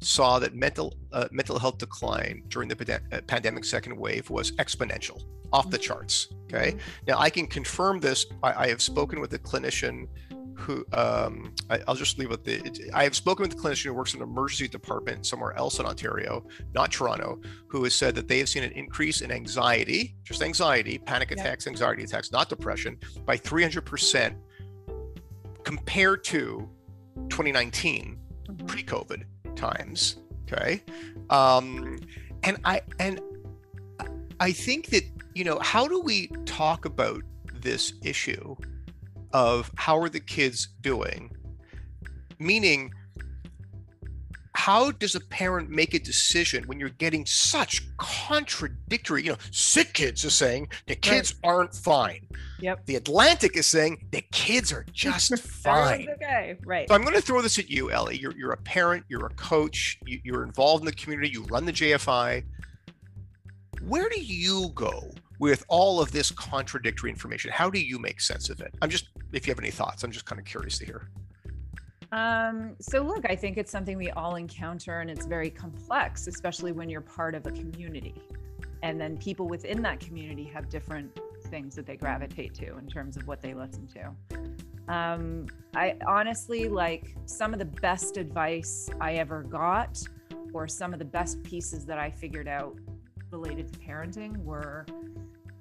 saw 0.00 0.38
that 0.38 0.54
mental 0.54 0.94
uh, 1.12 1.28
mental 1.30 1.58
health 1.58 1.78
decline 1.78 2.42
during 2.48 2.68
the 2.68 2.76
pand- 2.76 3.02
uh, 3.12 3.20
pandemic 3.26 3.64
second 3.64 3.96
wave 3.96 4.28
was 4.30 4.52
exponential, 4.52 5.22
off 5.52 5.70
the 5.70 5.78
mm-hmm. 5.78 5.84
charts. 5.84 6.28
Okay, 6.44 6.72
mm-hmm. 6.72 6.78
now 7.08 7.18
I 7.18 7.30
can 7.30 7.46
confirm 7.46 8.00
this. 8.00 8.26
I, 8.42 8.64
I 8.64 8.68
have 8.68 8.82
spoken 8.82 9.20
with 9.20 9.32
a 9.32 9.38
clinician 9.38 10.08
who 10.56 10.84
um, 10.92 11.54
I, 11.68 11.80
will 11.86 11.94
just 11.94 12.18
leave 12.18 12.30
with 12.30 12.44
the. 12.44 12.90
I 12.94 13.04
have 13.04 13.14
spoken 13.14 13.42
with 13.42 13.52
a 13.52 13.56
clinician 13.56 13.84
who 13.84 13.94
works 13.94 14.14
in 14.14 14.22
an 14.22 14.28
emergency 14.28 14.68
department 14.68 15.26
somewhere 15.26 15.56
else 15.56 15.78
in 15.78 15.86
Ontario, 15.86 16.46
not 16.74 16.90
Toronto, 16.90 17.40
who 17.68 17.84
has 17.84 17.94
said 17.94 18.14
that 18.14 18.26
they 18.26 18.38
have 18.38 18.48
seen 18.48 18.62
an 18.62 18.72
increase 18.72 19.20
in 19.20 19.30
anxiety, 19.30 20.14
just 20.24 20.42
anxiety, 20.42 20.98
panic 20.98 21.30
attacks, 21.30 21.66
yeah. 21.66 21.70
anxiety 21.70 22.04
attacks, 22.04 22.32
not 22.32 22.48
depression, 22.48 22.98
by 23.24 23.36
300% 23.36 24.34
compared 25.62 26.24
to 26.24 26.68
2019 27.28 28.18
mm-hmm. 28.48 28.66
pre-COVID 28.66 29.24
times. 29.56 30.16
Okay, 30.50 30.82
um, 31.30 31.98
and 32.44 32.58
I 32.64 32.80
and 32.98 33.20
I 34.40 34.52
think 34.52 34.86
that 34.86 35.04
you 35.34 35.44
know 35.44 35.58
how 35.60 35.86
do 35.86 36.00
we 36.00 36.28
talk 36.44 36.86
about 36.86 37.22
this 37.52 37.94
issue 38.02 38.56
of 39.32 39.70
how 39.76 39.98
are 39.98 40.08
the 40.08 40.20
kids 40.20 40.68
doing? 40.80 41.30
Meaning 42.38 42.92
how 44.56 44.90
does 44.90 45.14
a 45.14 45.20
parent 45.20 45.68
make 45.68 45.92
a 45.92 45.98
decision 45.98 46.64
when 46.64 46.80
you're 46.80 46.88
getting 46.88 47.26
such 47.26 47.82
contradictory 47.98 49.22
you 49.22 49.30
know 49.30 49.36
sick 49.50 49.92
kids 49.92 50.24
are 50.24 50.30
saying 50.30 50.66
the 50.86 50.94
kids 50.94 51.34
right. 51.44 51.50
aren't 51.50 51.74
fine. 51.74 52.26
Yep. 52.60 52.86
The 52.86 52.96
atlantic 52.96 53.54
is 53.56 53.66
saying 53.66 54.06
the 54.12 54.22
kids 54.32 54.72
are 54.72 54.86
just 54.92 55.38
fine. 55.38 56.08
okay. 56.14 56.56
Right. 56.64 56.88
So 56.88 56.94
i'm 56.94 57.02
going 57.02 57.14
to 57.14 57.20
throw 57.20 57.42
this 57.42 57.58
at 57.58 57.68
you 57.68 57.90
ellie. 57.90 58.16
You're, 58.18 58.36
you're 58.36 58.52
a 58.52 58.56
parent 58.56 59.04
you're 59.08 59.26
a 59.26 59.34
coach 59.34 59.98
you, 60.06 60.20
you're 60.24 60.42
involved 60.42 60.82
in 60.82 60.86
the 60.86 60.92
community 60.92 61.28
you 61.28 61.44
run 61.44 61.66
the 61.66 61.72
jfi 61.72 62.42
where 63.82 64.08
do 64.08 64.20
you 64.20 64.70
go 64.74 65.10
with 65.38 65.64
all 65.68 66.00
of 66.00 66.12
this 66.12 66.30
contradictory 66.30 67.10
information? 67.10 67.50
How 67.52 67.70
do 67.70 67.80
you 67.80 67.98
make 67.98 68.20
sense 68.20 68.48
of 68.50 68.60
it? 68.60 68.74
I'm 68.82 68.90
just, 68.90 69.08
if 69.32 69.46
you 69.46 69.50
have 69.50 69.58
any 69.58 69.70
thoughts, 69.70 70.02
I'm 70.02 70.10
just 70.10 70.24
kind 70.24 70.38
of 70.38 70.44
curious 70.44 70.78
to 70.78 70.86
hear. 70.86 71.08
Um, 72.12 72.76
so 72.80 73.02
look, 73.02 73.24
I 73.28 73.34
think 73.34 73.58
it's 73.58 73.70
something 73.70 73.96
we 73.96 74.10
all 74.10 74.36
encounter 74.36 75.00
and 75.00 75.10
it's 75.10 75.26
very 75.26 75.50
complex, 75.50 76.26
especially 76.26 76.72
when 76.72 76.88
you're 76.88 77.00
part 77.00 77.34
of 77.34 77.46
a 77.46 77.50
community. 77.50 78.14
And 78.82 79.00
then 79.00 79.16
people 79.16 79.48
within 79.48 79.82
that 79.82 80.00
community 80.00 80.44
have 80.44 80.68
different 80.68 81.18
things 81.48 81.74
that 81.76 81.86
they 81.86 81.96
gravitate 81.96 82.54
to 82.54 82.76
in 82.78 82.86
terms 82.86 83.16
of 83.16 83.26
what 83.26 83.40
they 83.40 83.54
listen 83.54 83.88
to. 83.88 84.92
Um, 84.92 85.46
I 85.74 85.96
honestly 86.06 86.68
like 86.68 87.16
some 87.24 87.52
of 87.52 87.58
the 87.58 87.64
best 87.64 88.16
advice 88.16 88.88
I 89.00 89.14
ever 89.14 89.42
got, 89.42 90.00
or 90.52 90.68
some 90.68 90.92
of 90.92 90.98
the 90.98 91.04
best 91.04 91.42
pieces 91.42 91.84
that 91.86 91.98
I 91.98 92.10
figured 92.10 92.48
out 92.48 92.78
related 93.30 93.72
to 93.72 93.78
parenting 93.80 94.36
were 94.44 94.86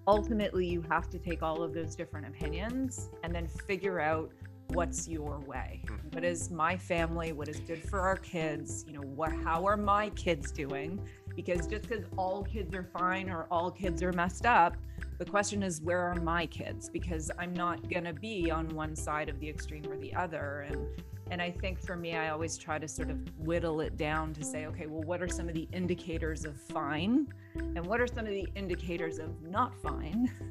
ultimately 0.08 0.66
you 0.66 0.82
have 0.90 1.10
to 1.10 1.20
take 1.20 1.42
all 1.42 1.64
of 1.64 1.74
those 1.74 1.96
different 1.96 2.28
opinions 2.28 3.10
and 3.24 3.34
then 3.34 3.48
figure 3.48 4.00
out 4.00 4.32
what's 4.70 5.08
your 5.08 5.40
way. 5.42 5.84
Mm-hmm. 5.86 6.10
what 6.12 6.24
is 6.24 6.50
my 6.50 6.76
family? 6.76 7.32
What 7.34 7.48
is 7.48 7.60
good 7.60 7.84
for 7.88 8.00
our 8.00 8.18
kids? 8.18 8.84
You 8.88 8.94
know 8.94 9.02
what 9.02 9.32
how 9.32 9.66
are 9.66 9.78
my 9.78 10.10
kids 10.12 10.52
doing? 10.52 11.00
Because 11.36 11.68
just 11.68 11.88
because 11.88 12.06
all 12.18 12.44
kids 12.44 12.74
are 12.74 12.90
fine 12.98 13.30
or 13.30 13.48
all 13.52 13.70
kids 13.70 14.02
are 14.02 14.14
messed 14.14 14.46
up 14.46 14.76
the 15.18 15.26
question 15.26 15.64
is 15.64 15.82
where 15.82 16.02
are 16.02 16.16
my 16.16 16.46
kids? 16.46 16.90
Because 16.90 17.32
i'm 17.40 17.54
not 17.54 17.90
going 17.90 18.04
to 18.04 18.14
be 18.14 18.52
on 18.52 18.68
one 18.70 18.96
side 18.96 19.30
of 19.30 19.40
the 19.40 19.50
extreme 19.50 19.86
or 19.90 19.98
the 19.98 20.14
other 20.14 20.68
and 20.70 20.88
and 21.32 21.42
I 21.42 21.52
think 21.52 21.82
for 21.82 21.96
me, 21.96 22.16
I 22.16 22.30
always 22.30 22.58
try 22.58 22.78
to 22.78 22.88
sort 22.88 23.10
of 23.10 23.18
whittle 23.40 23.82
it 23.82 23.98
down 23.98 24.34
to 24.34 24.44
say, 24.44 24.68
okay, 24.68 24.86
well, 24.86 25.02
what 25.02 25.22
are 25.22 25.28
some 25.28 25.48
of 25.48 25.56
the 25.56 25.68
indicators 25.74 26.46
of 26.46 26.60
fine? 26.62 27.28
And 27.56 27.86
what 27.86 28.00
are 28.00 28.08
some 28.08 28.26
of 28.26 28.32
the 28.32 28.48
indicators 28.56 29.18
of 29.20 29.42
not 29.42 29.74
fine? 29.82 30.32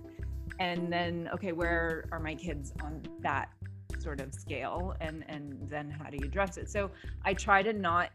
And 0.61 0.93
then, 0.93 1.29
okay, 1.35 1.51
where 1.51 2.05
are 2.13 2.21
my 2.21 2.37
kids 2.37 2.73
on 2.81 3.03
that 3.23 3.49
sort 3.99 4.21
of 4.21 4.33
scale? 4.33 4.95
And 5.01 5.25
and 5.29 5.69
then 5.69 5.91
how 5.91 6.11
do 6.11 6.17
you 6.17 6.27
address 6.27 6.59
it? 6.59 6.71
So 6.71 6.93
I 7.25 7.35
try 7.35 7.61
to 7.65 7.73
not 7.73 8.11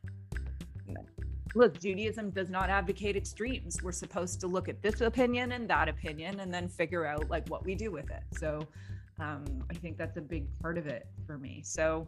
look, 1.53 1.77
Judaism 1.81 2.29
does 2.29 2.49
not 2.49 2.69
advocate 2.69 3.17
extremes. 3.17 3.83
We're 3.83 3.91
supposed 3.91 4.39
to 4.39 4.47
look 4.47 4.69
at 4.69 4.81
this 4.81 5.01
opinion 5.01 5.51
and 5.51 5.69
that 5.69 5.89
opinion 5.89 6.39
and 6.39 6.53
then 6.53 6.69
figure 6.69 7.05
out 7.05 7.29
like 7.29 7.45
what 7.49 7.65
we 7.65 7.75
do 7.75 7.91
with 7.91 8.09
it. 8.09 8.23
So 8.37 8.65
Um, 9.19 9.43
I 9.69 9.73
think 9.73 9.97
that's 9.97 10.17
a 10.17 10.21
big 10.21 10.45
part 10.61 10.77
of 10.77 10.87
it 10.87 11.07
for 11.27 11.37
me. 11.37 11.61
So 11.63 12.07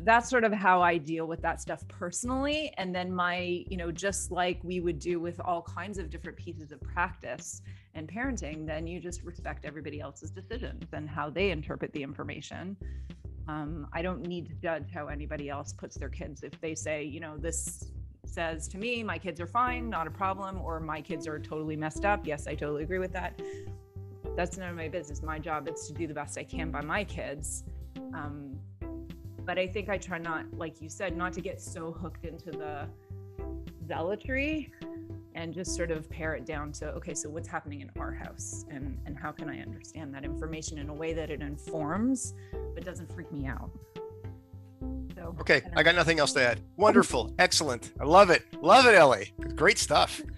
that's 0.00 0.28
sort 0.28 0.44
of 0.44 0.52
how 0.52 0.82
I 0.82 0.98
deal 0.98 1.26
with 1.26 1.40
that 1.42 1.60
stuff 1.60 1.86
personally. 1.86 2.72
And 2.78 2.94
then 2.94 3.12
my, 3.12 3.64
you 3.68 3.76
know, 3.76 3.92
just 3.92 4.32
like 4.32 4.58
we 4.64 4.80
would 4.80 4.98
do 4.98 5.20
with 5.20 5.40
all 5.40 5.62
kinds 5.62 5.98
of 5.98 6.10
different 6.10 6.36
pieces 6.36 6.72
of 6.72 6.80
practice 6.80 7.62
and 7.94 8.08
parenting, 8.08 8.66
then 8.66 8.88
you 8.88 8.98
just 8.98 9.22
respect 9.22 9.64
everybody 9.64 10.00
else's 10.00 10.30
decisions 10.30 10.84
and 10.92 11.08
how 11.08 11.30
they 11.30 11.50
interpret 11.50 11.92
the 11.92 12.02
information. 12.02 12.76
Um, 13.46 13.86
I 13.92 14.02
don't 14.02 14.26
need 14.26 14.48
to 14.48 14.54
judge 14.54 14.90
how 14.92 15.06
anybody 15.06 15.48
else 15.48 15.72
puts 15.72 15.96
their 15.96 16.08
kids. 16.08 16.42
If 16.42 16.60
they 16.60 16.74
say, 16.74 17.04
you 17.04 17.20
know, 17.20 17.36
this 17.36 17.92
says 18.26 18.66
to 18.68 18.78
me, 18.78 19.04
my 19.04 19.18
kids 19.18 19.40
are 19.40 19.46
fine, 19.46 19.88
not 19.88 20.08
a 20.08 20.10
problem, 20.10 20.60
or 20.60 20.80
my 20.80 21.00
kids 21.00 21.28
are 21.28 21.38
totally 21.38 21.76
messed 21.76 22.04
up. 22.04 22.26
Yes, 22.26 22.48
I 22.48 22.54
totally 22.56 22.82
agree 22.82 22.98
with 22.98 23.12
that. 23.12 23.40
That's 24.34 24.56
none 24.56 24.70
of 24.70 24.76
my 24.76 24.88
business. 24.88 25.22
My 25.22 25.38
job 25.38 25.68
is 25.68 25.86
to 25.86 25.92
do 25.92 26.08
the 26.08 26.14
best 26.14 26.36
I 26.36 26.42
can 26.42 26.72
by 26.72 26.80
my 26.80 27.04
kids. 27.04 27.62
Um, 28.12 28.53
but 29.44 29.58
I 29.58 29.66
think 29.66 29.88
I 29.88 29.98
try 29.98 30.18
not, 30.18 30.46
like 30.56 30.80
you 30.80 30.88
said, 30.88 31.16
not 31.16 31.32
to 31.34 31.40
get 31.40 31.60
so 31.60 31.92
hooked 31.92 32.24
into 32.24 32.50
the 32.50 32.88
zealotry 33.86 34.70
and 35.34 35.52
just 35.52 35.74
sort 35.74 35.90
of 35.90 36.08
pare 36.08 36.34
it 36.34 36.46
down 36.46 36.72
to 36.72 36.86
okay 36.92 37.12
so 37.12 37.28
what's 37.28 37.48
happening 37.48 37.80
in 37.80 37.90
our 37.98 38.12
house 38.12 38.64
and 38.70 38.98
and 39.04 39.18
how 39.18 39.30
can 39.30 39.48
i 39.48 39.58
understand 39.60 40.14
that 40.14 40.24
information 40.24 40.78
in 40.78 40.88
a 40.88 40.94
way 40.94 41.12
that 41.12 41.28
it 41.28 41.42
informs 41.42 42.34
but 42.74 42.84
doesn't 42.84 43.12
freak 43.12 43.30
me 43.32 43.46
out 43.46 43.70
so 45.24 45.36
okay 45.40 45.62
I, 45.74 45.80
I 45.80 45.82
got 45.82 45.94
nothing 45.94 46.18
else 46.18 46.32
to 46.34 46.42
add. 46.46 46.60
Wonderful 46.76 47.34
excellent. 47.38 47.92
I 48.00 48.04
love 48.04 48.30
it 48.30 48.42
love 48.62 48.86
it 48.86 48.94
ellie. 48.94 49.32
Great 49.54 49.78
stuff. 49.78 50.20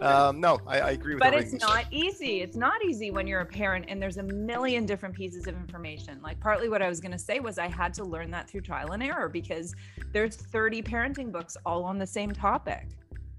Um, 0.00 0.40
no 0.40 0.58
I, 0.66 0.80
I, 0.80 0.90
agree 0.92 1.12
with 1.14 1.20
but 1.20 1.34
it's 1.34 1.52
not 1.52 1.84
easy. 1.90 2.40
It's 2.40 2.56
not 2.56 2.82
easy 2.82 3.10
when 3.10 3.26
you're 3.26 3.42
a 3.42 3.46
parent 3.46 3.84
and 3.88 4.00
there's 4.00 4.16
a 4.16 4.22
million 4.22 4.86
different 4.86 5.14
pieces 5.14 5.46
of 5.46 5.54
information. 5.54 6.18
Like 6.22 6.40
partly 6.40 6.70
what 6.70 6.80
i 6.80 6.88
was 6.88 6.98
going 6.98 7.12
to 7.12 7.18
say 7.18 7.40
was 7.40 7.58
i 7.58 7.68
had 7.68 7.92
to 7.94 8.04
learn 8.04 8.30
that 8.30 8.48
through 8.48 8.62
trial 8.62 8.92
and 8.92 9.02
error 9.02 9.28
because 9.28 9.74
there's 10.14 10.36
30 10.36 10.82
parenting 10.82 11.30
books 11.30 11.58
all 11.66 11.84
on 11.84 11.98
the 11.98 12.06
same 12.06 12.32
topic. 12.32 12.88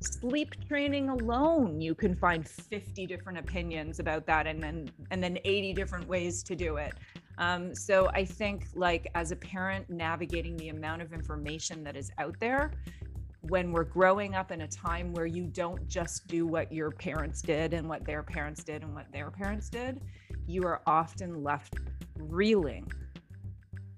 Sleep 0.01 0.53
training 0.67 1.09
alone 1.09 1.81
you 1.81 1.95
can 1.95 2.15
find 2.15 2.47
50 2.47 3.07
different 3.07 3.39
opinions 3.39 3.99
about 3.99 4.27
that 4.27 4.45
and 4.45 4.61
then 4.61 4.91
and 5.09 5.23
then 5.23 5.39
80 5.43 5.73
different 5.73 6.07
ways 6.07 6.43
to 6.43 6.55
do 6.55 6.77
it 6.77 6.93
um, 7.37 7.73
so 7.75 8.09
i 8.13 8.23
think 8.23 8.65
like 8.73 9.07
as 9.15 9.31
a 9.31 9.35
parent 9.35 9.89
navigating 9.89 10.55
the 10.57 10.69
amount 10.69 11.01
of 11.01 11.13
information 11.13 11.83
that 11.83 11.95
is 11.95 12.11
out 12.17 12.35
there 12.39 12.71
when 13.41 13.71
we're 13.71 13.83
growing 13.83 14.35
up 14.35 14.51
in 14.51 14.61
a 14.61 14.67
time 14.67 15.11
where 15.13 15.25
you 15.25 15.45
don't 15.45 15.87
just 15.87 16.27
do 16.27 16.45
what 16.45 16.71
your 16.71 16.91
parents 16.91 17.41
did 17.41 17.73
and 17.73 17.87
what 17.89 18.05
their 18.05 18.21
parents 18.21 18.63
did 18.63 18.83
and 18.83 18.93
what 18.93 19.11
their 19.11 19.31
parents 19.31 19.69
did 19.69 20.01
you 20.47 20.63
are 20.63 20.81
often 20.85 21.43
left 21.43 21.75
reeling 22.17 22.89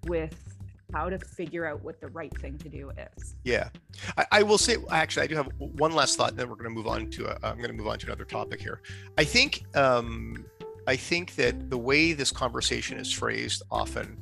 with 0.05 0.53
how 0.93 1.09
to 1.09 1.17
figure 1.17 1.65
out 1.65 1.83
what 1.83 1.99
the 1.99 2.07
right 2.09 2.35
thing 2.39 2.57
to 2.59 2.69
do 2.69 2.91
is. 2.91 3.35
Yeah, 3.43 3.69
I, 4.17 4.25
I 4.31 4.43
will 4.43 4.59
say 4.59 4.77
actually 4.91 5.23
I 5.23 5.27
do 5.27 5.35
have 5.35 5.49
one 5.57 5.93
last 5.93 6.17
thought, 6.17 6.31
and 6.31 6.39
then 6.39 6.49
we're 6.49 6.55
going 6.55 6.69
to 6.69 6.75
move 6.75 6.87
on 6.87 7.09
to 7.11 7.27
i 7.43 7.49
am 7.49 7.57
going 7.57 7.69
to 7.69 7.73
move 7.73 7.87
on 7.87 7.97
to 7.99 8.05
another 8.05 8.25
topic 8.25 8.61
here. 8.61 8.81
I 9.17 9.23
think 9.23 9.65
um, 9.75 10.45
I 10.87 10.95
think 10.95 11.35
that 11.35 11.69
the 11.69 11.77
way 11.77 12.13
this 12.13 12.31
conversation 12.31 12.97
is 12.97 13.11
phrased 13.11 13.63
often 13.71 14.17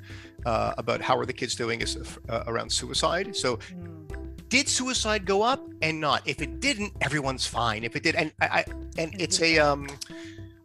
uh, 0.46 0.74
about 0.78 1.02
how 1.02 1.18
are 1.18 1.26
the 1.26 1.34
kids 1.34 1.56
doing 1.56 1.82
is 1.82 1.98
uh, 2.30 2.44
around 2.48 2.72
suicide. 2.72 3.36
So. 3.36 3.58
Mm. 3.58 3.98
Did 4.50 4.68
suicide 4.68 5.26
go 5.26 5.44
up 5.44 5.66
and 5.82 6.02
not? 6.02 6.28
If 6.28 6.42
it 6.42 6.60
didn't, 6.60 6.92
everyone's 7.00 7.48
fine. 7.48 7.86
If 7.86 7.96
it 7.96 8.04
did, 8.04 8.16
and 8.16 8.34
I, 8.42 8.46
I 8.46 8.66
and 8.98 9.16
it's 9.18 9.42
a 9.42 9.60
um, 9.60 9.88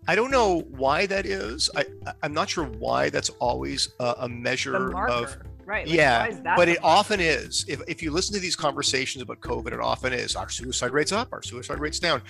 I 0.08 0.16
don't 0.16 0.32
know 0.32 0.62
why 0.70 1.06
that 1.06 1.24
is. 1.24 1.70
I 1.76 1.84
I'm 2.20 2.32
not 2.32 2.50
sure 2.50 2.64
why 2.64 3.10
that's 3.10 3.30
always 3.38 3.90
a, 4.00 4.14
a 4.20 4.28
measure 4.28 4.96
of 5.08 5.36
Right. 5.66 5.86
Like, 5.86 5.96
yeah. 5.96 6.54
But 6.56 6.68
it 6.68 6.78
often 6.82 7.20
is. 7.20 7.64
If, 7.68 7.82
if 7.88 8.02
you 8.02 8.12
listen 8.12 8.34
to 8.34 8.40
these 8.40 8.54
conversations 8.54 9.20
about 9.20 9.40
COVID, 9.40 9.72
it 9.72 9.80
often 9.80 10.12
is 10.12 10.36
our 10.36 10.48
suicide 10.48 10.92
rates 10.92 11.10
up, 11.10 11.32
our 11.32 11.42
suicide 11.42 11.80
rates 11.80 11.98
down. 11.98 12.22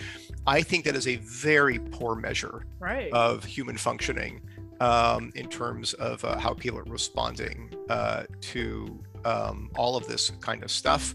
I 0.47 0.63
think 0.63 0.85
that 0.87 0.97
is 0.97 1.07
a 1.07 1.17
very 1.17 1.79
poor 1.79 2.15
measure 2.15 2.65
right. 2.79 3.13
of 3.13 3.45
human 3.45 3.77
functioning 3.77 4.41
um, 4.81 5.33
in 5.35 5.49
terms 5.49 5.93
of 5.95 6.25
uh, 6.25 6.39
how 6.39 6.55
people 6.55 6.79
are 6.79 6.85
responding 6.85 7.75
uh, 7.91 8.25
to 8.41 8.99
um, 9.27 9.71
all 9.77 9.97
of 9.97 10.07
this 10.07 10.31
kind 10.41 10.63
of 10.63 10.71
stuff. 10.71 11.15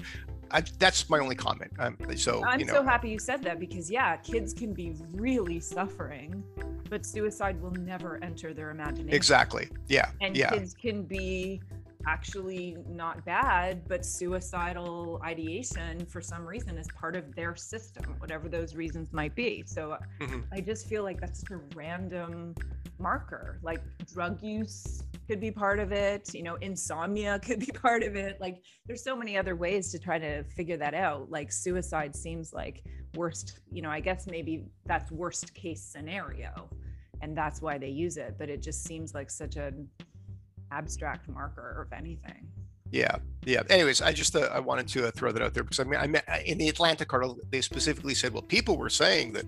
I, 0.51 0.61
that's 0.79 1.09
my 1.09 1.17
only 1.19 1.35
comment. 1.35 1.71
Um, 1.79 1.97
so 2.17 2.43
I'm 2.45 2.59
you 2.59 2.65
know. 2.65 2.73
so 2.73 2.83
happy 2.83 3.09
you 3.09 3.19
said 3.19 3.41
that 3.43 3.59
because 3.59 3.89
yeah, 3.89 4.17
kids 4.17 4.53
can 4.53 4.73
be 4.73 4.93
really 5.13 5.59
suffering, 5.59 6.43
but 6.89 7.05
suicide 7.05 7.59
will 7.61 7.71
never 7.71 8.19
enter 8.21 8.53
their 8.53 8.69
imagination. 8.69 9.15
Exactly. 9.15 9.69
Yeah. 9.87 10.11
And 10.19 10.35
yeah. 10.35 10.49
kids 10.49 10.73
can 10.73 11.03
be 11.03 11.61
actually 12.07 12.77
not 12.87 13.23
bad, 13.25 13.87
but 13.87 14.05
suicidal 14.05 15.21
ideation 15.23 16.05
for 16.05 16.21
some 16.21 16.45
reason 16.45 16.77
is 16.77 16.87
part 16.95 17.15
of 17.15 17.35
their 17.35 17.55
system, 17.55 18.15
whatever 18.19 18.49
those 18.49 18.75
reasons 18.75 19.11
might 19.13 19.35
be. 19.35 19.63
So 19.65 19.97
mm-hmm. 20.19 20.39
I 20.51 20.61
just 20.61 20.87
feel 20.87 21.03
like 21.03 21.19
that's 21.19 21.43
a 21.51 21.59
random 21.75 22.55
marker. 22.99 23.59
Like 23.63 23.81
drug 24.05 24.41
use 24.41 25.03
could 25.27 25.39
be 25.39 25.51
part 25.51 25.79
of 25.79 25.91
it, 25.91 26.33
you 26.33 26.43
know, 26.43 26.55
insomnia 26.55 27.39
could 27.43 27.59
be 27.59 27.71
part 27.71 28.03
of 28.03 28.15
it. 28.15 28.39
Like 28.39 28.63
there's 28.85 29.03
so 29.03 29.15
many 29.15 29.37
other 29.37 29.55
ways 29.55 29.91
to 29.91 29.99
try 29.99 30.19
to 30.19 30.43
figure 30.43 30.77
that 30.77 30.93
out. 30.93 31.29
Like 31.29 31.51
suicide 31.51 32.15
seems 32.15 32.53
like 32.53 32.83
worst, 33.15 33.59
you 33.71 33.81
know, 33.81 33.89
I 33.89 33.99
guess 33.99 34.27
maybe 34.27 34.65
that's 34.85 35.11
worst 35.11 35.53
case 35.53 35.83
scenario 35.83 36.69
and 37.21 37.37
that's 37.37 37.61
why 37.61 37.77
they 37.77 37.89
use 37.89 38.17
it, 38.17 38.35
but 38.37 38.49
it 38.49 38.61
just 38.61 38.83
seems 38.83 39.13
like 39.13 39.29
such 39.29 39.55
a 39.55 39.71
abstract 40.71 41.29
marker 41.29 41.81
of 41.81 41.93
anything. 41.93 42.47
Yeah, 42.91 43.15
yeah. 43.45 43.63
Anyways, 43.69 44.01
I 44.01 44.11
just 44.11 44.35
uh, 44.35 44.49
I 44.51 44.59
wanted 44.59 44.87
to 44.89 45.07
uh, 45.07 45.11
throw 45.11 45.31
that 45.31 45.41
out 45.41 45.53
there 45.53 45.63
because 45.63 45.79
I 45.79 45.85
mean, 45.85 45.99
I 45.99 46.07
met 46.07 46.25
in 46.45 46.57
the 46.57 46.67
Atlantic 46.67 47.13
article 47.13 47.39
they 47.49 47.61
specifically 47.61 48.13
said, 48.13 48.33
well, 48.33 48.41
people 48.41 48.77
were 48.77 48.89
saying 48.89 49.31
that 49.33 49.45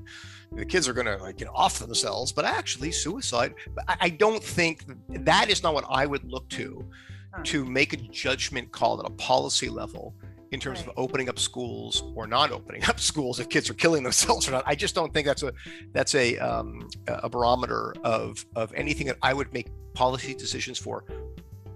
the 0.53 0.65
kids 0.65 0.87
are 0.87 0.93
going 0.93 1.07
to 1.07 1.17
like 1.17 1.37
get 1.37 1.49
off 1.53 1.79
themselves, 1.79 2.31
but 2.31 2.45
actually 2.45 2.91
suicide. 2.91 3.53
I, 3.87 3.97
I 4.01 4.09
don't 4.09 4.41
think 4.41 4.85
that 5.09 5.49
is 5.49 5.61
not 5.61 5.73
what 5.73 5.85
I 5.89 6.05
would 6.05 6.23
look 6.23 6.47
to 6.49 6.85
huh. 7.33 7.41
to 7.43 7.65
make 7.65 7.91
a 7.91 7.97
judgment 7.97 8.71
call 8.71 8.99
at 8.99 9.05
a 9.05 9.13
policy 9.15 9.67
level 9.67 10.15
in 10.53 10.59
terms 10.59 10.79
right. 10.79 10.89
of 10.89 10.93
opening 10.97 11.27
up 11.27 11.39
schools 11.39 12.03
or 12.15 12.27
not 12.27 12.51
opening 12.51 12.83
up 12.87 12.99
schools 12.99 13.41
if 13.41 13.49
kids 13.49 13.69
are 13.69 13.73
killing 13.73 14.03
themselves 14.03 14.47
or 14.47 14.51
not. 14.51 14.63
I 14.65 14.75
just 14.75 14.95
don't 14.95 15.13
think 15.13 15.27
that's 15.27 15.43
a 15.43 15.51
that's 15.91 16.15
a 16.15 16.37
um, 16.37 16.87
a 17.07 17.27
barometer 17.27 17.93
of 18.05 18.45
of 18.55 18.71
anything 18.73 19.07
that 19.07 19.17
I 19.21 19.33
would 19.33 19.51
make 19.51 19.67
policy 19.93 20.33
decisions 20.33 20.77
for 20.77 21.05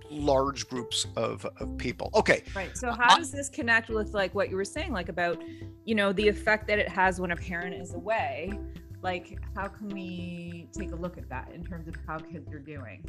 large 0.10 0.68
groups 0.70 1.06
of, 1.16 1.46
of 1.58 1.78
people. 1.78 2.10
Okay. 2.16 2.44
Right. 2.56 2.76
So 2.78 2.92
how 2.92 3.18
does 3.18 3.32
this 3.32 3.50
connect 3.50 3.90
with 3.90 4.14
like 4.14 4.34
what 4.34 4.50
you 4.50 4.56
were 4.56 4.66
saying, 4.66 4.92
like 4.92 5.10
about, 5.10 5.42
you 5.86 5.96
know, 5.96 6.12
the 6.12 6.28
effect 6.28 6.68
that 6.68 6.80
it 6.80 6.90
has 6.90 7.20
when 7.20 7.32
a 7.32 7.36
parent 7.36 7.76
is 7.76 7.94
away? 7.94 8.58
Like, 9.02 9.38
how 9.56 9.68
can 9.68 9.90
we 9.90 10.68
take 10.72 10.92
a 10.92 10.96
look 10.96 11.18
at 11.18 11.30
that 11.30 11.52
in 11.54 11.64
terms 11.64 11.88
of 11.88 11.96
how 12.08 12.18
kids 12.18 12.52
are 12.52 12.60
doing? 12.60 13.06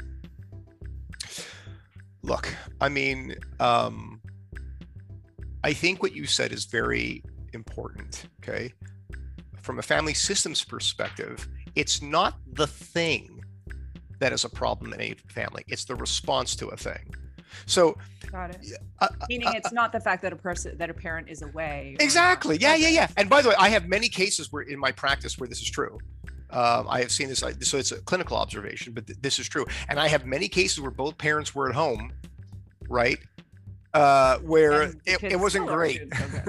Look, 2.22 2.54
I 2.80 2.88
mean, 2.88 3.36
um, 3.58 4.20
I 5.64 5.72
think 5.72 6.02
what 6.02 6.14
you 6.14 6.26
said 6.26 6.52
is 6.52 6.66
very 6.66 7.22
important. 7.54 8.26
Okay. 8.42 8.72
From 9.62 9.78
a 9.78 9.82
family 9.82 10.14
systems 10.14 10.62
perspective, 10.62 11.48
it's 11.74 12.02
not 12.02 12.38
the 12.52 12.66
thing 12.66 13.37
that 14.18 14.32
is 14.32 14.44
a 14.44 14.48
problem 14.48 14.92
in 14.92 15.00
a 15.00 15.14
family, 15.28 15.64
it's 15.68 15.84
the 15.84 15.94
response 15.94 16.56
to 16.56 16.68
a 16.68 16.76
thing. 16.76 17.14
So, 17.66 17.96
got 18.30 18.50
it. 18.50 18.60
Uh, 19.00 19.08
Meaning, 19.28 19.48
uh, 19.48 19.52
it's 19.56 19.72
not 19.72 19.92
the 19.92 20.00
fact 20.00 20.22
that 20.22 20.32
a 20.32 20.36
person 20.36 20.76
that 20.78 20.90
a 20.90 20.94
parent 20.94 21.28
is 21.28 21.42
away. 21.42 21.96
Exactly. 21.98 22.58
Yeah, 22.58 22.74
yeah, 22.74 22.88
yeah. 22.88 23.08
And 23.16 23.28
by 23.28 23.42
the 23.42 23.50
way, 23.50 23.54
I 23.58 23.70
have 23.70 23.88
many 23.88 24.08
cases 24.08 24.52
where 24.52 24.62
in 24.62 24.78
my 24.78 24.92
practice 24.92 25.38
where 25.38 25.48
this 25.48 25.60
is 25.60 25.70
true. 25.70 25.98
Um, 26.50 26.86
I 26.88 27.00
have 27.00 27.12
seen 27.12 27.28
this, 27.28 27.40
so 27.40 27.76
it's 27.78 27.92
a 27.92 28.00
clinical 28.02 28.36
observation, 28.36 28.94
but 28.94 29.06
th- 29.06 29.18
this 29.20 29.38
is 29.38 29.48
true. 29.48 29.66
And 29.88 30.00
I 30.00 30.08
have 30.08 30.24
many 30.24 30.48
cases 30.48 30.80
where 30.80 30.90
both 30.90 31.18
parents 31.18 31.54
were 31.54 31.68
at 31.68 31.74
home, 31.74 32.12
right? 32.88 33.18
uh, 33.94 34.38
where 34.38 34.82
it, 34.82 34.96
it, 35.22 35.40
wasn't 35.40 35.66
great. 35.66 36.02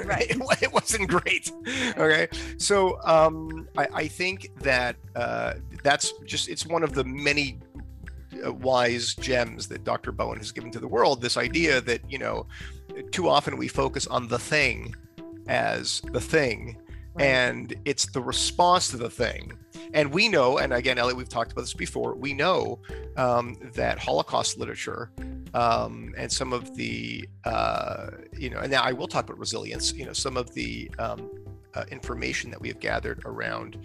Right. 0.05 0.29
it, 0.29 0.37
it, 0.61 0.73
wasn't 0.73 1.09
great. 1.09 1.51
Okay. 1.97 2.27
So 2.57 2.99
um, 3.03 3.67
I, 3.77 3.87
I, 3.93 4.07
think 4.07 4.49
that 4.61 4.97
uh, 5.15 5.55
that's 5.83 6.13
just, 6.25 6.49
it's 6.49 6.65
one 6.65 6.83
of 6.83 6.93
the 6.93 7.03
many 7.03 7.59
uh, 8.45 8.51
wise 8.53 9.15
gems 9.15 9.67
that 9.67 9.83
Dr. 9.83 10.11
Bowen 10.11 10.37
has 10.37 10.51
given 10.51 10.71
to 10.71 10.79
the 10.79 10.87
world. 10.87 11.21
This 11.21 11.37
idea 11.37 11.81
that, 11.81 12.01
you 12.09 12.17
know, 12.17 12.45
too 13.11 13.27
often 13.27 13.57
we 13.57 13.67
focus 13.67 14.07
on 14.07 14.27
the 14.27 14.39
thing 14.39 14.95
as 15.47 16.01
the 16.11 16.21
thing, 16.21 16.77
right. 17.15 17.25
and 17.25 17.75
it's 17.85 18.05
the 18.07 18.21
response 18.21 18.89
to 18.89 18.97
the 18.97 19.09
thing. 19.09 19.53
And 19.93 20.11
we 20.11 20.29
know, 20.29 20.59
and 20.59 20.73
again, 20.73 20.99
Elliot, 20.99 21.17
we've 21.17 21.29
talked 21.29 21.51
about 21.51 21.61
this 21.61 21.73
before, 21.73 22.13
we 22.13 22.33
know 22.33 22.79
um, 23.17 23.57
that 23.73 23.97
Holocaust 23.97 24.59
literature 24.59 25.11
um, 25.53 26.13
and 26.17 26.31
some 26.31 26.53
of 26.53 26.75
the 26.75 27.27
uh, 27.45 28.09
you 28.37 28.49
know 28.49 28.59
and 28.59 28.71
now 28.71 28.83
i 28.83 28.91
will 28.91 29.07
talk 29.07 29.25
about 29.25 29.37
resilience 29.37 29.93
you 29.93 30.05
know 30.05 30.13
some 30.13 30.37
of 30.37 30.53
the 30.53 30.89
um, 30.99 31.29
uh, 31.75 31.83
information 31.91 32.49
that 32.49 32.59
we 32.59 32.67
have 32.67 32.79
gathered 32.79 33.21
around 33.25 33.77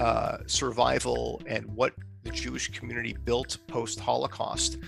uh, 0.00 0.38
survival 0.46 1.40
and 1.46 1.64
what 1.66 1.94
the 2.22 2.30
Jewish 2.30 2.70
community 2.70 3.16
built 3.24 3.58
post 3.66 4.00
Holocaust 4.00 4.78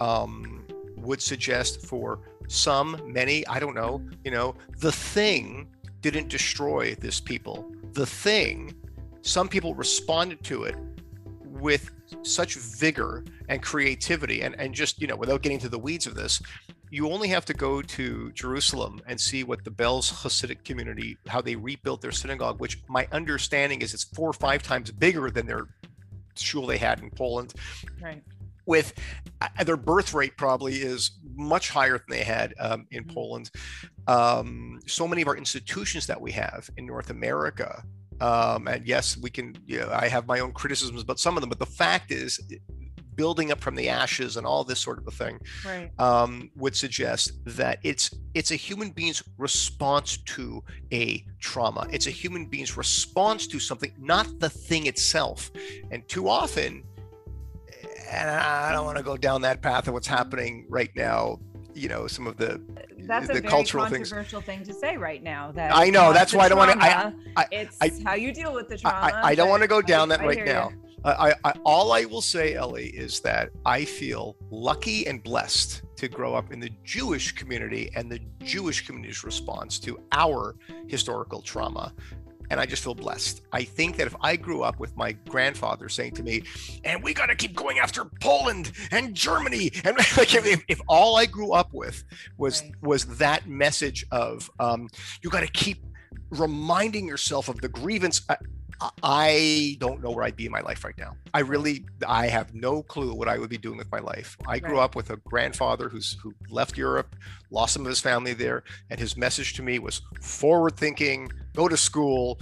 um, 0.00 0.66
would 0.96 1.22
suggest 1.22 1.86
for 1.86 2.20
some, 2.48 3.00
many, 3.04 3.46
I 3.46 3.58
don't 3.58 3.74
know, 3.74 4.02
you 4.24 4.30
know, 4.30 4.54
the 4.78 4.92
thing 4.92 5.68
didn't 6.00 6.28
destroy 6.28 6.94
this 6.94 7.20
people. 7.20 7.70
The 7.92 8.06
thing, 8.06 8.74
some 9.22 9.48
people 9.48 9.74
responded 9.74 10.42
to 10.44 10.64
it 10.64 10.76
with 11.44 11.90
such 12.22 12.54
vigor 12.56 13.24
and 13.48 13.62
creativity 13.62 14.42
and, 14.42 14.54
and 14.58 14.74
just, 14.74 15.00
you 15.00 15.06
know, 15.06 15.16
without 15.16 15.42
getting 15.42 15.58
to 15.60 15.68
the 15.68 15.78
weeds 15.78 16.06
of 16.06 16.14
this, 16.14 16.40
you 16.96 17.12
only 17.12 17.28
have 17.28 17.44
to 17.44 17.52
go 17.52 17.82
to 17.82 18.32
Jerusalem 18.32 19.02
and 19.06 19.20
see 19.20 19.44
what 19.44 19.62
the 19.64 19.70
Belz 19.70 20.10
Hasidic 20.10 20.64
community, 20.64 21.18
how 21.28 21.42
they 21.42 21.54
rebuilt 21.54 22.00
their 22.00 22.10
synagogue, 22.10 22.58
which 22.58 22.82
my 22.88 23.06
understanding 23.12 23.82
is 23.82 23.92
it's 23.92 24.04
four 24.04 24.30
or 24.30 24.32
five 24.32 24.62
times 24.62 24.90
bigger 24.90 25.30
than 25.30 25.44
their 25.44 25.68
shul 26.36 26.64
they 26.64 26.78
had 26.78 27.00
in 27.00 27.10
Poland. 27.10 27.52
Right. 28.00 28.22
With 28.64 28.94
uh, 29.42 29.62
their 29.64 29.76
birth 29.76 30.14
rate 30.14 30.38
probably 30.38 30.76
is 30.76 31.18
much 31.34 31.68
higher 31.68 31.98
than 31.98 32.08
they 32.08 32.24
had 32.24 32.54
um, 32.58 32.86
in 32.90 33.04
mm-hmm. 33.04 33.12
Poland. 33.12 33.50
Um, 34.06 34.80
so 34.86 35.06
many 35.06 35.20
of 35.20 35.28
our 35.28 35.36
institutions 35.36 36.06
that 36.06 36.18
we 36.18 36.32
have 36.32 36.70
in 36.78 36.86
North 36.86 37.10
America 37.10 37.84
um, 38.20 38.66
and 38.66 38.86
yes, 38.86 39.16
we 39.16 39.30
can. 39.30 39.56
You 39.66 39.80
know, 39.80 39.90
I 39.92 40.08
have 40.08 40.26
my 40.26 40.40
own 40.40 40.52
criticisms 40.52 41.02
about 41.02 41.18
some 41.18 41.36
of 41.36 41.42
them, 41.42 41.50
but 41.50 41.58
the 41.58 41.66
fact 41.66 42.10
is, 42.10 42.40
building 43.16 43.50
up 43.50 43.60
from 43.60 43.74
the 43.74 43.88
ashes 43.88 44.36
and 44.36 44.46
all 44.46 44.62
this 44.64 44.80
sort 44.80 44.98
of 44.98 45.06
a 45.06 45.10
thing 45.10 45.38
right. 45.64 45.90
um, 45.98 46.50
would 46.56 46.76
suggest 46.76 47.32
that 47.44 47.78
it's 47.82 48.14
it's 48.34 48.50
a 48.50 48.56
human 48.56 48.90
being's 48.90 49.22
response 49.38 50.18
to 50.18 50.62
a 50.92 51.24
trauma 51.40 51.86
it's 51.90 52.06
a 52.06 52.10
human 52.10 52.46
being's 52.46 52.76
response 52.76 53.46
to 53.46 53.58
something 53.58 53.92
not 53.98 54.26
the 54.38 54.50
thing 54.50 54.86
itself 54.86 55.50
and 55.90 56.06
too 56.08 56.28
often 56.28 56.82
and 58.10 58.30
i 58.30 58.72
don't 58.72 58.84
want 58.84 58.96
to 58.96 59.02
go 59.02 59.16
down 59.16 59.40
that 59.40 59.62
path 59.62 59.88
of 59.88 59.94
what's 59.94 60.06
happening 60.06 60.66
right 60.68 60.90
now 60.94 61.38
you 61.74 61.88
know 61.88 62.06
some 62.06 62.26
of 62.26 62.36
the 62.36 62.60
that's 63.06 63.26
the 63.26 63.34
a 63.34 63.40
very 63.40 63.48
cultural 63.48 63.84
controversial 63.84 64.40
things. 64.40 64.66
thing 64.66 64.74
to 64.74 64.80
say 64.80 64.96
right 64.96 65.22
now. 65.22 65.52
That 65.52 65.74
I 65.74 65.90
know 65.90 66.12
that's 66.12 66.34
why 66.34 66.46
I 66.46 66.48
don't 66.48 66.58
want 66.58 66.72
to. 66.72 66.84
I, 66.84 67.12
I, 67.36 67.46
it's 67.52 67.78
I, 67.80 67.90
how 68.04 68.14
you 68.14 68.32
deal 68.32 68.52
with 68.52 68.68
the 68.68 68.78
trauma. 68.78 69.12
I, 69.14 69.28
I 69.28 69.34
don't 69.34 69.48
want 69.48 69.62
to 69.62 69.68
go 69.68 69.80
down 69.80 70.08
that 70.08 70.20
right 70.20 70.44
now. 70.44 70.70
You. 70.70 70.85
I, 71.06 71.34
I, 71.44 71.52
all 71.64 71.92
I 71.92 72.04
will 72.04 72.20
say, 72.20 72.54
Ellie, 72.54 72.88
is 72.88 73.20
that 73.20 73.50
I 73.64 73.84
feel 73.84 74.36
lucky 74.50 75.06
and 75.06 75.22
blessed 75.22 75.82
to 75.96 76.08
grow 76.08 76.34
up 76.34 76.52
in 76.52 76.58
the 76.58 76.70
Jewish 76.82 77.32
community 77.32 77.90
and 77.94 78.10
the 78.10 78.18
Jewish 78.42 78.84
community's 78.84 79.22
response 79.22 79.78
to 79.80 80.00
our 80.10 80.56
historical 80.88 81.42
trauma. 81.42 81.94
And 82.50 82.60
I 82.60 82.66
just 82.66 82.82
feel 82.82 82.94
blessed. 82.94 83.42
I 83.52 83.62
think 83.62 83.96
that 83.96 84.06
if 84.06 84.16
I 84.20 84.36
grew 84.36 84.62
up 84.62 84.78
with 84.80 84.96
my 84.96 85.12
grandfather 85.28 85.88
saying 85.88 86.12
to 86.12 86.22
me, 86.22 86.42
and 86.84 87.02
we 87.02 87.14
got 87.14 87.26
to 87.26 87.34
keep 87.34 87.54
going 87.54 87.78
after 87.78 88.04
Poland 88.20 88.72
and 88.90 89.14
Germany, 89.14 89.72
and 89.84 89.96
like 90.16 90.34
if, 90.34 90.64
if 90.68 90.80
all 90.88 91.16
I 91.16 91.26
grew 91.26 91.52
up 91.52 91.72
with 91.72 92.04
was 92.36 92.62
right. 92.62 92.72
was 92.82 93.04
that 93.18 93.48
message 93.48 94.06
of 94.10 94.50
um, 94.60 94.88
you 95.22 95.30
got 95.30 95.40
to 95.40 95.50
keep 95.50 95.84
reminding 96.30 97.06
yourself 97.06 97.48
of 97.48 97.60
the 97.60 97.68
grievance. 97.68 98.22
I, 99.02 99.76
don't 99.80 100.02
know 100.02 100.10
where 100.10 100.24
I'd 100.24 100.36
be 100.36 100.46
in 100.46 100.52
my 100.52 100.60
life 100.60 100.84
right 100.84 100.96
now. 100.98 101.16
I 101.32 101.40
really, 101.40 101.86
I 102.06 102.26
have 102.26 102.54
no 102.54 102.82
clue 102.82 103.14
what 103.14 103.28
I 103.28 103.38
would 103.38 103.50
be 103.50 103.58
doing 103.58 103.78
with 103.78 103.90
my 103.90 103.98
life. 103.98 104.36
I 104.46 104.58
grew 104.58 104.76
right. 104.76 104.84
up 104.84 104.94
with 104.94 105.10
a 105.10 105.16
grandfather 105.18 105.88
who's 105.88 106.16
who 106.22 106.34
left 106.50 106.76
Europe, 106.76 107.14
lost 107.50 107.74
some 107.74 107.82
of 107.82 107.88
his 107.88 108.00
family 108.00 108.34
there, 108.34 108.64
and 108.90 108.98
his 108.98 109.16
message 109.16 109.54
to 109.54 109.62
me 109.62 109.78
was 109.78 110.02
forward 110.20 110.76
thinking, 110.76 111.30
go 111.54 111.68
to 111.68 111.76
school, 111.76 112.38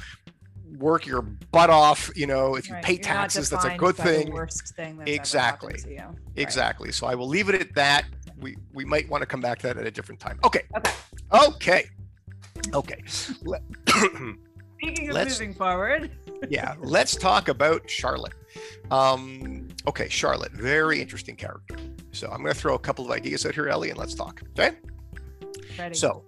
work 0.79 1.07
your 1.07 1.23
butt 1.23 1.71
off. 1.71 2.11
You 2.15 2.27
know, 2.27 2.57
if 2.57 2.69
you 2.69 2.75
right. 2.75 2.85
pay 2.85 2.97
taxes, 2.97 3.51
that's 3.51 3.65
a 3.65 3.77
good 3.77 3.97
thing. 3.97 4.33
worst 4.33 4.75
thing 4.75 5.01
exactly. 5.07 5.77
Right. 5.87 6.09
Exactly. 6.37 6.93
So 6.93 7.07
I 7.07 7.15
will 7.15 7.29
leave 7.29 7.49
it 7.49 7.61
at 7.61 7.75
that. 7.75 8.05
We 8.39 8.57
we 8.73 8.85
might 8.85 9.09
want 9.09 9.23
to 9.23 9.27
come 9.27 9.41
back 9.41 9.59
to 9.61 9.69
that 9.69 9.77
at 9.77 9.87
a 9.87 9.91
different 9.91 10.21
time. 10.21 10.39
Okay. 10.45 10.63
Okay. 10.77 10.93
Okay. 11.33 11.85
Okay. 12.75 13.03
Speaking 14.85 15.09
of 15.09 15.15
Let's, 15.15 15.41
moving 15.41 15.55
forward 15.55 16.11
yeah, 16.51 16.75
let's 16.81 17.17
talk 17.17 17.49
about 17.49 17.89
Charlotte. 17.89 18.35
Um, 18.91 19.69
okay, 19.87 20.09
Charlotte, 20.09 20.53
very 20.53 21.01
interesting 21.01 21.37
character. 21.37 21.77
So 22.13 22.29
I'm 22.29 22.43
going 22.43 22.55
to 22.55 22.59
throw 22.59 22.75
a 22.75 22.79
couple 22.79 23.05
of 23.05 23.11
ideas 23.11 23.45
out 23.45 23.55
here, 23.55 23.69
Ellie, 23.69 23.91
and 23.91 23.99
let's 23.99 24.15
talk. 24.15 24.43
Okay. 24.59 24.77
Ready. 25.79 25.95
So 25.95 26.25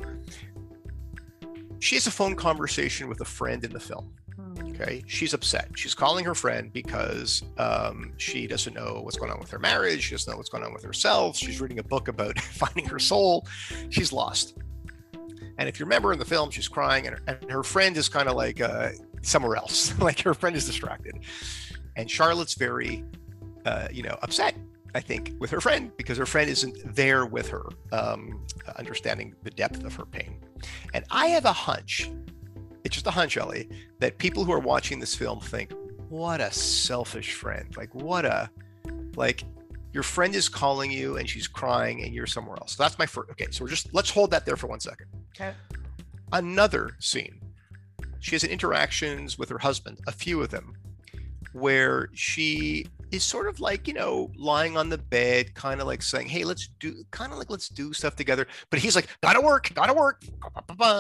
she 1.79 1.95
has 1.95 2.07
a 2.07 2.11
phone 2.11 2.35
conversation 2.35 3.09
with 3.09 3.21
a 3.21 3.25
friend 3.25 3.65
in 3.65 3.73
the 3.73 3.81
film. 3.81 4.13
Hmm. 4.35 4.69
Okay, 4.69 5.05
she's 5.07 5.35
upset. 5.35 5.71
She's 5.77 5.95
calling 5.95 6.25
her 6.25 6.35
friend 6.35 6.73
because 6.73 7.43
um, 7.59 8.13
she 8.17 8.47
doesn't 8.47 8.75
know 8.75 9.01
what's 9.03 9.17
going 9.17 9.31
on 9.31 9.39
with 9.39 9.51
her 9.51 9.59
marriage. 9.59 10.03
She 10.03 10.11
doesn't 10.13 10.31
know 10.31 10.37
what's 10.37 10.49
going 10.49 10.65
on 10.65 10.73
with 10.73 10.83
herself. 10.83 11.37
She's 11.37 11.61
reading 11.61 11.79
a 11.79 11.85
book 11.85 12.09
about 12.09 12.39
finding 12.41 12.87
her 12.87 12.99
soul. 12.99 13.47
She's 13.91 14.13
lost. 14.13 14.59
And 15.59 15.69
if 15.69 15.79
you 15.79 15.87
remember 15.87 16.13
in 16.13 16.19
the 16.19 16.25
film, 16.25 16.51
she's 16.51 16.69
crying, 16.69 17.07
and 17.07 17.19
her, 17.19 17.39
and 17.41 17.51
her 17.51 17.63
friend 17.63 17.97
is 17.97 18.09
kind 18.09 18.29
of 18.29 18.37
like, 18.37 18.61
uh, 18.61 18.91
somewhere 19.27 19.57
else. 19.57 19.99
like 20.01 20.21
her 20.21 20.35
friend 20.35 20.57
is 20.57 20.65
distracted. 20.67 21.19
And 21.97 22.11
Charlotte's 22.11 22.55
very, 22.55 23.05
uh, 23.65 23.89
you 23.91 24.03
know, 24.03 24.17
upset, 24.23 24.55
I 24.95 25.01
think, 25.01 25.33
with 25.39 25.51
her 25.51 25.61
friend 25.61 25.91
because 25.97 26.19
her 26.19 26.27
friend 26.27 26.49
isn't 26.49 26.95
there 26.95 27.27
with 27.27 27.49
her, 27.49 27.67
um, 27.93 28.45
understanding 28.77 29.35
the 29.43 29.51
depth 29.51 29.85
of 29.85 29.95
her 29.95 30.05
pain. 30.05 30.41
And 30.95 31.05
I 31.11 31.27
have 31.29 31.45
a 31.45 31.53
hunch, 31.53 32.11
it's 32.85 32.95
just 32.95 33.07
a 33.07 33.11
hunch, 33.11 33.37
Ellie, 33.37 33.69
that 33.99 34.19
people 34.19 34.45
who 34.45 34.53
are 34.53 34.61
watching 34.61 35.01
this 35.01 35.15
film 35.15 35.41
think, 35.41 35.73
what 36.09 36.41
a 36.41 36.53
selfish 36.53 37.33
friend. 37.35 37.77
Like, 37.77 37.93
what 37.95 38.25
a, 38.25 38.49
like, 39.17 39.43
your 39.93 40.03
friend 40.03 40.35
is 40.35 40.49
calling 40.49 40.93
you 40.93 41.17
and 41.17 41.29
she's 41.29 41.49
crying 41.49 42.05
and 42.05 42.15
you're 42.15 42.27
somewhere 42.27 42.57
else. 42.61 42.77
So 42.77 42.83
that's 42.83 42.99
my 42.99 43.07
first. 43.07 43.31
Okay, 43.31 43.47
so 43.51 43.65
we're 43.65 43.71
just, 43.71 43.93
let's 43.93 44.11
hold 44.11 44.31
that 44.31 44.45
there 44.45 44.57
for 44.57 44.67
one 44.67 44.79
second. 44.79 45.07
Okay. 45.35 45.53
Another 46.33 46.91
scene 47.01 47.41
she 48.21 48.35
has 48.35 48.45
interactions 48.45 49.39
with 49.39 49.49
her 49.49 49.59
husband, 49.59 49.99
a 50.07 50.13
few 50.13 50.43
of 50.43 50.51
them, 50.51 50.75
where 51.53 52.11
she 52.13 52.87
is 53.13 53.23
sort 53.23 53.47
of 53.47 53.61
like 53.61 53.87
you 53.87 53.95
know 53.95 54.31
lying 54.37 54.77
on 54.77 54.89
the 54.89 54.99
bed 54.99 55.55
kind 55.55 55.81
of 55.81 55.87
like 55.87 56.03
saying 56.03 56.27
hey 56.27 56.43
let's 56.43 56.69
do 56.81 57.05
kind 57.13 57.31
of 57.31 57.39
like 57.39 57.49
let's 57.51 57.69
do 57.69 57.93
stuff 57.93 58.17
together. 58.17 58.47
But 58.71 58.81
he's 58.81 58.97
like 58.97 59.09
gotta 59.23 59.41
work 59.41 59.73
gotta 59.75 59.95
work 59.95 60.23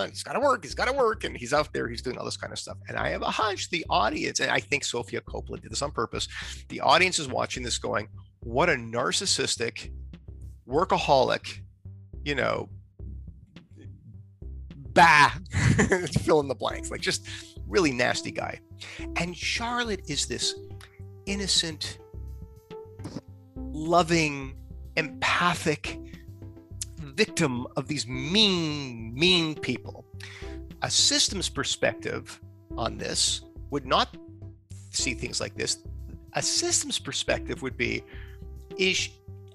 he's 0.09 0.22
gotta 0.22 0.40
work 0.40 0.62
he's 0.62 0.74
gotta 0.74 0.92
work 0.92 1.24
and 1.24 1.36
he's 1.36 1.53
out 1.53 1.72
there 1.72 1.88
he's 1.88 2.03
doing 2.03 2.16
all 2.16 2.24
this 2.24 2.36
kind 2.36 2.53
of 2.53 2.59
stuff. 2.59 2.76
And 2.88 2.97
i 2.97 3.09
have 3.09 3.22
a 3.22 3.30
hunch 3.30 3.70
the 3.70 3.84
audience 3.90 4.40
and 4.40 4.51
i 4.51 4.61
think 4.61 4.84
Sofia 4.84 5.20
Coppola 5.20 5.61
did 5.61 5.70
this 5.70 5.82
on 5.82 5.90
purpose 5.90 6.28
the 6.68 6.80
audience 6.80 7.18
is 7.18 7.28
watching 7.28 7.62
this 7.62 7.78
going 7.78 8.09
what 8.40 8.70
a 8.70 8.74
narcissistic 8.74 9.90
workaholic 10.68 11.61
you 12.24 12.34
know 12.34 12.68
bah, 14.97 15.32
fill 16.22 16.40
in 16.40 16.49
the 16.49 16.55
blanks, 16.55 16.90
like 16.90 17.01
just 17.01 17.28
really 17.68 17.92
nasty 17.92 18.32
guy. 18.32 18.59
And 19.16 19.36
Charlotte 19.36 20.03
is 20.09 20.26
this 20.26 20.55
innocent, 21.26 21.99
loving, 23.55 24.57
empathic 24.97 26.01
victim 26.99 27.66
of 27.76 27.86
these 27.86 28.07
mean, 28.07 29.14
mean 29.14 29.55
people. 29.55 30.05
A 30.82 30.90
systems 30.90 31.49
perspective 31.49 32.40
on 32.76 32.97
this 32.97 33.42
would 33.70 33.86
not 33.86 34.16
see 34.90 35.14
things 35.14 35.40
like 35.40 35.55
this. 35.57 35.78
A 36.32 36.42
systems 36.42 36.99
perspective 36.99 37.62
would 37.62 37.76
be 37.76 38.03
is 38.76 39.09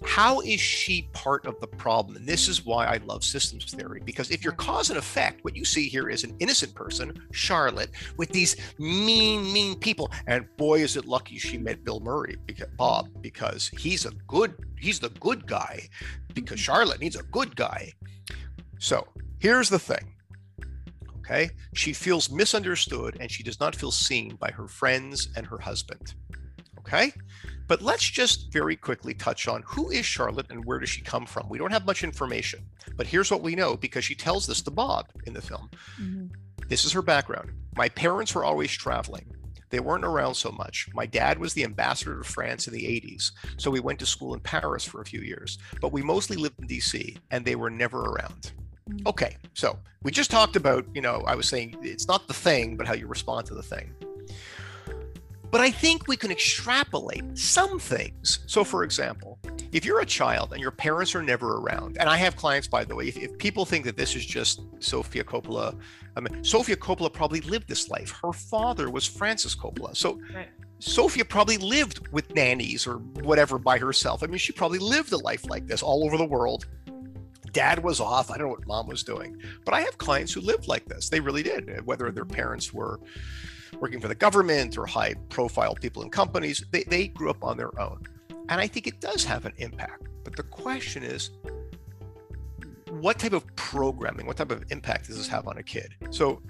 how 0.04 0.42
is 0.42 0.60
she 0.60 1.10
part 1.14 1.46
of 1.46 1.60
the 1.60 1.68
problem? 1.68 2.16
And 2.16 2.28
this 2.28 2.48
is 2.48 2.66
why 2.66 2.86
I 2.86 2.98
love 3.06 3.24
systems 3.24 3.66
theory, 3.74 4.02
because 4.04 4.32
if 4.32 4.44
you're 4.44 4.54
cause 4.54 4.90
and 4.90 4.98
effect, 4.98 5.44
what 5.44 5.56
you 5.56 5.64
see 5.64 5.88
here 5.88 6.10
is 6.10 6.24
an 6.24 6.36
innocent 6.40 6.74
person, 6.74 7.14
Charlotte, 7.32 7.92
with 8.18 8.30
these 8.30 8.56
mean, 8.80 9.52
mean 9.54 9.78
people. 9.78 10.12
And 10.28 10.46
boy, 10.58 10.80
is 10.80 10.98
it 10.98 11.06
lucky 11.06 11.38
she 11.38 11.58
met 11.58 11.84
Bill 11.84 12.00
Murray, 12.00 12.38
because, 12.46 12.70
Bob, 12.78 13.10
because 13.22 13.68
he's 13.68 14.06
a 14.06 14.12
good, 14.28 14.56
he's 14.80 15.00
the 15.00 15.10
good 15.10 15.46
guy, 15.46 15.88
because 16.34 16.58
mm-hmm. 16.58 16.64
Charlotte 16.64 17.00
needs 17.00 17.16
a 17.16 17.24
good 17.24 17.56
guy. 17.56 17.94
So 18.80 19.08
here's 19.40 19.70
the 19.70 19.80
thing. 19.80 20.16
Okay. 21.20 21.52
She 21.76 21.94
feels 21.94 22.30
misunderstood 22.30 23.16
and 23.20 23.32
she 23.32 23.44
does 23.44 23.60
not 23.60 23.76
feel 23.76 23.92
seen 23.92 24.36
by 24.36 24.52
her 24.52 24.68
friends 24.68 25.30
and 25.38 25.46
her 25.46 25.60
husband. 25.60 26.16
Okay. 26.80 27.14
But 27.72 27.82
let's 27.82 28.04
just 28.04 28.52
very 28.52 28.76
quickly 28.76 29.14
touch 29.14 29.48
on 29.48 29.64
who 29.66 29.92
is 29.92 30.06
Charlotte 30.06 30.48
and 30.50 30.66
where 30.66 30.78
does 30.78 30.90
she 30.90 31.00
come 31.00 31.26
from? 31.26 31.48
We 31.48 31.58
don't 31.58 31.72
have 31.72 31.86
much 31.86 32.04
information, 32.04 32.66
but 32.98 33.08
here's 33.08 33.32
what 33.32 33.42
we 33.42 33.56
know 33.56 33.78
because 33.78 34.04
she 34.04 34.14
tells 34.14 34.46
this 34.46 34.62
to 34.64 34.72
Bob 34.72 35.08
in 35.26 35.34
the 35.34 35.42
film. 35.42 35.70
Mm-hmm. 35.98 36.66
This 36.68 36.84
is 36.84 36.92
her 36.92 37.02
background. 37.02 37.52
My 37.78 37.88
parents 37.88 38.36
were 38.36 38.44
always 38.44 38.74
traveling. 38.74 39.34
They 39.70 39.80
weren't 39.80 40.04
around 40.04 40.36
so 40.36 40.52
much. 40.52 40.90
My 40.94 41.06
dad 41.06 41.40
was 41.40 41.54
the 41.54 41.64
ambassador 41.64 42.18
to 42.18 42.26
France 42.26 42.68
in 42.68 42.74
the 42.74 42.84
80s, 42.84 43.32
so 43.56 43.72
we 43.72 43.80
went 43.80 44.00
to 44.00 44.06
school 44.06 44.34
in 44.34 44.42
Paris 44.42 44.84
for 44.84 45.00
a 45.00 45.06
few 45.06 45.22
years, 45.22 45.58
but 45.80 45.94
we 45.94 46.02
mostly 46.02 46.36
lived 46.36 46.60
in 46.60 46.68
DC 46.68 47.20
and 47.32 47.46
they 47.46 47.56
were 47.56 47.70
never 47.70 48.02
around. 48.02 48.52
Mm-hmm. 48.90 49.08
Okay, 49.08 49.38
so 49.54 49.80
we 50.04 50.12
just 50.12 50.30
talked 50.30 50.58
about, 50.58 50.86
you 50.94 51.02
know, 51.02 51.24
I 51.26 51.36
was 51.36 51.48
saying 51.48 51.78
it's 51.82 52.10
not 52.10 52.28
the 52.28 52.34
thing, 52.34 52.76
but 52.76 52.86
how 52.86 52.96
you 52.96 53.08
respond 53.08 53.48
to 53.48 53.54
the 53.54 53.64
thing 53.64 53.96
But 55.52 55.60
I 55.60 55.70
think 55.70 56.08
we 56.08 56.16
can 56.16 56.32
extrapolate 56.32 57.38
some 57.38 57.78
things. 57.78 58.40
So, 58.48 58.64
for 58.64 58.84
example, 58.84 59.38
if 59.74 59.84
you're 59.84 60.00
a 60.00 60.06
child 60.06 60.54
and 60.54 60.62
your 60.62 60.72
parents 60.72 61.14
are 61.14 61.22
never 61.22 61.58
around, 61.58 61.98
and 62.00 62.10
I 62.10 62.16
have 62.18 62.38
clients, 62.38 62.68
by 62.70 62.86
the 62.86 62.96
way, 62.96 63.10
if, 63.10 63.18
if 63.18 63.38
people 63.38 63.66
think 63.66 63.84
that 63.86 63.98
this 63.98 64.16
is 64.16 64.26
just 64.26 64.62
Sofia 64.80 65.26
Coppola, 65.26 65.78
I 66.16 66.22
mean, 66.22 66.42
Sofia 66.44 66.78
Coppola 66.78 67.12
probably 67.12 67.42
lived 67.42 67.68
this 67.68 67.90
life. 67.90 68.12
Her 68.24 68.32
father 68.32 68.90
was 68.90 69.06
Francis 69.06 69.54
Coppola. 69.54 69.96
So, 69.96 70.20
right. 70.34 70.48
Sofia 70.80 71.26
probably 71.26 71.58
lived 71.58 72.08
with 72.12 72.34
nannies 72.34 72.88
or 72.88 72.98
whatever 72.98 73.60
by 73.60 73.78
herself. 73.78 74.24
I 74.24 74.28
mean, 74.28 74.40
she 74.40 74.52
probably 74.52 74.80
lived 74.80 75.12
a 75.12 75.18
life 75.18 75.48
like 75.48 75.68
this 75.68 75.84
all 75.84 76.04
over 76.06 76.18
the 76.18 76.26
world. 76.26 76.66
Dad 77.52 77.84
was 77.84 78.00
off. 78.00 78.32
I 78.32 78.38
don't 78.38 78.48
know 78.48 78.54
what 78.54 78.66
mom 78.66 78.88
was 78.88 79.04
doing. 79.04 79.38
But 79.66 79.74
I 79.74 79.82
have 79.82 79.98
clients 79.98 80.34
who 80.34 80.42
lived 80.42 80.68
like 80.68 80.86
this. 80.86 81.10
They 81.10 81.20
really 81.20 81.44
did, 81.44 81.86
whether 81.86 82.10
their 82.10 82.26
parents 82.26 82.74
were 82.74 83.00
working 83.80 84.00
for 84.00 84.08
the 84.08 84.16
government 84.16 84.78
or 84.78 84.86
high 84.86 85.14
profile 85.30 85.76
people 85.76 86.04
in 86.04 86.10
companies, 86.10 86.64
they, 86.72 86.84
they 86.84 87.08
grew 87.08 87.30
up 87.30 87.44
on 87.44 87.58
their 87.58 87.80
own. 87.80 88.04
And 88.50 88.60
I 88.60 88.68
think 88.68 88.88
it 88.88 89.00
does 89.00 89.24
have 89.24 89.46
an 89.46 89.54
impact. 89.58 90.08
But 90.24 90.36
the 90.36 90.44
question 90.44 91.04
is, 91.04 91.32
what 92.90 93.20
type 93.20 93.34
of 93.34 93.46
programming, 93.56 94.28
what 94.28 94.38
type 94.38 94.52
of 94.52 94.64
impact 94.70 95.08
does 95.08 95.18
this 95.18 95.28
have 95.28 95.48
on 95.48 95.58
a 95.58 95.64
kid? 95.64 95.96
So 96.10 96.42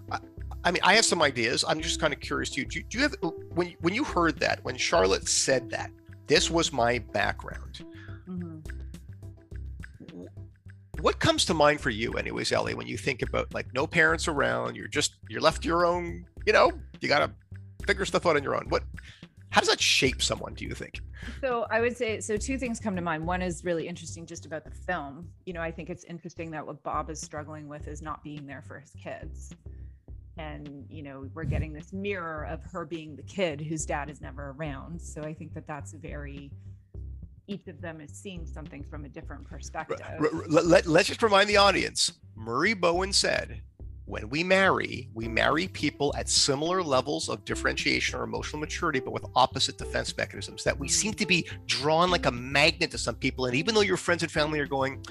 I 0.64 0.72
mean, 0.72 0.82
I 0.84 0.94
have 0.96 1.06
some 1.06 1.22
ideas. 1.22 1.66
I'm 1.68 1.82
just 1.82 2.00
kind 2.00 2.14
of 2.14 2.20
curious 2.20 2.50
to 2.52 2.62
you. 2.62 2.68
Do, 2.68 2.82
do 2.84 2.98
you 2.98 3.04
have 3.04 3.16
when 3.54 3.76
when 3.82 3.94
you 3.94 4.04
heard 4.04 4.40
that 4.40 4.64
when 4.64 4.78
Charlotte 4.78 5.28
said 5.28 5.70
that 5.72 5.92
this 6.28 6.52
was 6.52 6.72
my 6.72 7.00
background? 7.00 7.84
What 11.02 11.18
comes 11.18 11.46
to 11.46 11.56
mind 11.56 11.82
for 11.82 11.90
you, 11.90 12.14
anyways, 12.14 12.52
Ellie, 12.52 12.76
when 12.76 12.86
you 12.86 12.96
think 12.96 13.24
about 13.24 13.52
like 13.56 13.74
no 13.74 13.88
parents 13.88 14.28
around, 14.28 14.76
you're 14.76 14.88
just 14.88 15.16
you're 15.30 15.42
left 15.42 15.66
your 15.66 15.84
own. 15.84 16.28
You 16.46 16.54
know, 16.54 16.72
you 17.00 17.08
gotta 17.08 17.32
figure 17.88 18.06
stuff 18.06 18.28
out 18.28 18.36
on 18.36 18.44
your 18.44 18.56
own. 18.56 18.68
What? 18.70 18.84
How 19.50 19.62
does 19.62 19.70
that 19.70 19.82
shape 19.82 20.22
someone? 20.22 20.54
Do 20.54 20.64
you 20.64 20.76
think? 20.76 21.02
So 21.42 21.66
I 21.72 21.82
would 21.82 21.98
say 21.98 22.22
so. 22.22 22.38
Two 22.38 22.60
things 22.60 22.80
come 22.80 22.96
to 22.96 23.02
mind. 23.02 23.26
One 23.26 23.42
is 23.42 23.66
really 23.66 23.88
interesting, 23.88 24.28
just 24.28 24.46
about 24.46 24.64
the 24.64 24.70
film. 24.70 25.28
You 25.46 25.54
know, 25.54 25.62
I 25.62 25.72
think 25.72 25.90
it's 25.90 26.04
interesting 26.04 26.52
that 26.52 26.66
what 26.66 26.84
Bob 26.84 27.10
is 27.10 27.20
struggling 27.20 27.68
with 27.68 27.88
is 27.88 28.04
not 28.04 28.24
being 28.24 28.46
there 28.46 28.62
for 28.62 28.80
his 28.80 28.92
kids 28.92 29.56
and 30.38 30.86
you 30.90 31.04
know 31.04 31.28
we're 31.34 31.44
getting 31.44 31.74
this 31.74 31.92
mirror 31.92 32.46
of 32.46 32.64
her 32.72 32.86
being 32.86 33.18
the 33.18 33.22
kid 33.24 33.60
whose 33.60 33.86
dad 33.86 34.10
is 34.10 34.22
never 34.22 34.52
around 34.52 35.00
so 35.00 35.22
i 35.24 35.34
think 35.34 35.54
that 35.54 35.68
that's 35.68 35.92
very 35.92 36.50
each 37.48 37.68
of 37.68 37.82
them 37.82 38.02
is 38.02 38.12
seeing 38.12 38.46
something 38.46 38.84
from 38.90 39.06
a 39.06 39.10
different 39.10 39.46
perspective. 39.46 40.00
let, 40.50 40.88
us 40.88 41.08
just 41.08 41.24
remind 41.24 41.50
the 41.50 41.58
audience. 41.58 42.14
Murray 42.36 42.74
bowen 42.74 43.14
said 43.14 43.62
when 44.06 44.28
we 44.30 44.44
marry 44.44 45.10
we 45.14 45.28
marry 45.28 45.68
people 45.68 46.14
at 46.18 46.28
similar 46.28 46.84
levels 46.84 47.30
of 47.30 47.46
differentiation 47.46 48.20
or 48.20 48.24
emotional 48.24 48.60
maturity 48.60 49.00
but 49.00 49.12
with 49.12 49.24
opposite 49.36 49.78
defense 49.78 50.16
mechanisms 50.18 50.64
that 50.64 50.78
we 50.78 50.88
seem 50.88 51.14
to 51.14 51.26
be 51.26 51.48
drawn 51.66 52.10
like 52.12 52.26
a 52.26 52.32
magnet 52.32 52.92
to 52.92 52.98
some 52.98 53.16
people. 53.16 53.46
And 53.46 53.56
even 53.56 53.74
though 53.74 53.82
your 53.82 53.98
friends 53.98 54.24
and 54.24 54.32
family 54.32 54.60
are 54.60 54.68
going 54.68 55.06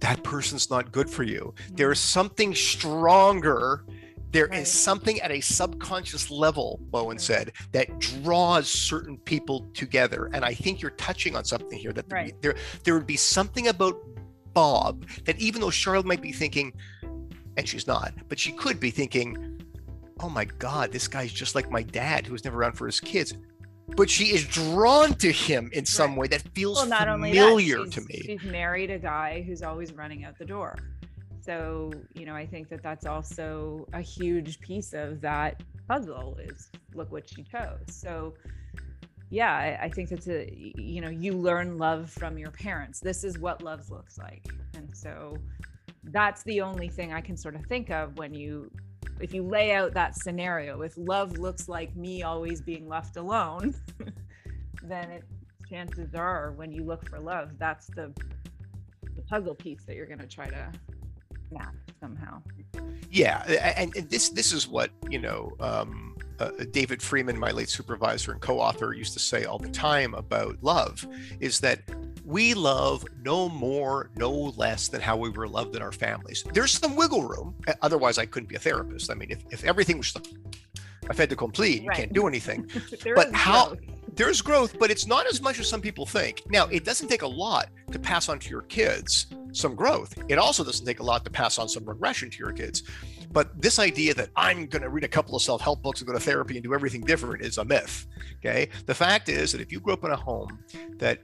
that 0.00 0.22
person's 0.22 0.70
not 0.70 0.92
good 0.92 1.10
for 1.10 1.24
you 1.24 1.54
there 1.72 1.88
hmm. 1.88 1.92
is 1.92 1.98
something 1.98 2.54
stronger 2.54 3.84
there 4.30 4.46
right. 4.48 4.60
is 4.60 4.70
something 4.70 5.20
at 5.20 5.30
a 5.30 5.40
subconscious 5.40 6.30
level, 6.30 6.80
Bowen 6.90 7.18
said, 7.18 7.52
that 7.72 7.98
draws 7.98 8.68
certain 8.68 9.16
people 9.18 9.66
together. 9.74 10.30
And 10.32 10.44
I 10.44 10.54
think 10.54 10.82
you're 10.82 10.90
touching 10.92 11.34
on 11.34 11.44
something 11.44 11.78
here 11.78 11.92
that 11.92 12.06
right. 12.10 12.34
there, 12.42 12.54
there 12.84 12.94
would 12.94 13.06
be 13.06 13.16
something 13.16 13.68
about 13.68 13.96
Bob 14.52 15.06
that 15.24 15.38
even 15.38 15.60
though 15.60 15.70
Charlotte 15.70 16.06
might 16.06 16.22
be 16.22 16.32
thinking, 16.32 16.72
and 17.56 17.66
she's 17.66 17.86
not, 17.86 18.12
but 18.28 18.38
she 18.38 18.52
could 18.52 18.78
be 18.78 18.90
thinking, 18.90 19.62
oh 20.20 20.28
my 20.28 20.44
God, 20.44 20.92
this 20.92 21.08
guy's 21.08 21.32
just 21.32 21.54
like 21.54 21.70
my 21.70 21.82
dad 21.82 22.26
who 22.26 22.32
was 22.32 22.44
never 22.44 22.58
around 22.58 22.72
for 22.72 22.86
his 22.86 23.00
kids. 23.00 23.34
But 23.96 24.10
she 24.10 24.26
is 24.26 24.44
drawn 24.46 25.14
to 25.14 25.32
him 25.32 25.70
in 25.72 25.86
some 25.86 26.10
right. 26.10 26.18
way 26.18 26.26
that 26.28 26.42
feels 26.54 26.76
well, 26.76 26.86
not 26.86 27.08
familiar 27.08 27.42
only 27.44 27.72
that, 27.72 27.92
to 27.92 28.00
me. 28.02 28.22
She's 28.22 28.42
married 28.42 28.90
a 28.90 28.98
guy 28.98 29.42
who's 29.46 29.62
always 29.62 29.94
running 29.94 30.24
out 30.24 30.38
the 30.38 30.44
door 30.44 30.76
so 31.48 31.90
you 32.14 32.26
know 32.26 32.34
i 32.34 32.44
think 32.44 32.68
that 32.68 32.82
that's 32.82 33.06
also 33.06 33.86
a 33.94 34.00
huge 34.00 34.60
piece 34.60 34.92
of 34.92 35.20
that 35.22 35.62
puzzle 35.88 36.36
is 36.42 36.70
look 36.94 37.10
what 37.10 37.28
she 37.28 37.42
chose. 37.42 37.78
So 37.88 38.34
yeah 39.30 39.54
I, 39.54 39.84
I, 39.84 39.88
think 39.90 40.10
it's 40.10 40.28
a 40.28 40.50
you 40.54 41.00
know 41.02 41.10
you 41.10 41.32
learn 41.32 41.78
love 41.78 42.10
from 42.10 42.38
your 42.38 42.50
parents. 42.50 43.00
This 43.00 43.24
is 43.24 43.38
what 43.38 43.62
love 43.62 43.90
looks 43.90 44.18
like. 44.18 44.46
And 44.74 44.88
so 44.96 45.36
that's 46.04 46.42
the 46.44 46.60
only 46.60 46.88
thing 46.88 47.12
i 47.12 47.20
can 47.20 47.36
sort 47.36 47.54
of 47.54 47.62
think 47.66 47.90
of 47.90 48.16
when 48.16 48.32
you 48.32 48.70
if 49.20 49.34
you 49.34 49.42
lay 49.42 49.72
out 49.72 49.92
that 49.92 50.14
scenario 50.14 50.80
if 50.82 50.94
love 50.96 51.36
looks 51.38 51.68
like 51.68 51.94
me 51.96 52.22
always 52.22 52.62
being 52.62 52.88
left 52.88 53.16
alone 53.16 53.74
then 54.82 55.10
it 55.10 55.24
chances 55.68 56.14
are 56.14 56.52
when 56.52 56.72
you 56.72 56.82
look 56.82 57.06
for 57.10 57.18
love 57.18 57.50
that's 57.58 57.88
the 57.88 58.10
the 59.16 59.22
puzzle 59.28 59.54
piece 59.54 59.84
that 59.84 59.96
you're 59.96 60.06
going 60.06 60.18
to 60.18 60.26
try 60.26 60.48
to 60.48 60.72
map 61.50 61.74
somehow. 62.00 62.42
Yeah, 63.10 63.42
and, 63.76 63.94
and 63.96 64.08
this 64.10 64.28
this 64.30 64.52
is 64.52 64.68
what 64.68 64.90
you 65.08 65.18
know. 65.18 65.52
Um, 65.60 66.04
uh, 66.40 66.50
David 66.70 67.02
Freeman, 67.02 67.36
my 67.36 67.50
late 67.50 67.68
supervisor 67.68 68.30
and 68.30 68.40
co-author, 68.40 68.92
used 68.92 69.12
to 69.12 69.18
say 69.18 69.44
all 69.44 69.58
the 69.58 69.68
time 69.70 70.14
about 70.14 70.56
love, 70.62 71.04
is 71.40 71.58
that 71.58 71.80
we 72.24 72.54
love 72.54 73.04
no 73.24 73.48
more, 73.48 74.10
no 74.14 74.30
less 74.56 74.86
than 74.86 75.00
how 75.00 75.16
we 75.16 75.30
were 75.30 75.48
loved 75.48 75.74
in 75.74 75.82
our 75.82 75.90
families. 75.90 76.44
There's 76.52 76.72
some 76.72 76.94
wiggle 76.94 77.24
room. 77.24 77.56
Otherwise, 77.82 78.18
I 78.18 78.26
couldn't 78.26 78.48
be 78.48 78.54
a 78.54 78.60
therapist. 78.60 79.10
I 79.10 79.14
mean, 79.14 79.30
if, 79.32 79.38
if 79.50 79.64
everything 79.64 79.98
was 79.98 80.14
a 81.08 81.14
fait 81.14 81.32
accompli, 81.32 81.80
you 81.80 81.88
right. 81.88 81.96
can't 81.96 82.12
do 82.12 82.28
anything. 82.28 82.70
but 83.14 83.34
how 83.34 83.74
growth. 83.74 83.97
There's 84.18 84.42
growth, 84.42 84.76
but 84.80 84.90
it's 84.90 85.06
not 85.06 85.26
as 85.28 85.40
much 85.40 85.60
as 85.60 85.68
some 85.68 85.80
people 85.80 86.04
think. 86.04 86.42
Now, 86.50 86.66
it 86.66 86.84
doesn't 86.84 87.06
take 87.06 87.22
a 87.22 87.26
lot 87.26 87.70
to 87.92 88.00
pass 88.00 88.28
on 88.28 88.40
to 88.40 88.50
your 88.50 88.62
kids 88.62 89.26
some 89.52 89.76
growth. 89.76 90.12
It 90.28 90.38
also 90.38 90.64
doesn't 90.64 90.84
take 90.84 90.98
a 90.98 91.04
lot 91.04 91.24
to 91.24 91.30
pass 91.30 91.56
on 91.56 91.68
some 91.68 91.84
regression 91.84 92.28
to 92.28 92.38
your 92.38 92.52
kids. 92.52 92.82
But 93.30 93.62
this 93.62 93.78
idea 93.78 94.14
that 94.14 94.30
I'm 94.34 94.66
going 94.66 94.82
to 94.82 94.88
read 94.88 95.04
a 95.04 95.08
couple 95.08 95.36
of 95.36 95.42
self 95.42 95.60
help 95.60 95.82
books 95.82 96.00
and 96.00 96.08
go 96.08 96.14
to 96.14 96.20
therapy 96.20 96.56
and 96.56 96.64
do 96.64 96.74
everything 96.74 97.02
different 97.02 97.42
is 97.42 97.58
a 97.58 97.64
myth. 97.64 98.08
Okay. 98.38 98.68
The 98.86 98.94
fact 98.94 99.28
is 99.28 99.52
that 99.52 99.60
if 99.60 99.70
you 99.70 99.78
grew 99.78 99.92
up 99.92 100.02
in 100.04 100.10
a 100.10 100.16
home 100.16 100.58
that 100.96 101.22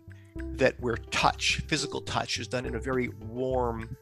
that 0.57 0.79
where 0.81 0.97
touch, 0.97 1.63
physical 1.67 2.01
touch, 2.01 2.39
is 2.39 2.47
done 2.47 2.65
in 2.65 2.77
a 2.77 2.81
very 2.81 3.09
warm, 3.29 3.97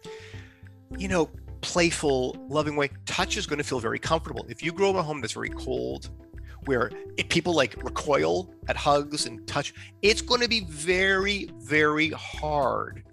you 0.99 1.09
know, 1.09 1.31
playful, 1.63 2.37
loving 2.51 2.77
way, 2.77 2.91
touch 3.07 3.39
is 3.39 3.47
going 3.47 3.59
to 3.59 3.65
feel 3.65 3.81
very 3.81 3.99
comfortable. 3.99 4.45
If 4.51 4.63
you 4.63 4.71
grow 4.71 4.91
up 4.91 4.97
in 4.97 5.01
a 5.01 5.03
home 5.03 5.21
that's 5.23 5.33
very 5.33 5.51
cold, 5.51 6.11
where 6.65 6.91
people 7.29 7.55
like 7.55 7.83
recoil 7.83 8.53
at 8.69 8.77
hugs 8.77 9.27
and 9.27 9.47
touch, 9.47 9.75
it's 10.03 10.21
going 10.21 10.41
to 10.41 10.49
be 10.49 10.65
very, 10.65 11.51
very 11.59 12.11
hard 12.11 13.05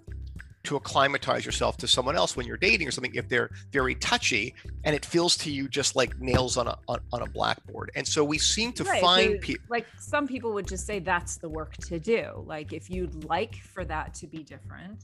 to 0.62 0.76
acclimatize 0.76 1.46
yourself 1.46 1.76
to 1.78 1.88
someone 1.88 2.16
else 2.16 2.36
when 2.36 2.46
you're 2.46 2.56
dating 2.56 2.86
or 2.86 2.90
something 2.90 3.14
if 3.14 3.28
they're 3.28 3.50
very 3.72 3.94
touchy 3.94 4.54
and 4.84 4.94
it 4.94 5.04
feels 5.04 5.36
to 5.36 5.50
you 5.50 5.68
just 5.68 5.96
like 5.96 6.18
nails 6.20 6.56
on 6.56 6.66
a 6.66 6.76
on, 6.86 7.00
on 7.12 7.22
a 7.22 7.26
blackboard 7.26 7.90
and 7.94 8.06
so 8.06 8.22
we 8.22 8.36
seem 8.36 8.72
to 8.72 8.84
right. 8.84 9.00
find 9.00 9.32
so, 9.32 9.38
people 9.40 9.64
like 9.70 9.86
some 9.98 10.26
people 10.26 10.52
would 10.52 10.68
just 10.68 10.86
say 10.86 10.98
that's 10.98 11.36
the 11.38 11.48
work 11.48 11.76
to 11.78 11.98
do 11.98 12.44
like 12.46 12.72
if 12.72 12.90
you'd 12.90 13.24
like 13.24 13.56
for 13.56 13.84
that 13.84 14.12
to 14.12 14.26
be 14.26 14.42
different 14.42 15.02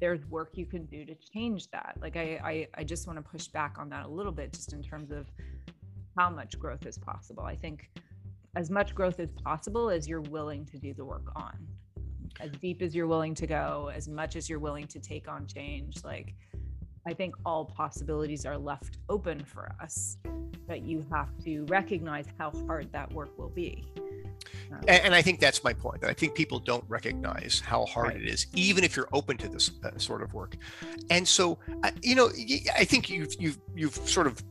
there's 0.00 0.26
work 0.26 0.50
you 0.54 0.66
can 0.66 0.84
do 0.86 1.04
to 1.04 1.14
change 1.14 1.70
that 1.70 1.96
like 2.00 2.16
i 2.16 2.40
i, 2.44 2.68
I 2.74 2.84
just 2.84 3.06
want 3.06 3.18
to 3.18 3.22
push 3.22 3.46
back 3.46 3.76
on 3.78 3.88
that 3.90 4.06
a 4.06 4.08
little 4.08 4.32
bit 4.32 4.52
just 4.52 4.72
in 4.72 4.82
terms 4.82 5.12
of 5.12 5.26
how 6.16 6.30
much 6.30 6.58
growth 6.58 6.86
is 6.86 6.98
possible 6.98 7.44
i 7.44 7.54
think 7.54 7.90
as 8.56 8.70
much 8.70 8.94
growth 8.94 9.20
as 9.20 9.30
possible 9.44 9.90
as 9.90 10.08
you're 10.08 10.22
willing 10.22 10.64
to 10.64 10.78
do 10.78 10.94
the 10.94 11.04
work 11.04 11.30
on 11.36 11.66
as 12.40 12.50
deep 12.52 12.82
as 12.82 12.94
you're 12.94 13.06
willing 13.06 13.34
to 13.34 13.46
go, 13.46 13.90
as 13.94 14.08
much 14.08 14.36
as 14.36 14.48
you're 14.48 14.58
willing 14.58 14.86
to 14.88 14.98
take 14.98 15.28
on 15.28 15.46
change. 15.46 16.04
Like, 16.04 16.34
I 17.06 17.14
think 17.14 17.34
all 17.44 17.64
possibilities 17.64 18.44
are 18.44 18.58
left 18.58 18.98
open 19.08 19.44
for 19.44 19.72
us, 19.80 20.16
but 20.66 20.82
you 20.82 21.06
have 21.12 21.28
to 21.44 21.64
recognize 21.66 22.26
how 22.38 22.50
hard 22.66 22.90
that 22.92 23.12
work 23.12 23.36
will 23.38 23.50
be. 23.50 23.84
Um, 24.72 24.80
and, 24.88 25.04
and, 25.04 25.14
I 25.14 25.22
think 25.22 25.38
that's 25.38 25.62
my 25.62 25.72
point. 25.72 26.04
I 26.04 26.12
think 26.12 26.34
people 26.34 26.58
don't 26.58 26.84
recognize 26.88 27.60
how 27.64 27.86
hard 27.86 28.08
right. 28.08 28.16
it 28.16 28.28
is, 28.28 28.46
even 28.54 28.82
if 28.82 28.96
you're 28.96 29.08
open 29.12 29.36
to 29.38 29.48
this 29.48 29.70
uh, 29.84 29.96
sort 29.96 30.22
of 30.22 30.34
work. 30.34 30.56
And 31.10 31.26
so, 31.26 31.58
uh, 31.84 31.92
you 32.02 32.14
know, 32.16 32.30
I 32.76 32.84
think 32.84 33.08
you've 33.08 33.34
you've 33.38 33.58
you've 33.74 33.94
sort 33.94 34.26
of 34.26 34.42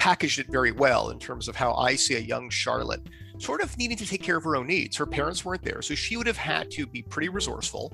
packaged 0.00 0.38
it 0.38 0.46
very 0.48 0.72
well 0.72 1.10
in 1.10 1.18
terms 1.18 1.46
of 1.46 1.54
how 1.54 1.74
I 1.74 1.94
see 1.94 2.16
a 2.16 2.20
young 2.20 2.48
Charlotte 2.48 3.02
sort 3.36 3.62
of 3.62 3.76
needing 3.76 3.98
to 3.98 4.06
take 4.06 4.22
care 4.22 4.38
of 4.38 4.44
her 4.44 4.56
own 4.56 4.66
needs. 4.66 4.96
Her 4.96 5.04
parents 5.04 5.44
weren't 5.44 5.62
there, 5.62 5.82
so 5.82 5.94
she 5.94 6.16
would 6.16 6.26
have 6.26 6.38
had 6.38 6.70
to 6.72 6.86
be 6.86 7.02
pretty 7.02 7.28
resourceful, 7.28 7.92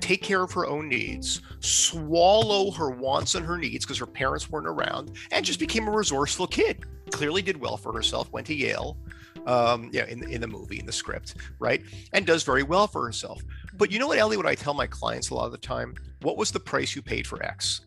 take 0.00 0.22
care 0.22 0.42
of 0.42 0.52
her 0.52 0.66
own 0.66 0.88
needs, 0.88 1.42
swallow 1.60 2.70
her 2.70 2.88
wants 2.90 3.34
and 3.34 3.44
her 3.44 3.58
needs 3.58 3.84
because 3.84 3.98
her 3.98 4.06
parents 4.06 4.50
weren't 4.50 4.66
around, 4.66 5.12
and 5.32 5.44
just 5.44 5.60
became 5.60 5.86
a 5.86 5.90
resourceful 5.90 6.46
kid. 6.46 6.84
Clearly 7.10 7.42
did 7.42 7.60
well 7.60 7.76
for 7.76 7.92
herself, 7.92 8.32
went 8.32 8.46
to 8.46 8.54
Yale, 8.54 8.96
um, 9.46 9.90
yeah, 9.92 10.06
in, 10.06 10.26
in 10.30 10.40
the 10.40 10.48
movie, 10.48 10.80
in 10.80 10.86
the 10.86 10.92
script, 10.92 11.36
right? 11.58 11.82
And 12.14 12.26
does 12.26 12.42
very 12.42 12.62
well 12.62 12.86
for 12.86 13.04
herself. 13.04 13.42
But 13.74 13.92
you 13.92 13.98
know 13.98 14.06
what, 14.06 14.18
Ellie, 14.18 14.38
what 14.38 14.46
I 14.46 14.54
tell 14.54 14.72
my 14.72 14.86
clients 14.86 15.28
a 15.28 15.34
lot 15.34 15.44
of 15.44 15.52
the 15.52 15.58
time? 15.58 15.94
What 16.22 16.38
was 16.38 16.50
the 16.50 16.60
price 16.60 16.96
you 16.96 17.02
paid 17.02 17.26
for 17.26 17.42
X? 17.42 17.82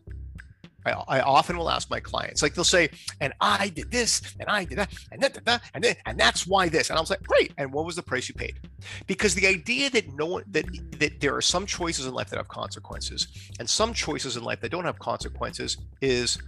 I, 0.86 0.92
I, 1.08 1.20
often 1.20 1.56
will 1.56 1.70
ask 1.70 1.90
my 1.90 2.00
clients, 2.00 2.42
like 2.42 2.54
they'll 2.54 2.64
say, 2.64 2.90
and 3.20 3.32
I 3.40 3.68
did 3.68 3.90
this, 3.90 4.22
and 4.38 4.48
I 4.48 4.64
did 4.64 4.78
that, 4.78 4.92
and 5.10 5.20
that, 5.22 5.34
that, 5.34 5.44
that 5.44 5.62
and, 5.74 5.82
then, 5.82 5.96
and 6.06 6.18
that's 6.18 6.46
why 6.46 6.68
this. 6.68 6.90
And 6.90 6.96
I 6.96 7.00
was 7.00 7.10
like, 7.10 7.22
great. 7.24 7.52
And 7.58 7.72
what 7.72 7.84
was 7.84 7.96
the 7.96 8.02
price 8.02 8.28
you 8.28 8.34
paid? 8.34 8.60
Because 9.06 9.34
the 9.34 9.46
idea 9.46 9.90
that 9.90 10.12
no 10.14 10.26
one 10.26 10.44
that 10.50 10.66
that 10.98 11.20
there 11.20 11.34
are 11.34 11.42
some 11.42 11.66
choices 11.66 12.06
in 12.06 12.14
life 12.14 12.30
that 12.30 12.36
have 12.36 12.48
consequences, 12.48 13.28
and 13.58 13.68
some 13.68 13.92
choices 13.92 14.36
in 14.36 14.44
life 14.44 14.60
that 14.60 14.70
don't 14.70 14.84
have 14.84 14.98
consequences 14.98 15.76
is 16.00 16.38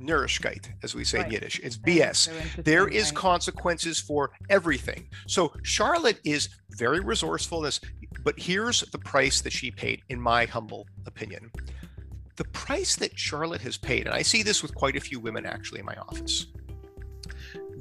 Narishkeit, 0.00 0.68
as 0.82 0.94
we 0.94 1.04
say 1.04 1.18
right. 1.18 1.26
in 1.26 1.32
Yiddish. 1.32 1.60
It's 1.62 1.76
BS. 1.76 2.16
So 2.16 2.32
there 2.62 2.88
is 2.88 3.06
right. 3.06 3.14
consequences 3.14 4.00
for 4.00 4.32
everything. 4.48 5.08
So 5.26 5.52
Charlotte 5.62 6.20
is 6.24 6.48
very 6.70 7.00
resourceful. 7.00 7.62
This, 7.62 7.80
but 8.22 8.38
here's 8.38 8.80
the 8.92 8.98
price 8.98 9.40
that 9.42 9.52
she 9.52 9.70
paid, 9.70 10.02
in 10.08 10.20
my 10.20 10.44
humble 10.46 10.86
opinion 11.06 11.50
the 12.40 12.44
price 12.44 12.96
that 12.96 13.18
Charlotte 13.18 13.60
has 13.60 13.76
paid, 13.76 14.06
and 14.06 14.14
I 14.14 14.22
see 14.22 14.42
this 14.42 14.62
with 14.62 14.74
quite 14.74 14.96
a 14.96 15.00
few 15.00 15.20
women 15.20 15.44
actually 15.44 15.80
in 15.80 15.84
my 15.84 15.96
office, 15.96 16.46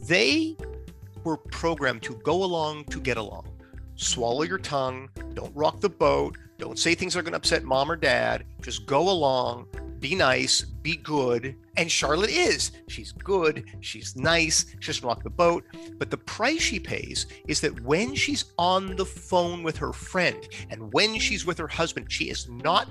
they 0.06 0.58
were 1.24 1.38
programmed 1.38 2.04
to 2.04 2.16
go 2.26 2.44
along 2.44 2.84
to 2.90 3.00
get 3.00 3.16
along. 3.16 3.48
Swallow 3.96 4.44
your 4.44 4.58
tongue, 4.58 5.08
don't 5.34 5.56
rock 5.56 5.80
the 5.80 5.88
boat, 5.88 6.38
don't 6.58 6.78
say 6.78 6.94
things 6.94 7.14
that 7.14 7.22
are 7.22 7.24
going 7.24 7.32
to 7.32 7.38
upset 7.38 7.64
mom 7.64 7.90
or 7.90 7.96
dad, 7.96 8.44
just 8.62 8.86
go 8.86 9.10
along, 9.10 9.66
be 10.02 10.14
nice, 10.14 10.62
be 10.62 10.98
good. 10.98 11.56
And 11.78 11.90
Charlotte 11.90 12.30
is. 12.30 12.72
She's 12.90 13.14
good, 13.14 13.64
she's 13.80 14.18
nice, 14.18 14.66
she 14.82 14.88
doesn't 14.88 15.08
rock 15.08 15.24
the 15.24 15.30
boat. 15.30 15.64
But 15.98 16.12
the 16.12 16.18
price 16.18 16.62
she 16.62 16.82
pays 16.82 17.28
is 17.48 17.62
that 17.62 17.80
when 17.86 18.14
she's 18.14 18.52
on 18.58 18.98
the 18.98 19.06
phone 19.06 19.64
with 19.64 19.78
her 19.78 19.94
friend 19.94 20.46
and 20.70 20.92
when 20.92 21.18
she's 21.18 21.46
with 21.46 21.58
her 21.60 21.68
husband, 21.70 22.12
she 22.12 22.30
is 22.30 22.50
not 22.50 22.90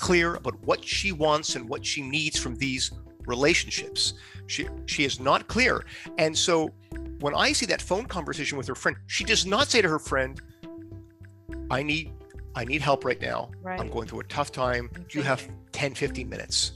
clear 0.00 0.36
about 0.36 0.58
what 0.64 0.82
she 0.82 1.12
wants 1.12 1.56
and 1.56 1.68
what 1.68 1.84
she 1.84 2.00
needs 2.00 2.38
from 2.38 2.56
these 2.56 2.90
relationships. 3.26 4.14
She 4.46 4.66
she 4.86 5.04
is 5.04 5.20
not 5.20 5.46
clear. 5.46 5.84
And 6.16 6.36
so 6.36 6.70
when 7.20 7.34
I 7.34 7.52
see 7.52 7.66
that 7.66 7.82
phone 7.82 8.06
conversation 8.06 8.56
with 8.56 8.66
her 8.66 8.74
friend, 8.74 8.96
she 9.06 9.24
does 9.24 9.44
not 9.44 9.68
say 9.68 9.82
to 9.82 9.88
her 9.88 9.98
friend, 9.98 10.40
I 11.70 11.82
need 11.82 12.12
I 12.54 12.64
need 12.64 12.80
help 12.80 13.04
right 13.04 13.20
now. 13.20 13.50
Right. 13.62 13.78
I'm 13.78 13.90
going 13.90 14.08
through 14.08 14.20
a 14.20 14.24
tough 14.24 14.50
time. 14.50 14.90
Do 15.08 15.18
you 15.18 15.22
have 15.24 15.46
10, 15.72 15.94
15 15.94 16.28
minutes? 16.28 16.72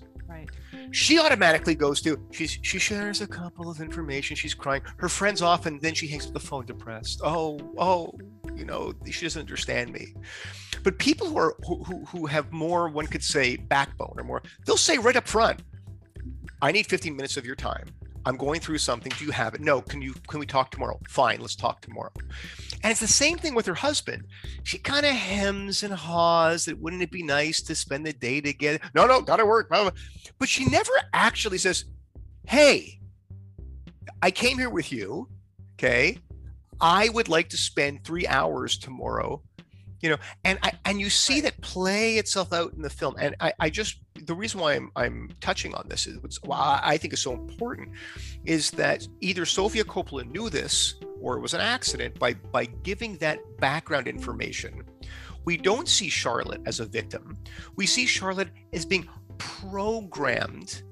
She 0.91 1.19
automatically 1.19 1.75
goes 1.75 2.01
to 2.03 2.19
she's 2.31 2.59
she 2.63 2.79
shares 2.79 3.21
a 3.21 3.27
couple 3.27 3.71
of 3.71 3.81
information. 3.81 4.37
She's 4.37 4.55
crying. 4.55 4.83
Her 4.99 5.09
friend's 5.09 5.43
off, 5.43 5.67
and 5.67 5.81
then 5.81 5.95
she 5.95 6.07
hangs 6.07 6.27
up 6.27 6.33
the 6.33 6.41
phone 6.41 6.67
depressed. 6.67 7.21
Oh, 7.25 7.59
oh, 7.79 8.13
you 8.55 8.65
know, 8.65 8.93
she 9.11 9.27
doesn't 9.27 9.41
understand 9.41 9.93
me. 9.93 10.15
But 10.83 10.99
people 10.99 11.29
who 11.29 11.39
are 11.39 11.57
who, 11.67 12.05
who 12.07 12.27
have 12.27 12.53
more, 12.53 12.89
one 12.89 13.07
could 13.07 13.25
say, 13.25 13.57
backbone 13.57 14.15
or 14.17 14.25
more, 14.25 14.43
they'll 14.67 14.77
say 14.77 14.99
right 14.99 15.17
up 15.17 15.27
front, 15.27 15.63
I 16.63 16.73
need 16.73 16.87
15 16.87 17.15
minutes 17.17 17.37
of 17.37 17.45
your 17.45 17.57
time. 17.57 17.87
I'm 18.27 18.37
going 18.37 18.61
through 18.61 18.79
something. 18.79 19.13
Do 19.19 19.25
you 19.25 19.31
have 19.33 19.55
it? 19.55 19.61
No. 19.61 19.81
Can 19.81 20.01
you 20.01 20.15
can 20.29 20.41
we 20.41 20.47
talk 20.47 20.71
tomorrow? 20.71 20.99
Fine, 21.09 21.41
let's 21.41 21.57
talk 21.57 21.81
tomorrow. 21.81 22.13
And 22.83 22.91
it's 22.91 23.01
the 23.01 23.07
same 23.07 23.39
thing 23.39 23.55
with 23.55 23.67
her 23.67 23.75
husband. 23.75 24.25
She 24.63 24.79
kind 24.79 25.05
of 25.05 25.13
hems 25.13 25.83
and 25.83 25.93
haws 25.93 26.65
that 26.65 26.79
wouldn't 26.79 27.03
it 27.03 27.11
be 27.11 27.23
nice 27.23 27.61
to 27.63 27.75
spend 27.75 28.07
the 28.07 28.13
day 28.13 28.41
together? 28.41 28.79
No, 28.95 29.07
no, 29.07 29.21
gotta 29.21 29.47
work. 29.47 29.69
But 30.39 30.49
she 30.49 30.65
never 30.67 30.93
actually 31.13 31.59
says, 31.59 31.85
Hey, 32.47 33.01
I 34.23 34.31
came 34.31 34.59
here 34.59 34.71
with 34.71 34.93
you. 34.93 35.29
Okay. 35.75 36.19
I 36.81 37.09
would 37.11 37.29
like 37.29 37.49
to 37.51 37.57
spend 37.57 38.05
three 38.05 38.27
hours 38.27 38.79
tomorrow 38.79 39.43
you 40.05 40.11
know 40.11 40.19
and 40.45 40.59
I, 40.63 40.73
and 40.85 41.01
you 41.01 41.09
see 41.09 41.41
that 41.41 41.59
play 41.63 42.19
itself 42.19 42.53
out 42.53 42.75
in 42.75 42.83
the 42.83 42.91
film 42.91 43.17
and 43.19 43.35
I, 43.41 43.55
I 43.59 43.71
just 43.71 44.01
the 44.27 44.35
reason 44.35 44.61
why 44.61 44.75
I'm, 44.75 44.91
I'm 44.95 45.31
touching 45.41 45.75
on 45.75 45.87
this 45.89 46.07
is 46.07 46.39
why 46.45 46.79
I 46.85 46.99
think 46.99 47.15
is 47.15 47.23
so 47.23 47.33
important 47.33 47.89
is 48.45 48.71
that 48.73 49.09
either 49.23 49.47
Sofia 49.47 49.83
Coppola 49.83 50.31
knew 50.31 50.51
this 50.51 50.97
or 51.23 51.39
it 51.39 51.41
was 51.41 51.55
an 51.55 51.63
accident 51.63 52.19
by 52.19 52.35
by 52.35 52.67
giving 52.67 53.17
that 53.17 53.39
background 53.59 54.07
information. 54.07 54.85
We 55.47 55.57
don't 55.57 55.89
see 55.89 56.11
Charlotte 56.11 56.61
as 56.67 56.81
a 56.81 56.85
victim. 56.85 57.39
We 57.77 57.87
see 57.87 58.05
Charlotte 58.05 58.51
as 58.75 58.85
being 58.85 59.09
programmed 59.39 60.83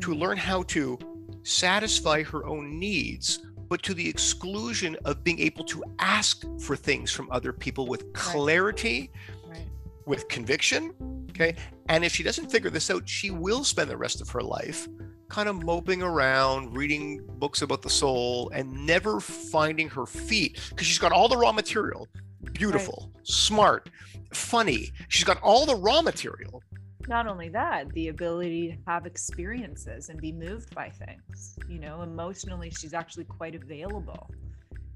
to 0.00 0.10
mm. 0.10 0.20
learn 0.20 0.36
how 0.36 0.64
to 0.64 0.98
satisfy 1.44 2.22
her 2.24 2.46
own 2.46 2.78
needs 2.78 3.38
but 3.70 3.82
to 3.84 3.94
the 3.94 4.06
exclusion 4.06 4.96
of 5.06 5.24
being 5.24 5.38
able 5.38 5.64
to 5.64 5.82
ask 6.00 6.44
for 6.58 6.76
things 6.76 7.10
from 7.12 7.30
other 7.30 7.52
people 7.52 7.86
with 7.86 8.12
clarity, 8.12 9.10
right. 9.46 9.64
with 10.04 10.28
conviction. 10.28 10.92
Okay. 11.30 11.54
And 11.88 12.04
if 12.04 12.12
she 12.12 12.22
doesn't 12.22 12.50
figure 12.50 12.68
this 12.68 12.90
out, 12.90 13.08
she 13.08 13.30
will 13.30 13.64
spend 13.64 13.88
the 13.88 13.96
rest 13.96 14.20
of 14.20 14.28
her 14.30 14.42
life 14.42 14.88
kind 15.28 15.48
of 15.48 15.62
moping 15.62 16.02
around, 16.02 16.76
reading 16.76 17.24
books 17.38 17.62
about 17.62 17.82
the 17.82 17.88
soul, 17.88 18.50
and 18.52 18.84
never 18.84 19.20
finding 19.20 19.88
her 19.88 20.04
feet 20.04 20.58
because 20.70 20.86
she's 20.86 20.98
got 20.98 21.12
all 21.12 21.28
the 21.28 21.36
raw 21.36 21.52
material 21.52 22.08
beautiful, 22.52 23.12
right. 23.14 23.26
smart, 23.26 23.90
funny. 24.32 24.90
She's 25.08 25.24
got 25.24 25.40
all 25.42 25.66
the 25.66 25.76
raw 25.76 26.02
material, 26.02 26.62
not 27.10 27.26
only 27.26 27.48
that, 27.48 27.92
the 27.92 28.08
ability 28.08 28.68
to 28.68 28.76
have 28.86 29.04
experiences 29.04 30.10
and 30.10 30.20
be 30.20 30.30
moved 30.30 30.72
by 30.76 30.88
things. 30.88 31.58
You 31.68 31.80
know, 31.80 32.02
emotionally, 32.02 32.70
she's 32.70 32.94
actually 32.94 33.24
quite 33.24 33.56
available. 33.56 34.30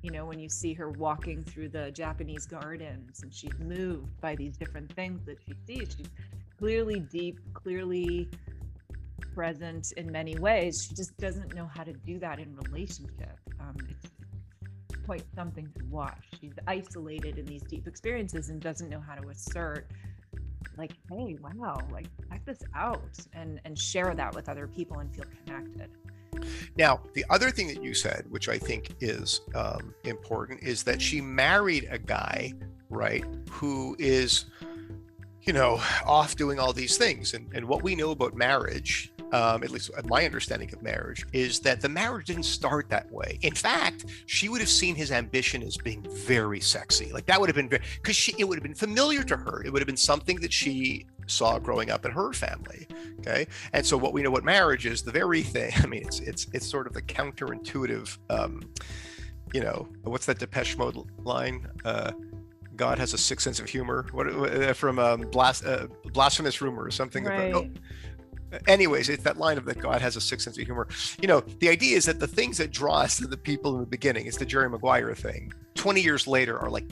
You 0.01 0.13
know, 0.13 0.25
when 0.25 0.39
you 0.39 0.49
see 0.49 0.73
her 0.75 0.91
walking 0.91 1.43
through 1.43 1.71
the 1.71 1.91
Japanese 1.91 2.47
gardens 2.47 3.23
and 3.25 3.35
she's 3.35 3.59
moved 3.59 4.21
by 4.21 4.37
these 4.37 4.57
different 4.57 4.95
things 4.95 5.27
that 5.27 5.39
she 5.45 5.55
sees, 5.67 5.97
she's 5.97 6.11
clearly 6.57 7.01
deep, 7.01 7.41
clearly 7.53 8.31
present 9.35 9.93
in 9.97 10.11
many 10.13 10.37
ways. 10.37 10.87
She 10.89 10.95
just 10.95 11.17
doesn't 11.19 11.53
know 11.53 11.69
how 11.75 11.83
to 11.83 11.93
do 11.93 12.21
that 12.21 12.39
in 12.39 12.55
relationship. 12.55 13.41
Um, 13.59 13.77
it's 13.91 15.05
quite 15.05 15.25
something 15.35 15.69
to 15.77 15.85
watch. 15.87 16.23
She's 16.41 16.55
isolated 16.69 17.39
in 17.39 17.47
these 17.47 17.63
deep 17.63 17.89
experiences 17.89 18.51
and 18.51 18.61
doesn't 18.61 18.89
know 18.89 19.01
how 19.01 19.17
to 19.17 19.29
assert 19.31 19.89
like 20.77 20.93
hey 21.11 21.37
wow 21.43 21.79
like 21.93 22.07
check 22.31 22.45
this 22.45 22.63
out 22.75 23.01
and 23.33 23.61
and 23.65 23.79
share 23.79 24.15
that 24.15 24.35
with 24.35 24.49
other 24.49 24.67
people 24.67 24.99
and 24.99 25.15
feel 25.15 25.25
connected. 25.45 25.91
Now 26.77 27.01
the 27.15 27.25
other 27.31 27.51
thing 27.51 27.69
that 27.69 27.83
you 27.83 27.95
said 27.95 28.27
which 28.29 28.49
i 28.49 28.59
think 28.59 28.97
is 29.01 29.41
um, 29.55 29.95
important 30.05 30.63
is 30.63 30.83
that 30.83 31.01
she 31.01 31.21
married 31.21 31.87
a 31.91 31.99
guy 31.99 32.53
right 32.91 33.25
who 33.51 33.95
is 33.99 34.47
you 35.43 35.53
know 35.53 35.81
off 36.05 36.37
doing 36.37 36.59
all 36.59 36.73
these 36.73 36.97
things. 36.97 37.35
And, 37.35 37.51
and 37.55 37.67
what 37.67 37.83
we 37.83 37.95
know 37.95 38.11
about 38.11 38.35
marriage 38.35 39.13
um, 39.33 39.63
at 39.63 39.71
least 39.71 39.91
my 40.05 40.25
understanding 40.25 40.73
of 40.73 40.83
marriage, 40.83 41.27
is 41.33 41.61
that 41.61 41.81
the 41.81 41.89
marriage 41.89 42.27
didn't 42.27 42.45
start 42.45 42.89
that 42.91 43.11
way. 43.11 43.39
In 43.43 43.55
fact, 43.55 44.07
she 44.27 44.49
would 44.49 44.61
have 44.61 44.69
seen 44.69 44.95
his 44.95 45.11
ambition 45.13 45.63
as 45.63 45.77
being 45.77 46.07
very 46.11 46.61
sexy. 46.61 47.13
Like 47.13 47.27
that 47.27 47.41
would 47.41 47.49
have 47.49 47.57
been 47.57 47.69
very, 47.69 47.83
because 47.97 48.17
she, 48.17 48.35
it 48.39 48.45
would 48.45 48.57
have 48.57 48.63
been 48.63 48.75
familiar 48.75 49.23
to 49.25 49.37
her. 49.37 49.63
It 49.65 49.73
would 49.73 49.81
have 49.81 49.87
been 49.87 49.97
something 49.97 50.41
that 50.41 50.53
she 50.53 51.07
saw 51.27 51.59
growing 51.59 51.91
up 51.91 52.05
in 52.05 52.13
her 52.13 52.33
family. 52.33 52.87
Okay. 53.21 53.47
And 53.73 53.85
so 53.85 53.97
what 53.97 54.13
we 54.13 54.23
know 54.23 54.31
what 54.31 54.45
marriage 54.45 54.87
is, 54.87 55.03
the 55.03 55.13
very 55.13 55.43
thing, 55.43 55.73
I 55.83 55.87
mean, 55.87 56.03
it's, 56.03 56.21
it's, 56.21 56.47
it's 56.53 56.67
sort 56.67 56.87
of 56.87 56.93
the 56.93 57.03
counterintuitive, 57.03 58.17
um, 58.31 58.63
you 59.53 59.61
know, 59.61 59.89
what's 60.03 60.27
that 60.27 60.39
Depeche 60.39 60.77
Mode 60.77 60.99
line? 61.25 61.69
Uh, 61.85 62.13
God 62.77 62.99
has 62.99 63.15
a 63.15 63.19
sick 63.19 63.41
sense 63.41 63.61
of 63.61 63.69
humor. 63.69 64.07
What 64.13 64.27
uh, 64.29 64.73
from 64.73 64.99
um, 64.99 65.23
blas- 65.31 65.65
uh, 65.65 65.87
blasphemous 66.13 66.61
rumor 66.61 66.85
or 66.85 66.91
something? 66.91 67.25
Right. 67.25 67.51
About, 67.51 67.67
oh, 67.67 67.71
anyways, 68.67 69.09
it's 69.09 69.25
that 69.25 69.39
line 69.39 69.59
of 69.59 69.65
that 69.67 69.79
God 69.79 70.01
has 70.01 70.17
a 70.17 70.21
sick 70.21 70.41
sense 70.41 70.59
of 70.59 70.65
humor. 70.65 70.89
You 71.21 71.29
know, 71.29 71.41
the 71.41 71.69
idea 71.69 71.97
is 71.97 72.05
that 72.07 72.21
the 72.21 72.27
things 72.27 72.59
that 72.59 72.71
draw 72.71 73.01
us 73.01 73.19
to 73.19 73.27
the 73.27 73.37
people 73.37 73.75
in 73.75 73.81
the 73.81 73.87
beginning, 73.87 74.27
it's 74.27 74.37
the 74.37 74.47
Jerry 74.47 74.69
Maguire 74.69 75.15
thing. 75.15 75.53
Twenty 75.75 76.01
years 76.01 76.27
later, 76.27 76.59
are 76.59 76.71
like 76.71 76.85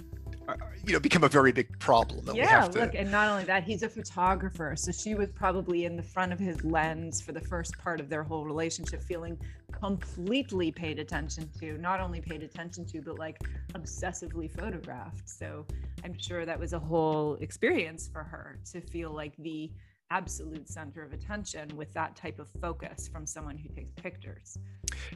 uh, 0.49 0.57
you 0.85 0.93
know 0.93 0.99
become 0.99 1.23
a 1.23 1.29
very 1.29 1.53
big 1.53 1.79
problem 1.79 2.35
yeah 2.35 2.67
to... 2.67 2.81
look 2.81 2.95
and 2.95 3.11
not 3.11 3.29
only 3.29 3.45
that 3.45 3.63
he's 3.63 3.85
a 3.85 3.89
photographer 3.89 4.75
so 4.75 4.91
she 4.91 5.15
was 5.15 5.31
probably 5.31 5.85
in 5.85 5.97
the 5.97 6.03
front 6.03 6.33
of 6.33 6.39
his 6.39 6.65
lens 6.65 7.21
for 7.21 7.31
the 7.31 7.41
first 7.41 7.79
part 7.79 8.01
of 8.01 8.09
their 8.09 8.25
whole 8.25 8.45
relationship 8.45 9.01
feeling 9.03 9.39
completely 9.71 10.73
paid 10.73 10.99
attention 10.99 11.49
to 11.61 11.79
not 11.79 12.01
only 12.01 12.21
paid 12.21 12.43
attention 12.43 12.85
to 12.85 13.01
but 13.01 13.19
like 13.21 13.39
obsessively 13.75 14.51
photographed 14.51 15.29
so 15.29 15.65
i'm 16.05 16.19
sure 16.19 16.45
that 16.45 16.59
was 16.59 16.73
a 16.73 16.79
whole 16.79 17.35
experience 17.37 18.09
for 18.13 18.25
her 18.25 18.59
to 18.65 18.81
feel 18.81 19.13
like 19.13 19.37
the 19.39 19.71
absolute 20.13 20.69
center 20.69 21.03
of 21.03 21.13
attention 21.13 21.75
with 21.75 21.93
that 21.95 22.15
type 22.15 22.39
of 22.39 22.47
focus 22.61 23.09
from 23.09 23.27
someone 23.27 23.57
who 23.57 23.69
takes 23.71 23.93
pictures. 23.95 24.59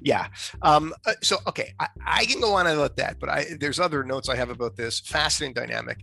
Yeah. 0.00 0.28
Um, 0.62 0.94
uh, 1.04 1.12
so, 1.22 1.36
okay, 1.46 1.74
I, 1.78 1.88
I, 2.04 2.24
can 2.24 2.40
go 2.40 2.54
on 2.54 2.66
about 2.66 2.96
that, 2.96 3.20
but 3.20 3.28
I, 3.28 3.44
there's 3.60 3.78
other 3.78 4.02
notes 4.02 4.30
I 4.30 4.36
have 4.36 4.48
about 4.48 4.74
this 4.74 5.00
fascinating 5.00 5.52
dynamic. 5.54 5.98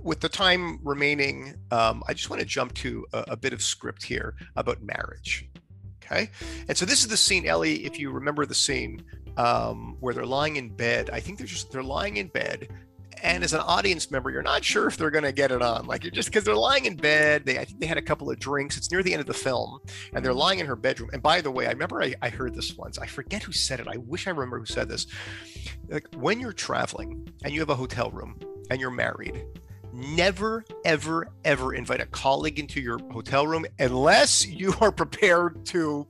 With 0.00 0.20
the 0.20 0.28
time 0.28 0.78
remaining, 0.84 1.56
um, 1.72 2.04
I 2.06 2.14
just 2.14 2.30
want 2.30 2.40
to 2.40 2.46
jump 2.46 2.72
to 2.74 3.04
a, 3.12 3.24
a 3.30 3.36
bit 3.36 3.52
of 3.52 3.60
script 3.60 4.04
here 4.04 4.36
about 4.54 4.80
marriage. 4.80 5.48
Okay. 6.04 6.30
And 6.68 6.78
so 6.78 6.86
this 6.86 7.00
is 7.00 7.08
the 7.08 7.16
scene, 7.16 7.46
Ellie, 7.46 7.84
if 7.84 7.98
you 7.98 8.12
remember 8.12 8.46
the 8.46 8.54
scene 8.54 9.04
um, 9.36 9.96
where 9.98 10.14
they're 10.14 10.24
lying 10.24 10.56
in 10.56 10.68
bed. 10.68 11.10
I 11.10 11.20
think 11.20 11.38
they're 11.38 11.46
just, 11.46 11.70
they're 11.72 11.82
lying 11.82 12.16
in 12.18 12.28
bed 12.28 12.68
and 13.22 13.44
as 13.44 13.52
an 13.52 13.60
audience 13.60 14.10
member, 14.10 14.30
you're 14.30 14.42
not 14.42 14.64
sure 14.64 14.86
if 14.86 14.96
they're 14.96 15.10
going 15.10 15.24
to 15.24 15.32
get 15.32 15.50
it 15.50 15.62
on. 15.62 15.86
Like 15.86 16.04
you're 16.04 16.10
just 16.10 16.28
because 16.28 16.44
they're 16.44 16.56
lying 16.56 16.84
in 16.84 16.96
bed. 16.96 17.44
They, 17.44 17.58
I 17.58 17.64
think 17.64 17.80
they 17.80 17.86
had 17.86 17.98
a 17.98 18.02
couple 18.02 18.30
of 18.30 18.38
drinks. 18.38 18.76
It's 18.76 18.90
near 18.90 19.02
the 19.02 19.12
end 19.12 19.20
of 19.20 19.26
the 19.26 19.34
film, 19.34 19.78
and 20.12 20.24
they're 20.24 20.34
lying 20.34 20.58
in 20.58 20.66
her 20.66 20.76
bedroom. 20.76 21.10
And 21.12 21.22
by 21.22 21.40
the 21.40 21.50
way, 21.50 21.66
I 21.66 21.70
remember 21.70 22.02
I, 22.02 22.14
I 22.22 22.28
heard 22.28 22.54
this 22.54 22.76
once. 22.76 22.98
I 22.98 23.06
forget 23.06 23.42
who 23.42 23.52
said 23.52 23.80
it. 23.80 23.88
I 23.88 23.96
wish 23.98 24.26
I 24.26 24.30
remember 24.30 24.58
who 24.58 24.66
said 24.66 24.88
this. 24.88 25.06
Like 25.88 26.06
when 26.16 26.40
you're 26.40 26.52
traveling 26.52 27.28
and 27.44 27.52
you 27.52 27.60
have 27.60 27.70
a 27.70 27.74
hotel 27.74 28.10
room 28.10 28.38
and 28.70 28.80
you're 28.80 28.90
married, 28.90 29.44
never, 29.98 30.64
ever, 30.84 31.28
ever 31.44 31.74
invite 31.74 32.00
a 32.00 32.06
colleague 32.06 32.58
into 32.58 32.80
your 32.80 32.98
hotel 33.10 33.46
room 33.46 33.66
unless 33.78 34.46
you 34.46 34.72
are 34.80 34.92
prepared 34.92 35.66
to. 35.66 36.06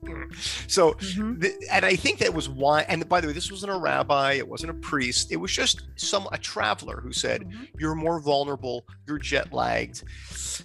So, 0.66 0.92
mm-hmm. 0.92 1.40
the, 1.40 1.68
and 1.72 1.84
I 1.84 1.96
think 1.96 2.18
that 2.18 2.34
was 2.34 2.48
why. 2.48 2.82
And 2.82 3.08
by 3.08 3.20
the 3.20 3.28
way, 3.28 3.32
this 3.32 3.50
wasn't 3.50 3.72
a 3.72 3.78
rabbi, 3.78 4.34
it 4.34 4.46
wasn't 4.46 4.70
a 4.70 4.74
priest. 4.74 5.32
It 5.32 5.36
was 5.36 5.52
just 5.52 5.86
some 5.96 6.28
a 6.32 6.38
traveler 6.38 7.00
who 7.00 7.12
said, 7.12 7.42
mm-hmm. 7.42 7.64
"You're 7.78 7.94
more 7.94 8.20
vulnerable. 8.20 8.84
You're 9.06 9.18
jet 9.18 9.52
lagged. 9.52 10.04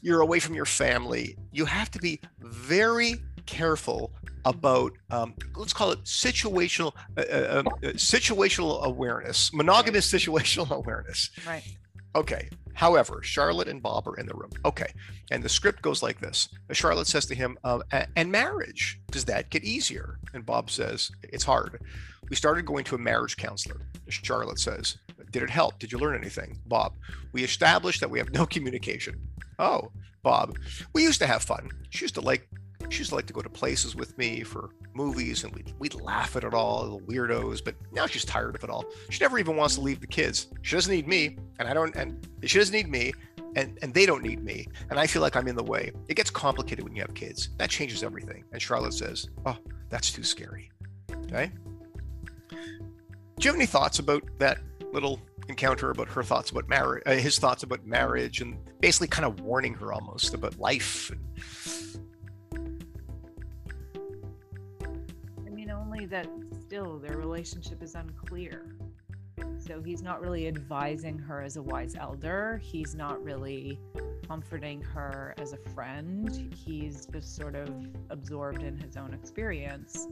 You're 0.02 0.22
away 0.22 0.40
from 0.40 0.56
your 0.56 0.66
family. 0.66 1.38
You 1.52 1.66
have 1.66 1.90
to 1.92 2.00
be 2.00 2.20
very 2.40 3.16
careful 3.46 4.12
about 4.46 4.92
um, 5.10 5.34
let's 5.56 5.74
call 5.74 5.92
it 5.92 6.04
situational 6.04 6.92
uh, 7.18 7.22
uh, 7.22 7.60
um, 7.60 7.68
uh, 7.68 7.88
situational 7.96 8.82
awareness 8.84 9.54
monogamous 9.54 10.10
situational 10.10 10.70
awareness 10.82 11.30
right 11.48 11.64
Okay. 12.16 12.50
However, 12.74 13.22
Charlotte 13.22 13.68
and 13.68 13.82
Bob 13.82 14.08
are 14.08 14.16
in 14.18 14.26
the 14.26 14.34
room. 14.34 14.52
Okay. 14.66 14.92
And 15.32 15.44
the 15.44 15.50
script 15.50 15.82
goes 15.82 16.02
like 16.04 16.20
this 16.20 16.50
Charlotte 16.72 17.08
says 17.08 17.26
to 17.28 17.36
him, 17.36 17.58
um, 17.64 17.84
And 18.16 18.32
marriage, 18.32 19.00
does 19.12 19.26
that 19.26 19.50
get 19.50 19.64
easier? 19.64 20.20
And 20.34 20.46
Bob 20.46 20.70
says, 20.70 21.12
It's 21.24 21.44
hard. 21.44 21.82
We 22.30 22.36
started 22.36 22.66
going 22.66 22.84
to 22.86 22.96
a 22.96 23.00
marriage 23.00 23.38
counselor. 23.38 23.82
Charlotte 24.10 24.60
says, 24.60 24.98
Did 25.32 25.44
it 25.44 25.50
help? 25.50 25.80
Did 25.80 25.92
you 25.92 25.98
learn 26.00 26.18
anything? 26.18 26.60
Bob, 26.66 26.94
we 27.32 27.44
established 27.44 28.00
that 28.00 28.10
we 28.10 28.20
have 28.20 28.34
no 28.34 28.46
communication. 28.56 29.20
Oh, 29.60 29.92
Bob, 30.24 30.58
we 30.94 31.04
used 31.04 31.20
to 31.20 31.28
have 31.28 31.44
fun. 31.44 31.70
She 31.90 32.06
used 32.06 32.16
to 32.16 32.22
like 32.22 32.48
she 32.90 33.00
used 33.00 33.10
to 33.10 33.16
like 33.16 33.28
to 33.28 33.34
go 33.34 33.42
to 33.42 33.50
places 33.50 33.96
with 33.96 34.18
me 34.18 34.44
for 34.44 34.70
movies 34.96 35.44
and 35.44 35.54
we'd, 35.56 35.74
we'd 35.80 35.94
laugh 35.96 36.36
at 36.36 36.44
it 36.44 36.54
all, 36.54 36.98
the 36.98 37.06
weirdos, 37.06 37.64
but 37.64 37.76
now 37.92 38.06
she's 38.06 38.26
tired 38.26 38.56
of 38.56 38.64
it 38.64 38.70
all. 38.70 38.86
She 39.10 39.20
never 39.24 39.40
even 39.40 39.56
wants 39.56 39.76
to 39.76 39.82
leave 39.82 40.00
the 40.00 40.08
kids. 40.08 40.48
She 40.62 40.76
doesn't 40.76 40.94
need 40.94 41.08
me, 41.08 41.38
and 41.60 41.68
I 41.68 41.74
don't, 41.74 41.96
and 41.96 42.28
she 42.44 42.58
doesn't 42.58 42.74
need 42.74 42.90
me, 42.90 43.14
and, 43.56 43.78
and 43.82 43.94
they 43.94 44.06
don't 44.06 44.24
need 44.24 44.44
me. 44.44 44.68
And 44.90 45.00
I 45.00 45.08
feel 45.08 45.22
like 45.22 45.36
I'm 45.36 45.48
in 45.48 45.56
the 45.56 45.64
way. 45.64 45.92
It 46.08 46.16
gets 46.16 46.30
complicated 46.30 46.84
when 46.84 46.96
you 46.96 47.02
have 47.02 47.14
kids. 47.14 47.50
That 47.58 47.70
changes 47.70 48.04
everything. 48.04 48.44
And 48.52 48.62
Charlotte 48.62 48.94
says, 48.94 49.30
Oh, 49.46 49.58
that's 49.90 50.12
too 50.12 50.24
scary. 50.24 50.72
Okay. 51.26 51.52
Do 52.50 52.58
you 53.40 53.50
have 53.50 53.56
any 53.56 53.66
thoughts 53.66 54.00
about 54.00 54.24
that 54.40 54.60
little 54.92 55.20
encounter 55.50 55.90
about 55.90 56.08
her 56.08 56.24
thoughts 56.24 56.52
about 56.52 56.68
marriage, 56.70 57.04
uh, 57.06 57.14
his 57.14 57.40
thoughts 57.40 57.64
about 57.64 57.86
marriage, 57.86 58.42
and 58.42 58.58
basically 58.80 59.08
kind 59.08 59.26
of 59.26 59.42
warning 59.42 59.74
her 59.74 59.92
almost 59.92 60.34
about 60.34 60.58
life 60.60 61.12
and 61.12 61.20
that 66.02 66.28
still 66.66 66.98
their 66.98 67.18
relationship 67.18 67.82
is 67.82 67.96
unclear. 67.96 68.76
So 69.60 69.82
he's 69.82 70.02
not 70.02 70.22
really 70.22 70.48
advising 70.48 71.18
her 71.20 71.42
as 71.42 71.56
a 71.56 71.62
wise 71.62 71.96
elder. 71.96 72.60
He's 72.62 72.96
not 72.96 73.24
really 73.24 73.80
comforting 74.28 74.82
her 74.82 75.34
as 75.38 75.54
a 75.54 75.58
friend. 75.74 76.54
He's 76.54 77.06
just 77.06 77.36
sort 77.36 77.56
of 77.56 77.70
absorbed 78.10 78.64
in 78.64 78.78
his 78.78 78.98
own 78.98 79.14
experience. 79.14 80.08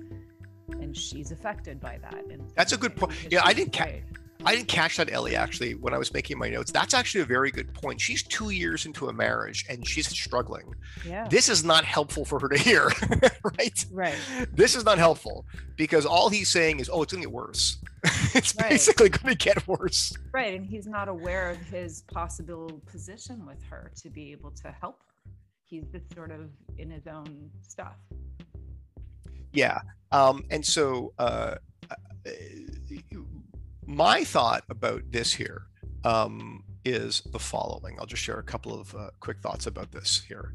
And 0.69 0.95
she's 0.95 1.31
affected 1.31 1.79
by 1.79 1.97
that. 2.01 2.23
And 2.29 2.49
that's 2.55 2.71
a 2.71 2.77
good 2.77 2.95
point. 2.95 3.13
Yeah, 3.29 3.41
I 3.43 3.53
didn't 3.53 3.73
catch. 3.73 4.01
I 4.45 4.55
didn't 4.55 4.67
catch 4.67 4.97
that, 4.97 5.11
Ellie, 5.11 5.35
actually, 5.35 5.75
when 5.75 5.93
I 5.93 5.97
was 5.97 6.13
making 6.13 6.37
my 6.37 6.49
notes. 6.49 6.71
That's 6.71 6.93
actually 6.93 7.21
a 7.21 7.25
very 7.25 7.51
good 7.51 7.73
point. 7.73 8.01
She's 8.01 8.23
two 8.23 8.49
years 8.49 8.85
into 8.85 9.07
a 9.07 9.13
marriage 9.13 9.65
and 9.69 9.87
she's 9.87 10.07
struggling. 10.07 10.73
Yeah. 11.05 11.27
This 11.27 11.49
is 11.49 11.63
not 11.63 11.85
helpful 11.85 12.25
for 12.25 12.39
her 12.39 12.49
to 12.49 12.57
hear, 12.57 12.91
right? 13.43 13.85
Right. 13.91 14.15
This 14.53 14.75
is 14.75 14.83
not 14.83 14.97
helpful 14.97 15.45
because 15.75 16.05
all 16.05 16.29
he's 16.29 16.49
saying 16.49 16.79
is, 16.79 16.89
oh, 16.91 17.03
it's 17.03 17.13
going 17.13 17.23
to 17.23 17.29
get 17.29 17.33
worse. 17.33 17.77
it's 18.33 18.55
right. 18.55 18.69
basically 18.69 19.09
going 19.09 19.35
to 19.35 19.37
get 19.37 19.67
worse. 19.67 20.13
Right. 20.31 20.55
And 20.55 20.65
he's 20.65 20.87
not 20.87 21.07
aware 21.07 21.51
of 21.51 21.57
his 21.57 22.01
possible 22.03 22.81
position 22.87 23.45
with 23.45 23.61
her 23.69 23.91
to 24.01 24.09
be 24.09 24.31
able 24.31 24.51
to 24.51 24.71
help 24.71 24.99
her. 24.99 25.31
He's 25.65 25.85
just 25.91 26.13
sort 26.13 26.31
of 26.31 26.49
in 26.77 26.89
his 26.89 27.07
own 27.07 27.49
stuff. 27.61 27.95
Yeah. 29.53 29.81
Um, 30.11 30.45
and 30.49 30.65
so, 30.65 31.13
uh, 31.19 31.55
uh 31.89 31.95
my 33.85 34.23
thought 34.23 34.63
about 34.69 35.03
this 35.11 35.33
here 35.33 35.63
um, 36.03 36.63
is 36.85 37.21
the 37.31 37.39
following. 37.39 37.97
I'll 37.99 38.05
just 38.05 38.23
share 38.23 38.39
a 38.39 38.43
couple 38.43 38.79
of 38.79 38.95
uh, 38.95 39.09
quick 39.19 39.39
thoughts 39.41 39.67
about 39.67 39.91
this 39.91 40.23
here. 40.27 40.53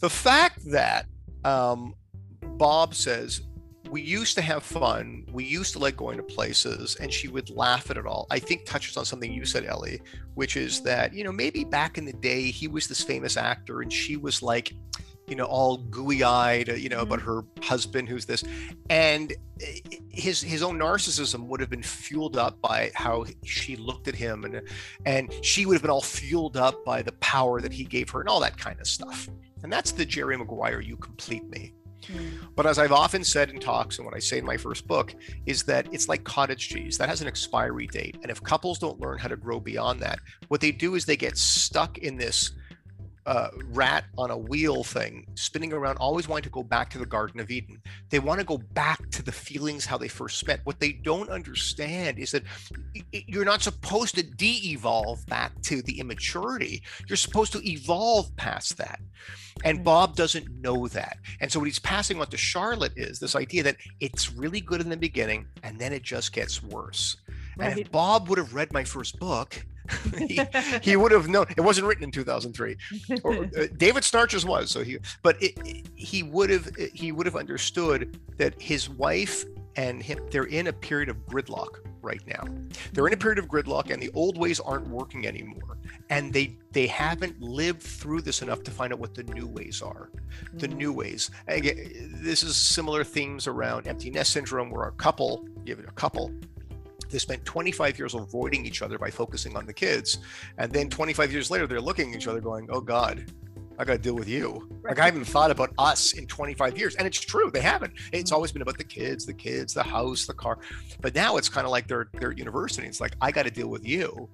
The 0.00 0.10
fact 0.10 0.60
that 0.70 1.06
um, 1.44 1.94
Bob 2.42 2.94
says, 2.94 3.42
we 3.90 4.00
used 4.00 4.34
to 4.36 4.42
have 4.42 4.62
fun. 4.62 5.26
We 5.32 5.44
used 5.44 5.74
to 5.74 5.78
like 5.78 5.96
going 5.96 6.16
to 6.16 6.22
places, 6.22 6.96
and 6.96 7.12
she 7.12 7.28
would 7.28 7.50
laugh 7.50 7.90
at 7.90 7.98
it 7.98 8.06
all. 8.06 8.26
I 8.30 8.38
think 8.38 8.64
touches 8.64 8.96
on 8.96 9.04
something 9.04 9.30
you 9.30 9.44
said, 9.44 9.66
Ellie, 9.66 10.00
which 10.34 10.56
is 10.56 10.80
that, 10.82 11.12
you 11.12 11.24
know, 11.24 11.32
maybe 11.32 11.62
back 11.64 11.98
in 11.98 12.06
the 12.06 12.12
day, 12.14 12.50
he 12.50 12.68
was 12.68 12.88
this 12.88 13.02
famous 13.02 13.36
actor, 13.36 13.82
and 13.82 13.92
she 13.92 14.16
was 14.16 14.42
like, 14.42 14.72
you 15.28 15.36
know, 15.36 15.44
all 15.44 15.78
gooey-eyed, 15.78 16.68
you 16.68 16.88
know, 16.88 16.96
mm-hmm. 16.96 17.12
about 17.12 17.20
her 17.22 17.44
husband 17.62 18.08
who's 18.08 18.26
this, 18.26 18.44
and 18.90 19.32
eh, 19.60 19.78
his 20.10 20.42
his 20.42 20.62
own 20.62 20.78
narcissism 20.78 21.46
would 21.46 21.60
have 21.60 21.70
been 21.70 21.82
fueled 21.82 22.36
up 22.36 22.60
by 22.60 22.90
how 22.94 23.24
she 23.44 23.76
looked 23.76 24.08
at 24.08 24.14
him, 24.14 24.44
and 24.44 24.62
and 25.06 25.32
she 25.42 25.66
would 25.66 25.74
have 25.74 25.82
been 25.82 25.90
all 25.90 26.02
fueled 26.02 26.56
up 26.56 26.84
by 26.84 27.02
the 27.02 27.12
power 27.12 27.60
that 27.60 27.72
he 27.72 27.84
gave 27.84 28.10
her, 28.10 28.20
and 28.20 28.28
all 28.28 28.40
that 28.40 28.58
kind 28.58 28.80
of 28.80 28.86
stuff. 28.86 29.28
And 29.62 29.72
that's 29.72 29.92
the 29.92 30.04
Jerry 30.04 30.36
Maguire, 30.36 30.80
you 30.80 30.96
complete 30.96 31.48
me. 31.48 31.72
Mm. 32.06 32.48
But 32.54 32.66
as 32.66 32.78
I've 32.78 32.92
often 32.92 33.24
said 33.24 33.50
in 33.50 33.60
talks, 33.60 33.98
and 33.98 34.04
what 34.04 34.14
I 34.14 34.18
say 34.18 34.38
in 34.38 34.44
my 34.44 34.56
first 34.56 34.86
book, 34.86 35.14
is 35.46 35.62
that 35.64 35.86
it's 35.92 36.08
like 36.08 36.24
cottage 36.24 36.68
cheese 36.68 36.98
that 36.98 37.08
has 37.08 37.20
an 37.20 37.28
expiry 37.28 37.86
date. 37.86 38.16
And 38.22 38.30
if 38.30 38.42
couples 38.42 38.78
don't 38.78 39.00
learn 39.00 39.18
how 39.18 39.28
to 39.28 39.36
grow 39.36 39.60
beyond 39.60 40.00
that, 40.00 40.18
what 40.48 40.60
they 40.60 40.72
do 40.72 40.94
is 40.94 41.04
they 41.04 41.16
get 41.16 41.38
stuck 41.38 41.98
in 41.98 42.16
this 42.16 42.52
uh, 43.26 43.48
rat 43.70 44.04
on 44.18 44.30
a 44.30 44.36
wheel 44.36 44.82
thing, 44.82 45.26
spinning 45.34 45.72
around, 45.72 45.96
always 45.98 46.28
wanting 46.28 46.44
to 46.44 46.50
go 46.50 46.62
back 46.62 46.90
to 46.90 46.98
the 46.98 47.06
Garden 47.06 47.40
of 47.40 47.50
Eden. 47.50 47.80
They 48.10 48.18
want 48.18 48.40
to 48.40 48.46
go 48.46 48.58
back 48.58 49.10
to 49.10 49.22
the 49.22 49.32
feelings 49.32 49.84
how 49.86 49.98
they 49.98 50.08
first 50.08 50.44
met. 50.46 50.60
What 50.64 50.80
they 50.80 50.92
don't 50.92 51.30
understand 51.30 52.18
is 52.18 52.32
that 52.32 52.42
you're 53.12 53.44
not 53.44 53.62
supposed 53.62 54.16
to 54.16 54.22
de 54.22 54.72
evolve 54.72 55.24
back 55.26 55.52
to 55.62 55.82
the 55.82 56.00
immaturity. 56.00 56.82
You're 57.08 57.16
supposed 57.16 57.52
to 57.52 57.68
evolve 57.68 58.34
past 58.36 58.76
that. 58.78 59.00
And 59.64 59.84
Bob 59.84 60.16
doesn't 60.16 60.50
know 60.60 60.88
that. 60.88 61.18
And 61.40 61.52
so 61.52 61.60
what 61.60 61.66
he's 61.66 61.78
passing 61.78 62.20
on 62.20 62.26
to 62.28 62.36
Charlotte 62.36 62.92
is 62.96 63.20
this 63.20 63.36
idea 63.36 63.62
that 63.62 63.76
it's 64.00 64.32
really 64.32 64.60
good 64.60 64.80
in 64.80 64.88
the 64.88 64.96
beginning 64.96 65.46
and 65.62 65.78
then 65.78 65.92
it 65.92 66.02
just 66.02 66.32
gets 66.32 66.62
worse. 66.62 67.16
Right. 67.56 67.70
And 67.70 67.78
if 67.78 67.90
Bob 67.92 68.28
would 68.28 68.38
have 68.38 68.54
read 68.54 68.72
my 68.72 68.82
first 68.82 69.18
book, 69.20 69.64
he, 70.18 70.40
he, 70.82 70.96
would 70.96 71.12
have 71.12 71.28
known 71.28 71.46
it 71.56 71.60
wasn't 71.60 71.86
written 71.86 72.04
in 72.04 72.10
2003 72.10 72.76
or, 73.24 73.44
uh, 73.44 73.66
David 73.76 74.02
Schnarch's 74.02 74.44
was 74.46 74.70
so 74.70 74.82
he 74.82 74.98
but 75.22 75.42
it, 75.42 75.54
it, 75.64 75.86
he 75.94 76.22
would 76.22 76.50
have 76.50 76.74
he 76.76 77.12
would 77.12 77.26
have 77.26 77.36
understood 77.36 78.18
that 78.36 78.60
his 78.60 78.88
wife 78.88 79.44
and 79.76 80.02
him 80.02 80.18
they're 80.30 80.44
in 80.44 80.68
a 80.68 80.72
period 80.72 81.08
of 81.08 81.16
gridlock 81.26 81.78
right 82.02 82.20
now. 82.26 82.44
They're 82.92 83.06
in 83.06 83.12
a 83.12 83.16
period 83.16 83.38
of 83.38 83.46
gridlock 83.46 83.90
and 83.90 84.02
the 84.02 84.10
old 84.12 84.36
ways 84.36 84.60
aren't 84.60 84.88
working 84.88 85.26
anymore. 85.26 85.78
And 86.10 86.32
they 86.32 86.58
they 86.72 86.86
haven't 86.86 87.40
lived 87.40 87.82
through 87.82 88.22
this 88.22 88.42
enough 88.42 88.62
to 88.64 88.70
find 88.70 88.92
out 88.92 88.98
what 88.98 89.14
the 89.14 89.22
new 89.22 89.46
ways 89.46 89.80
are. 89.80 90.10
The 90.54 90.68
mm. 90.68 90.76
new 90.76 90.92
ways 90.92 91.30
again 91.48 91.76
this 92.22 92.42
is 92.42 92.56
similar 92.56 93.04
themes 93.04 93.46
around 93.46 93.86
empty 93.86 94.10
nest 94.10 94.32
syndrome 94.32 94.70
where 94.70 94.88
a 94.88 94.92
couple 94.92 95.46
give 95.64 95.78
it 95.78 95.86
a 95.88 95.92
couple 95.92 96.32
they 97.12 97.18
spent 97.18 97.44
25 97.44 97.98
years 97.98 98.14
avoiding 98.14 98.66
each 98.66 98.82
other 98.82 98.98
by 98.98 99.10
focusing 99.10 99.56
on 99.56 99.66
the 99.66 99.72
kids. 99.72 100.18
And 100.58 100.72
then 100.72 100.88
25 100.88 101.32
years 101.32 101.50
later, 101.50 101.66
they're 101.66 101.80
looking 101.80 102.10
at 102.10 102.16
each 102.16 102.26
other 102.26 102.40
going, 102.40 102.68
oh 102.70 102.80
God, 102.80 103.30
I 103.78 103.84
got 103.84 103.92
to 103.94 103.98
deal 103.98 104.14
with 104.14 104.28
you. 104.28 104.68
Right. 104.82 104.90
Like 104.90 104.98
I 104.98 105.04
haven't 105.06 105.24
thought 105.24 105.50
about 105.50 105.72
us 105.78 106.12
in 106.12 106.26
25 106.26 106.76
years. 106.78 106.94
And 106.96 107.06
it's 107.06 107.20
true, 107.20 107.50
they 107.50 107.60
haven't. 107.60 107.92
It's 108.12 108.30
mm-hmm. 108.30 108.34
always 108.34 108.52
been 108.52 108.62
about 108.62 108.78
the 108.78 108.84
kids, 108.84 109.26
the 109.26 109.32
kids, 109.32 109.74
the 109.74 109.82
house, 109.82 110.26
the 110.26 110.34
car. 110.34 110.58
But 111.00 111.14
now 111.14 111.36
it's 111.36 111.48
kind 111.48 111.66
of 111.66 111.70
like 111.70 111.86
they're, 111.86 112.08
they're 112.14 112.32
at 112.32 112.38
university. 112.38 112.86
It's 112.86 113.00
like, 113.00 113.14
I 113.20 113.30
got 113.30 113.44
to 113.44 113.50
deal 113.50 113.68
with 113.68 113.86
you 113.86 114.28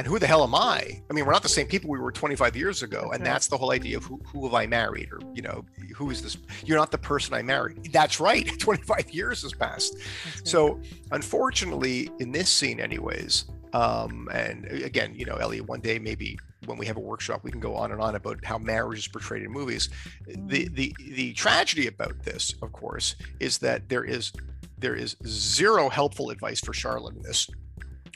and 0.00 0.06
who 0.06 0.18
the 0.18 0.26
hell 0.26 0.42
am 0.42 0.54
I? 0.54 1.02
I 1.10 1.12
mean, 1.12 1.26
we're 1.26 1.32
not 1.32 1.42
the 1.42 1.48
same 1.50 1.66
people 1.66 1.90
we 1.90 1.98
were 1.98 2.10
25 2.10 2.56
years 2.56 2.82
ago, 2.82 3.00
that's 3.02 3.16
and 3.18 3.26
that's 3.26 3.48
the 3.48 3.58
whole 3.58 3.70
idea 3.70 3.98
of 3.98 4.04
who, 4.04 4.18
who 4.24 4.44
have 4.44 4.54
I 4.54 4.66
married, 4.66 5.12
or 5.12 5.20
you 5.34 5.42
know, 5.42 5.62
who 5.94 6.08
is 6.08 6.22
this? 6.22 6.38
You're 6.64 6.78
not 6.78 6.90
the 6.90 6.96
person 6.96 7.34
I 7.34 7.42
married. 7.42 7.92
That's 7.92 8.18
right. 8.18 8.48
25 8.58 9.10
years 9.10 9.42
has 9.42 9.52
passed. 9.52 9.96
Right. 9.96 10.48
So, 10.48 10.80
unfortunately, 11.10 12.08
in 12.18 12.32
this 12.32 12.48
scene, 12.48 12.80
anyways, 12.80 13.44
um, 13.74 14.26
and 14.32 14.64
again, 14.72 15.14
you 15.14 15.26
know, 15.26 15.34
Elliot, 15.34 15.66
one 15.66 15.80
day 15.80 15.98
maybe 15.98 16.38
when 16.64 16.78
we 16.78 16.86
have 16.86 16.96
a 16.96 17.00
workshop, 17.00 17.40
we 17.42 17.50
can 17.50 17.60
go 17.60 17.76
on 17.76 17.92
and 17.92 18.00
on 18.00 18.14
about 18.14 18.42
how 18.42 18.56
marriage 18.56 19.00
is 19.00 19.08
portrayed 19.08 19.42
in 19.42 19.50
movies. 19.50 19.90
The 20.26 20.68
the 20.68 20.96
the 21.10 21.34
tragedy 21.34 21.88
about 21.88 22.22
this, 22.22 22.54
of 22.62 22.72
course, 22.72 23.16
is 23.38 23.58
that 23.58 23.90
there 23.90 24.04
is 24.04 24.32
there 24.78 24.94
is 24.94 25.14
zero 25.26 25.90
helpful 25.90 26.30
advice 26.30 26.60
for 26.60 26.72
Charlotte 26.72 27.16
in 27.16 27.22
this 27.22 27.50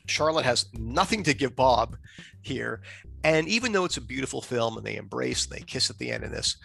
Charlotte 0.07 0.45
has 0.45 0.67
nothing 0.75 1.23
to 1.25 1.35
give 1.35 1.57
Bob 1.57 1.97
here. 2.43 2.83
And 3.23 3.49
even 3.49 3.73
though 3.73 3.85
it's 3.85 3.97
a 3.97 4.03
beautiful 4.03 4.43
film 4.43 4.77
and 4.77 4.87
they 4.87 4.97
embrace 4.97 5.47
and 5.47 5.57
they 5.57 5.65
kiss 5.65 5.89
at 5.91 5.99
the 5.99 6.11
end 6.11 6.25
of 6.25 6.31
this, 6.31 6.57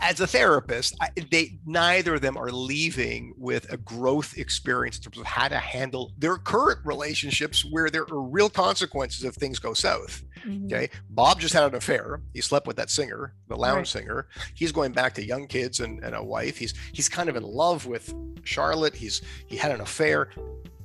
as 0.00 0.20
a 0.20 0.26
therapist, 0.26 0.96
I, 1.00 1.08
they 1.30 1.58
neither 1.66 2.14
of 2.14 2.20
them 2.20 2.36
are 2.36 2.50
leaving 2.50 3.34
with 3.36 3.72
a 3.72 3.76
growth 3.76 4.38
experience 4.38 4.98
in 4.98 5.02
terms 5.02 5.18
of 5.18 5.26
how 5.26 5.48
to 5.48 5.58
handle 5.58 6.12
their 6.18 6.36
current 6.36 6.80
relationships 6.84 7.64
where 7.64 7.90
there 7.90 8.02
are 8.02 8.20
real 8.20 8.50
consequences 8.50 9.24
if 9.24 9.34
things 9.34 9.58
go 9.58 9.74
south. 9.74 10.22
Mm-hmm. 10.44 10.66
Okay, 10.66 10.90
Bob 11.10 11.40
just 11.40 11.54
had 11.54 11.64
an 11.64 11.74
affair. 11.74 12.20
He 12.34 12.40
slept 12.40 12.66
with 12.66 12.76
that 12.76 12.90
singer, 12.90 13.34
the 13.48 13.56
lounge 13.56 13.76
right. 13.76 13.86
singer. 13.86 14.28
He's 14.54 14.72
going 14.72 14.92
back 14.92 15.14
to 15.14 15.24
young 15.24 15.46
kids 15.46 15.80
and, 15.80 16.02
and 16.04 16.14
a 16.14 16.22
wife. 16.22 16.56
He's 16.56 16.74
he's 16.92 17.08
kind 17.08 17.28
of 17.28 17.36
in 17.36 17.44
love 17.44 17.86
with 17.86 18.14
Charlotte. 18.44 18.94
He's 18.94 19.22
he 19.46 19.56
had 19.56 19.72
an 19.72 19.80
affair 19.80 20.30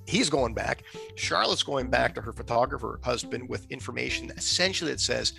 he's 0.07 0.29
going 0.29 0.53
back. 0.53 0.83
Charlotte's 1.15 1.63
going 1.63 1.89
back 1.89 2.15
to 2.15 2.21
her 2.21 2.33
photographer 2.33 2.99
husband 3.03 3.47
with 3.47 3.69
information 3.69 4.31
essentially 4.37 4.91
that 4.91 4.99
says 4.99 5.33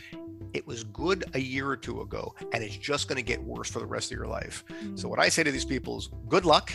it 0.54 0.66
was 0.66 0.84
good 0.84 1.24
a 1.34 1.40
year 1.40 1.68
or 1.68 1.76
two 1.76 2.00
ago 2.00 2.34
and 2.52 2.62
it's 2.62 2.76
just 2.76 3.08
going 3.08 3.16
to 3.16 3.22
get 3.22 3.42
worse 3.42 3.70
for 3.70 3.80
the 3.80 3.86
rest 3.86 4.10
of 4.10 4.16
your 4.16 4.26
life. 4.26 4.64
So 4.94 5.06
mm. 5.06 5.10
what 5.10 5.18
I 5.18 5.28
say 5.28 5.42
to 5.42 5.50
these 5.50 5.64
people 5.64 5.98
is 5.98 6.10
good 6.28 6.44
luck. 6.44 6.72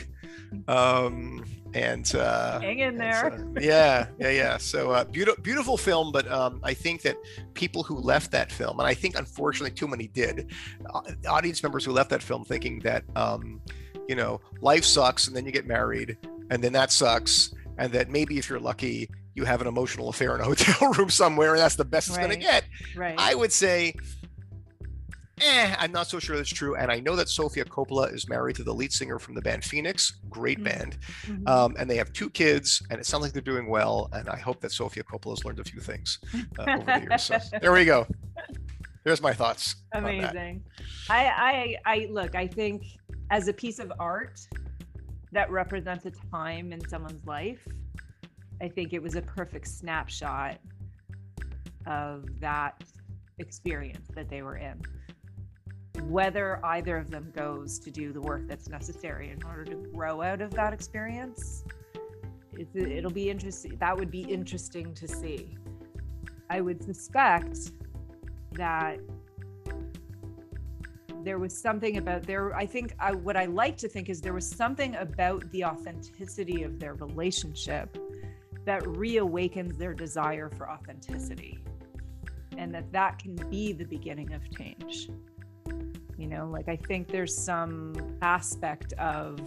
Um, 0.67 1.45
and 1.73 2.13
uh, 2.15 2.59
hang 2.59 2.79
in 2.79 2.97
there. 2.97 3.33
Uh, 3.33 3.59
yeah, 3.59 4.07
yeah, 4.19 4.29
yeah. 4.29 4.57
So 4.57 4.91
uh, 4.91 5.03
beautiful, 5.05 5.41
beautiful 5.41 5.77
film, 5.77 6.11
but 6.11 6.31
um, 6.31 6.59
I 6.63 6.75
think 6.75 7.01
that 7.01 7.17
people 7.55 7.81
who 7.81 7.97
left 7.97 8.29
that 8.31 8.51
film, 8.51 8.79
and 8.79 8.87
I 8.87 8.93
think 8.93 9.17
unfortunately 9.17 9.71
too 9.71 9.87
many 9.87 10.07
did, 10.07 10.51
uh, 10.93 11.01
audience 11.27 11.63
members 11.63 11.83
who 11.83 11.91
left 11.91 12.11
that 12.11 12.21
film 12.21 12.45
thinking 12.45 12.79
that 12.81 13.03
um, 13.15 13.59
you 14.07 14.15
know 14.15 14.39
life 14.61 14.85
sucks 14.85 15.27
and 15.27 15.35
then 15.35 15.45
you 15.45 15.51
get 15.51 15.65
married 15.65 16.17
and 16.49 16.63
then 16.63 16.73
that 16.73 16.91
sucks 16.91 17.53
and 17.77 17.91
that 17.93 18.09
maybe 18.09 18.37
if 18.37 18.49
you're 18.49 18.59
lucky 18.59 19.09
you 19.35 19.45
have 19.45 19.61
an 19.61 19.67
emotional 19.67 20.09
affair 20.09 20.35
in 20.35 20.41
a 20.41 20.43
hotel 20.51 20.91
room 20.93 21.09
somewhere 21.09 21.51
and 21.51 21.59
that's 21.59 21.75
the 21.75 21.85
best 21.85 22.09
right. 22.09 22.17
it's 22.17 22.27
going 22.27 22.39
to 22.39 22.45
get 22.45 22.63
right 22.95 23.15
i 23.17 23.33
would 23.33 23.51
say 23.51 23.93
eh, 25.41 25.75
i'm 25.79 25.91
not 25.91 26.07
so 26.07 26.19
sure 26.19 26.35
that's 26.35 26.49
true 26.49 26.75
and 26.75 26.91
i 26.91 26.99
know 26.99 27.15
that 27.15 27.29
sofia 27.29 27.65
coppola 27.65 28.13
is 28.13 28.29
married 28.29 28.55
to 28.55 28.63
the 28.63 28.73
lead 28.73 28.91
singer 28.91 29.19
from 29.19 29.33
the 29.33 29.41
band 29.41 29.63
phoenix 29.63 30.19
great 30.29 30.57
mm-hmm. 30.57 30.65
band 30.65 30.97
mm-hmm. 31.25 31.47
Um, 31.47 31.75
and 31.77 31.89
they 31.89 31.97
have 31.97 32.13
two 32.13 32.29
kids 32.29 32.81
and 32.89 32.99
it 32.99 33.05
sounds 33.05 33.23
like 33.23 33.33
they're 33.33 33.41
doing 33.41 33.67
well 33.67 34.09
and 34.13 34.29
i 34.29 34.37
hope 34.37 34.61
that 34.61 34.71
sofia 34.71 35.03
coppola 35.03 35.31
has 35.31 35.45
learned 35.45 35.59
a 35.59 35.63
few 35.63 35.79
things 35.79 36.19
uh, 36.59 36.63
over 36.63 36.83
the 36.83 37.07
years 37.09 37.23
so 37.23 37.37
there 37.61 37.71
we 37.71 37.85
go 37.85 38.07
there's 39.03 39.21
my 39.21 39.33
thoughts 39.33 39.75
amazing 39.93 40.63
I, 41.09 41.77
I 41.85 41.93
i 41.93 42.07
look 42.09 42.35
i 42.35 42.47
think 42.47 42.85
as 43.31 43.47
a 43.47 43.53
piece 43.53 43.79
of 43.79 43.91
art 43.99 44.39
that 45.33 45.51
represents 45.51 46.05
a 46.05 46.11
time 46.31 46.71
in 46.71 46.87
someone's 46.87 47.25
life. 47.25 47.67
I 48.61 48.69
think 48.69 48.93
it 48.93 49.01
was 49.01 49.15
a 49.15 49.21
perfect 49.21 49.67
snapshot 49.67 50.59
of 51.85 52.25
that 52.39 52.81
experience 53.39 54.07
that 54.15 54.29
they 54.29 54.41
were 54.41 54.57
in. 54.57 54.81
Whether 56.07 56.63
either 56.65 56.97
of 56.97 57.09
them 57.09 57.31
goes 57.35 57.79
to 57.79 57.91
do 57.91 58.13
the 58.13 58.21
work 58.21 58.47
that's 58.47 58.69
necessary 58.69 59.31
in 59.31 59.43
order 59.43 59.65
to 59.65 59.75
grow 59.75 60.21
out 60.21 60.41
of 60.41 60.51
that 60.51 60.71
experience, 60.71 61.63
it'll 62.55 63.11
be 63.11 63.29
interesting. 63.29 63.77
That 63.79 63.97
would 63.97 64.11
be 64.11 64.21
interesting 64.21 64.93
to 64.93 65.07
see. 65.07 65.57
I 66.49 66.61
would 66.61 66.83
suspect 66.83 67.71
that 68.51 68.99
there 71.23 71.39
was 71.39 71.57
something 71.57 71.97
about 71.97 72.23
there 72.23 72.53
i 72.55 72.65
think 72.65 72.93
I, 72.99 73.13
what 73.13 73.37
i 73.37 73.45
like 73.45 73.77
to 73.77 73.87
think 73.87 74.09
is 74.09 74.21
there 74.21 74.33
was 74.33 74.47
something 74.47 74.95
about 74.95 75.49
the 75.51 75.63
authenticity 75.65 76.63
of 76.63 76.79
their 76.79 76.95
relationship 76.95 77.97
that 78.65 78.81
reawakens 78.83 79.77
their 79.77 79.93
desire 79.93 80.49
for 80.49 80.69
authenticity. 80.69 81.59
And 82.57 82.73
that 82.73 82.91
that 82.91 83.19
can 83.19 83.35
be 83.49 83.73
the 83.73 83.85
beginning 83.85 84.33
of 84.33 84.41
change. 84.55 85.09
You 86.17 86.27
know 86.27 86.47
like 86.47 86.69
i 86.69 86.75
think 86.75 87.09
there's 87.09 87.35
some 87.35 87.95
aspect 88.21 88.93
of 88.93 89.41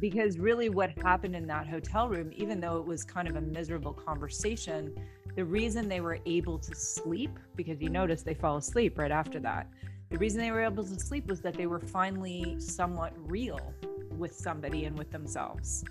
because 0.00 0.38
really 0.38 0.68
what 0.68 0.90
happened 0.98 1.34
in 1.34 1.46
that 1.46 1.66
hotel 1.66 2.08
room 2.08 2.30
even 2.34 2.60
though 2.60 2.76
it 2.78 2.84
was 2.84 3.02
kind 3.04 3.28
of 3.28 3.36
a 3.36 3.40
miserable 3.40 3.94
conversation 3.94 4.94
the 5.38 5.44
reason 5.44 5.88
they 5.88 6.00
were 6.00 6.18
able 6.26 6.58
to 6.58 6.74
sleep, 6.74 7.38
because 7.54 7.80
you 7.80 7.88
notice 7.88 8.22
they 8.24 8.34
fall 8.34 8.56
asleep 8.56 8.98
right 8.98 9.12
after 9.12 9.38
that, 9.38 9.68
the 10.10 10.18
reason 10.18 10.40
they 10.40 10.50
were 10.50 10.64
able 10.64 10.82
to 10.82 10.98
sleep 10.98 11.28
was 11.28 11.40
that 11.40 11.54
they 11.54 11.68
were 11.68 11.78
finally 11.78 12.56
somewhat 12.58 13.12
real 13.30 13.72
with 14.16 14.34
somebody 14.34 14.86
and 14.86 14.98
with 14.98 15.12
themselves. 15.12 15.84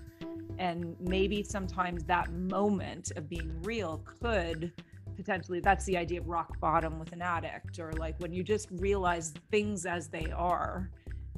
And 0.58 0.94
maybe 1.00 1.42
sometimes 1.42 2.04
that 2.04 2.30
moment 2.30 3.10
of 3.16 3.26
being 3.26 3.50
real 3.62 4.02
could 4.20 4.70
potentially, 5.16 5.60
that's 5.60 5.86
the 5.86 5.96
idea 5.96 6.20
of 6.20 6.28
rock 6.28 6.60
bottom 6.60 6.98
with 6.98 7.12
an 7.12 7.22
addict, 7.22 7.78
or 7.78 7.94
like 7.94 8.20
when 8.20 8.34
you 8.34 8.42
just 8.42 8.68
realize 8.72 9.32
things 9.50 9.86
as 9.86 10.08
they 10.08 10.30
are, 10.36 10.90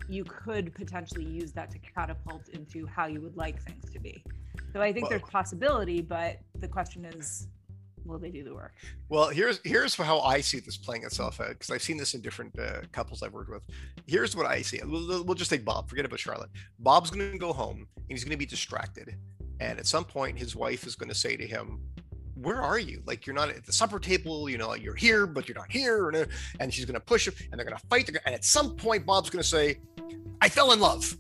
you 0.08 0.24
could 0.24 0.74
potentially 0.74 1.26
use 1.26 1.52
that 1.52 1.70
to 1.70 1.78
catapult 1.78 2.48
into 2.48 2.88
how 2.88 3.06
you 3.06 3.20
would 3.20 3.36
like 3.36 3.62
things 3.62 3.88
to 3.92 4.00
be. 4.00 4.24
So 4.72 4.80
I 4.80 4.92
think 4.92 5.04
well, 5.04 5.10
there's 5.10 5.30
possibility, 5.30 6.02
but 6.02 6.40
the 6.58 6.66
question 6.66 7.04
is 7.04 7.46
will 8.10 8.18
they 8.18 8.30
do 8.30 8.44
the 8.44 8.54
work? 8.54 8.74
Well, 9.08 9.28
here's 9.28 9.60
here's 9.64 9.94
how 9.94 10.20
I 10.20 10.40
see 10.40 10.60
this 10.60 10.76
playing 10.76 11.04
itself 11.04 11.40
out 11.40 11.50
because 11.50 11.70
I've 11.70 11.82
seen 11.82 11.96
this 11.96 12.14
in 12.14 12.20
different 12.20 12.58
uh, 12.58 12.82
couples 12.92 13.22
I've 13.22 13.32
worked 13.32 13.50
with. 13.50 13.62
Here's 14.06 14.36
what 14.36 14.46
I 14.46 14.62
see. 14.62 14.80
We'll, 14.84 15.24
we'll 15.24 15.34
just 15.34 15.50
take 15.50 15.64
Bob. 15.64 15.88
Forget 15.88 16.04
about 16.04 16.18
Charlotte. 16.20 16.50
Bob's 16.78 17.10
going 17.10 17.30
to 17.32 17.38
go 17.38 17.52
home 17.52 17.86
and 17.96 18.08
he's 18.08 18.24
going 18.24 18.32
to 18.32 18.36
be 18.36 18.46
distracted, 18.46 19.16
and 19.60 19.78
at 19.78 19.86
some 19.86 20.04
point, 20.04 20.38
his 20.38 20.56
wife 20.56 20.86
is 20.86 20.96
going 20.96 21.08
to 21.08 21.14
say 21.14 21.36
to 21.36 21.46
him, 21.46 21.80
where 22.34 22.60
are 22.60 22.78
you? 22.78 23.02
Like 23.06 23.26
you're 23.26 23.34
not 23.34 23.50
at 23.50 23.64
the 23.64 23.72
supper 23.72 23.98
table, 23.98 24.48
you 24.48 24.58
know, 24.58 24.74
you're 24.74 24.94
here, 24.94 25.26
but 25.26 25.48
you're 25.48 25.58
not 25.58 25.70
here. 25.70 26.08
And, 26.08 26.26
and 26.58 26.72
she's 26.72 26.84
going 26.84 26.94
to 26.94 27.00
push 27.00 27.28
him 27.28 27.34
and 27.50 27.58
they're 27.58 27.66
going 27.66 27.76
to 27.76 27.86
fight. 27.88 28.08
And 28.08 28.34
at 28.34 28.44
some 28.44 28.76
point, 28.76 29.04
Bob's 29.04 29.30
going 29.30 29.42
to 29.42 29.48
say, 29.48 29.80
I 30.40 30.48
fell 30.48 30.72
in 30.72 30.80
love 30.80 31.16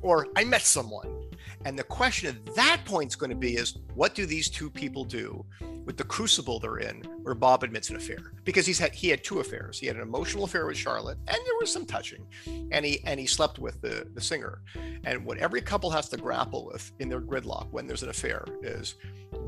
or 0.00 0.28
I 0.36 0.44
met 0.44 0.62
someone. 0.62 1.21
And 1.64 1.78
the 1.78 1.84
question 1.84 2.28
at 2.28 2.54
that 2.54 2.80
point 2.84 3.12
is 3.12 3.16
going 3.16 3.30
to 3.30 3.36
be 3.36 3.56
is 3.56 3.78
what 3.94 4.14
do 4.14 4.26
these 4.26 4.50
two 4.50 4.70
people 4.70 5.04
do 5.04 5.44
with 5.84 5.96
the 5.96 6.04
crucible 6.04 6.58
they're 6.60 6.78
in 6.78 7.02
where 7.22 7.34
Bob 7.34 7.62
admits 7.62 7.90
an 7.90 7.96
affair 7.96 8.32
because 8.44 8.66
he's 8.66 8.78
had 8.78 8.94
he 8.94 9.08
had 9.08 9.24
two 9.24 9.40
affairs. 9.40 9.78
He 9.78 9.86
had 9.86 9.96
an 9.96 10.02
emotional 10.02 10.44
affair 10.44 10.66
with 10.66 10.76
Charlotte 10.76 11.18
and 11.26 11.36
there 11.36 11.54
was 11.60 11.72
some 11.72 11.86
touching. 11.86 12.26
And 12.70 12.84
he 12.84 13.00
and 13.04 13.18
he 13.18 13.26
slept 13.26 13.58
with 13.58 13.80
the, 13.80 14.06
the 14.14 14.20
singer. 14.20 14.62
And 15.04 15.24
what 15.24 15.38
every 15.38 15.60
couple 15.60 15.90
has 15.90 16.08
to 16.10 16.16
grapple 16.16 16.66
with 16.66 16.92
in 16.98 17.08
their 17.08 17.20
gridlock 17.20 17.70
when 17.70 17.86
there's 17.86 18.02
an 18.02 18.10
affair 18.10 18.44
is 18.62 18.96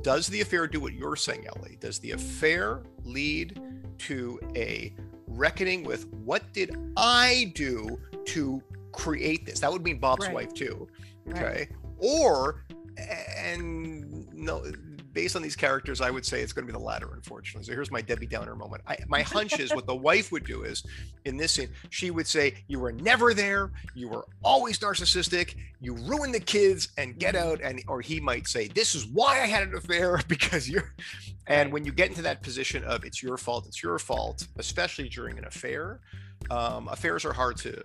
does 0.03 0.27
the 0.27 0.41
affair 0.41 0.67
do 0.67 0.81
what 0.81 0.95
you're 0.95 1.17
saying, 1.17 1.47
Ellie? 1.57 1.79
Does 1.81 1.99
the 1.99 2.13
affair 2.13 2.83
lead 3.05 3.61
to 3.99 4.41
a 4.57 4.95
reckoning 5.27 5.85
with 5.85 6.07
what 6.09 6.53
did 6.53 6.77
I 6.97 7.53
do 7.55 7.99
to 8.27 8.63
create 8.93 9.47
this? 9.47 9.61
That 9.61 9.73
would 9.73 9.83
mean 9.83 9.99
Bob's 9.99 10.27
right. 10.27 10.35
wife 10.35 10.55
too. 10.55 10.89
Okay. 11.29 11.43
Right 11.43 11.69
or 11.99 12.65
and 13.37 14.33
no 14.33 14.65
based 15.13 15.37
on 15.37 15.43
these 15.43 15.57
characters 15.57 16.01
i 16.01 16.11
would 16.11 16.27
say 16.27 16.41
it's 16.41 16.53
going 16.53 16.67
to 16.67 16.73
be 16.73 16.77
the 16.77 16.85
latter 16.85 17.15
unfortunately. 17.25 17.65
So 17.65 17.73
here's 17.73 17.91
my 17.91 18.03
debbie 18.03 18.27
downer 18.27 18.55
moment. 18.55 18.83
I, 18.87 18.99
my 19.09 19.23
hunch 19.23 19.59
is 19.59 19.75
what 19.75 19.87
the 19.87 19.95
wife 20.09 20.31
would 20.31 20.45
do 20.45 20.63
is 20.63 20.85
in 21.25 21.37
this 21.37 21.53
scene 21.53 21.71
she 21.91 22.11
would 22.11 22.27
say 22.27 22.55
you 22.69 22.79
were 22.79 22.93
never 22.93 23.33
there. 23.33 23.73
You 23.95 24.09
were 24.09 24.27
always 24.43 24.79
narcissistic. 24.79 25.55
You 25.81 25.95
ruined 25.95 26.35
the 26.35 26.41
kids 26.41 26.89
and 26.99 27.19
get 27.19 27.35
out. 27.35 27.61
And 27.63 27.83
or 27.89 28.01
he 28.01 28.21
might 28.21 28.47
say 28.47 28.69
this 28.69 28.95
is 28.95 29.07
why 29.07 29.43
i 29.43 29.47
had 29.47 29.67
an 29.69 29.75
affair 29.75 30.21
because 30.29 30.69
you're 30.69 30.93
and 31.47 31.73
when 31.73 31.85
you 31.85 31.93
get 31.93 32.09
into 32.09 32.23
that 32.23 32.43
position 32.43 32.85
of 32.85 33.05
it's 33.05 33.23
your 33.23 33.37
fault 33.37 33.67
it's 33.67 33.83
your 33.83 33.99
fault 33.99 34.47
especially 34.59 35.09
during 35.09 35.39
an 35.39 35.45
affair 35.47 36.01
um, 36.51 36.89
affairs 36.89 37.25
are 37.25 37.33
hard 37.33 37.57
to 37.57 37.83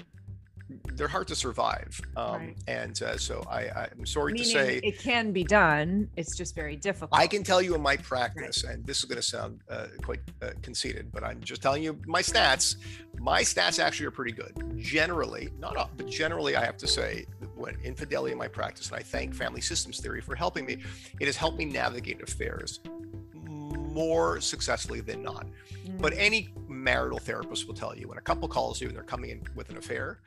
they're 0.94 1.08
hard 1.08 1.28
to 1.28 1.36
survive. 1.36 2.00
Um, 2.16 2.34
right. 2.34 2.56
And 2.68 3.02
uh, 3.02 3.18
so 3.18 3.44
I, 3.50 3.88
I'm 3.92 4.06
sorry 4.06 4.34
Meaning 4.34 4.48
to 4.48 4.52
say 4.52 4.80
it 4.84 5.00
can 5.00 5.32
be 5.32 5.44
done. 5.44 6.10
It's 6.16 6.36
just 6.36 6.56
very 6.56 6.76
difficult. 6.76 7.12
I 7.14 7.28
can 7.28 7.44
tell 7.44 7.62
you 7.62 7.76
in 7.76 7.82
my 7.82 7.98
practice, 7.98 8.64
right. 8.64 8.76
and 8.76 8.86
this 8.86 9.00
is 9.00 9.06
going 9.06 9.18
to 9.18 9.22
sound 9.22 9.62
uh, 9.70 9.88
quite 10.04 10.20
uh, 10.42 10.52
conceited, 10.62 11.12
but 11.12 11.24
I'm 11.24 11.42
just 11.42 11.62
telling 11.62 11.84
you 11.84 12.00
my 12.06 12.22
stats. 12.22 12.76
My 13.20 13.42
stats 13.42 13.80
actually 13.80 14.06
are 14.06 14.12
pretty 14.12 14.32
good. 14.32 14.54
Generally, 14.78 15.50
not 15.60 15.76
all, 15.76 15.90
but 15.98 16.08
generally, 16.08 16.56
I 16.56 16.64
have 16.64 16.78
to 16.78 16.88
say, 16.88 17.26
when 17.56 17.76
infidelity 17.84 18.32
in 18.32 18.38
my 18.38 18.48
practice, 18.48 18.90
and 18.90 18.98
I 18.98 19.04
thank 19.04 19.34
family 19.34 19.62
systems 19.62 20.00
theory 20.00 20.22
for 20.22 20.36
helping 20.36 20.66
me, 20.66 20.78
it 21.20 21.26
has 21.26 21.36
helped 21.36 21.58
me 21.58 21.66
navigate 21.66 22.22
affairs 22.22 22.80
more 23.90 24.40
successfully 24.40 25.02
than 25.02 25.22
not. 25.24 25.48
Mm. 25.86 26.00
But 26.00 26.14
any 26.16 26.54
marital 26.68 27.20
therapist 27.20 27.68
will 27.68 27.74
tell 27.74 27.96
you 27.96 28.08
when 28.08 28.18
a 28.18 28.22
couple 28.22 28.48
calls 28.48 28.80
you 28.80 28.88
and 28.88 28.96
they're 28.96 29.04
coming 29.04 29.32
in 29.32 29.44
with 29.56 29.70
an 29.70 29.78
affair, 29.78 30.20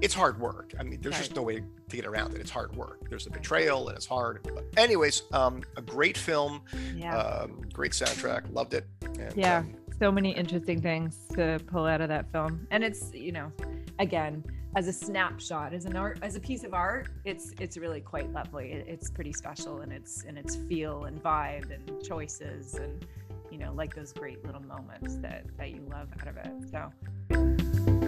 it's 0.00 0.14
hard 0.14 0.40
work. 0.40 0.72
I 0.78 0.82
mean, 0.82 1.00
there's 1.00 1.14
right. 1.14 1.24
just 1.24 1.36
no 1.36 1.42
way 1.42 1.62
to 1.88 1.96
get 1.96 2.06
around 2.06 2.34
it. 2.34 2.40
It's 2.40 2.50
hard 2.50 2.74
work. 2.74 3.08
There's 3.08 3.26
a 3.26 3.30
betrayal 3.30 3.88
and 3.88 3.96
it's 3.96 4.06
hard. 4.06 4.40
But 4.42 4.64
anyways, 4.76 5.22
um, 5.32 5.62
a 5.76 5.82
great 5.82 6.16
film, 6.16 6.62
yeah. 6.96 7.16
um, 7.16 7.62
great 7.72 7.92
soundtrack. 7.92 8.52
Loved 8.52 8.74
it. 8.74 8.86
And, 9.02 9.32
yeah, 9.36 9.58
um, 9.58 9.74
so 9.98 10.10
many 10.10 10.30
interesting 10.30 10.80
things 10.80 11.18
to 11.34 11.60
pull 11.66 11.86
out 11.86 12.00
of 12.00 12.08
that 12.08 12.30
film. 12.32 12.66
And 12.70 12.82
it's, 12.82 13.12
you 13.12 13.32
know, 13.32 13.52
again, 13.98 14.42
as 14.76 14.86
a 14.86 14.92
snapshot, 14.92 15.74
as 15.74 15.84
an 15.84 15.96
art, 15.96 16.18
as 16.22 16.36
a 16.36 16.40
piece 16.40 16.64
of 16.64 16.74
art, 16.74 17.08
it's 17.24 17.52
it's 17.58 17.76
really 17.76 18.00
quite 18.00 18.32
lovely. 18.32 18.72
It, 18.72 18.86
it's 18.88 19.10
pretty 19.10 19.32
special 19.32 19.80
and 19.80 19.92
it's 19.92 20.24
and 20.24 20.38
its 20.38 20.56
feel 20.56 21.04
and 21.04 21.22
vibe 21.22 21.74
and 21.74 22.02
choices 22.04 22.74
and 22.74 23.04
you 23.50 23.58
know 23.58 23.72
like 23.72 23.94
those 23.94 24.12
great 24.12 24.44
little 24.44 24.62
moments 24.62 25.16
that 25.16 25.44
that 25.58 25.70
you 25.70 25.82
love 25.90 26.08
out 26.20 26.28
of 26.28 26.36
it. 26.36 26.52
So 26.70 27.99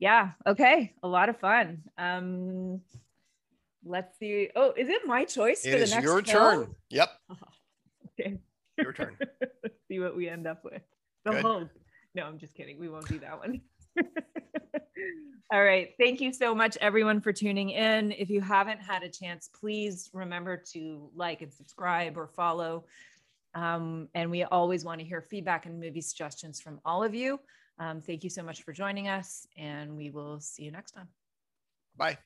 yeah, 0.00 0.30
okay, 0.46 0.92
a 1.02 1.08
lot 1.08 1.28
of 1.28 1.38
fun. 1.38 1.82
Um, 1.98 2.80
let's 3.84 4.18
see. 4.18 4.48
Oh, 4.56 4.72
is 4.76 4.88
it 4.88 5.02
my 5.06 5.24
choice 5.24 5.64
it 5.64 5.70
for 5.72 5.76
the 5.76 5.82
is 5.84 5.90
next 5.92 6.04
your 6.04 6.22
film? 6.22 6.64
turn. 6.64 6.74
Yep, 6.90 7.10
Okay. 8.20 8.38
your 8.78 8.92
turn. 8.92 9.16
See 9.88 10.00
what 10.00 10.16
we 10.16 10.28
end 10.28 10.46
up 10.46 10.64
with. 10.64 10.82
The 11.24 11.32
Good. 11.32 11.42
whole. 11.42 11.68
No, 12.14 12.24
I'm 12.24 12.38
just 12.38 12.54
kidding. 12.54 12.78
We 12.80 12.88
won't 12.88 13.06
do 13.08 13.18
that 13.20 13.38
one. 13.38 13.60
All 15.52 15.62
right. 15.64 15.90
Thank 15.98 16.20
you 16.20 16.32
so 16.32 16.54
much, 16.54 16.76
everyone, 16.80 17.20
for 17.20 17.32
tuning 17.32 17.70
in. 17.70 18.12
If 18.12 18.30
you 18.30 18.40
haven't 18.40 18.78
had 18.78 19.02
a 19.02 19.08
chance, 19.08 19.48
please 19.48 20.08
remember 20.12 20.56
to 20.72 21.10
like 21.14 21.42
and 21.42 21.52
subscribe 21.52 22.16
or 22.16 22.26
follow. 22.28 22.84
Um, 23.54 24.08
and 24.14 24.30
we 24.30 24.44
always 24.44 24.84
want 24.84 25.00
to 25.00 25.06
hear 25.06 25.20
feedback 25.22 25.66
and 25.66 25.80
movie 25.80 26.00
suggestions 26.00 26.60
from 26.60 26.80
all 26.84 27.02
of 27.02 27.14
you. 27.14 27.40
Um, 27.80 28.02
thank 28.02 28.22
you 28.22 28.30
so 28.30 28.42
much 28.42 28.62
for 28.62 28.72
joining 28.72 29.08
us, 29.08 29.46
and 29.56 29.96
we 29.96 30.10
will 30.10 30.38
see 30.38 30.64
you 30.64 30.70
next 30.70 30.92
time. 30.92 31.08
Bye. 31.96 32.18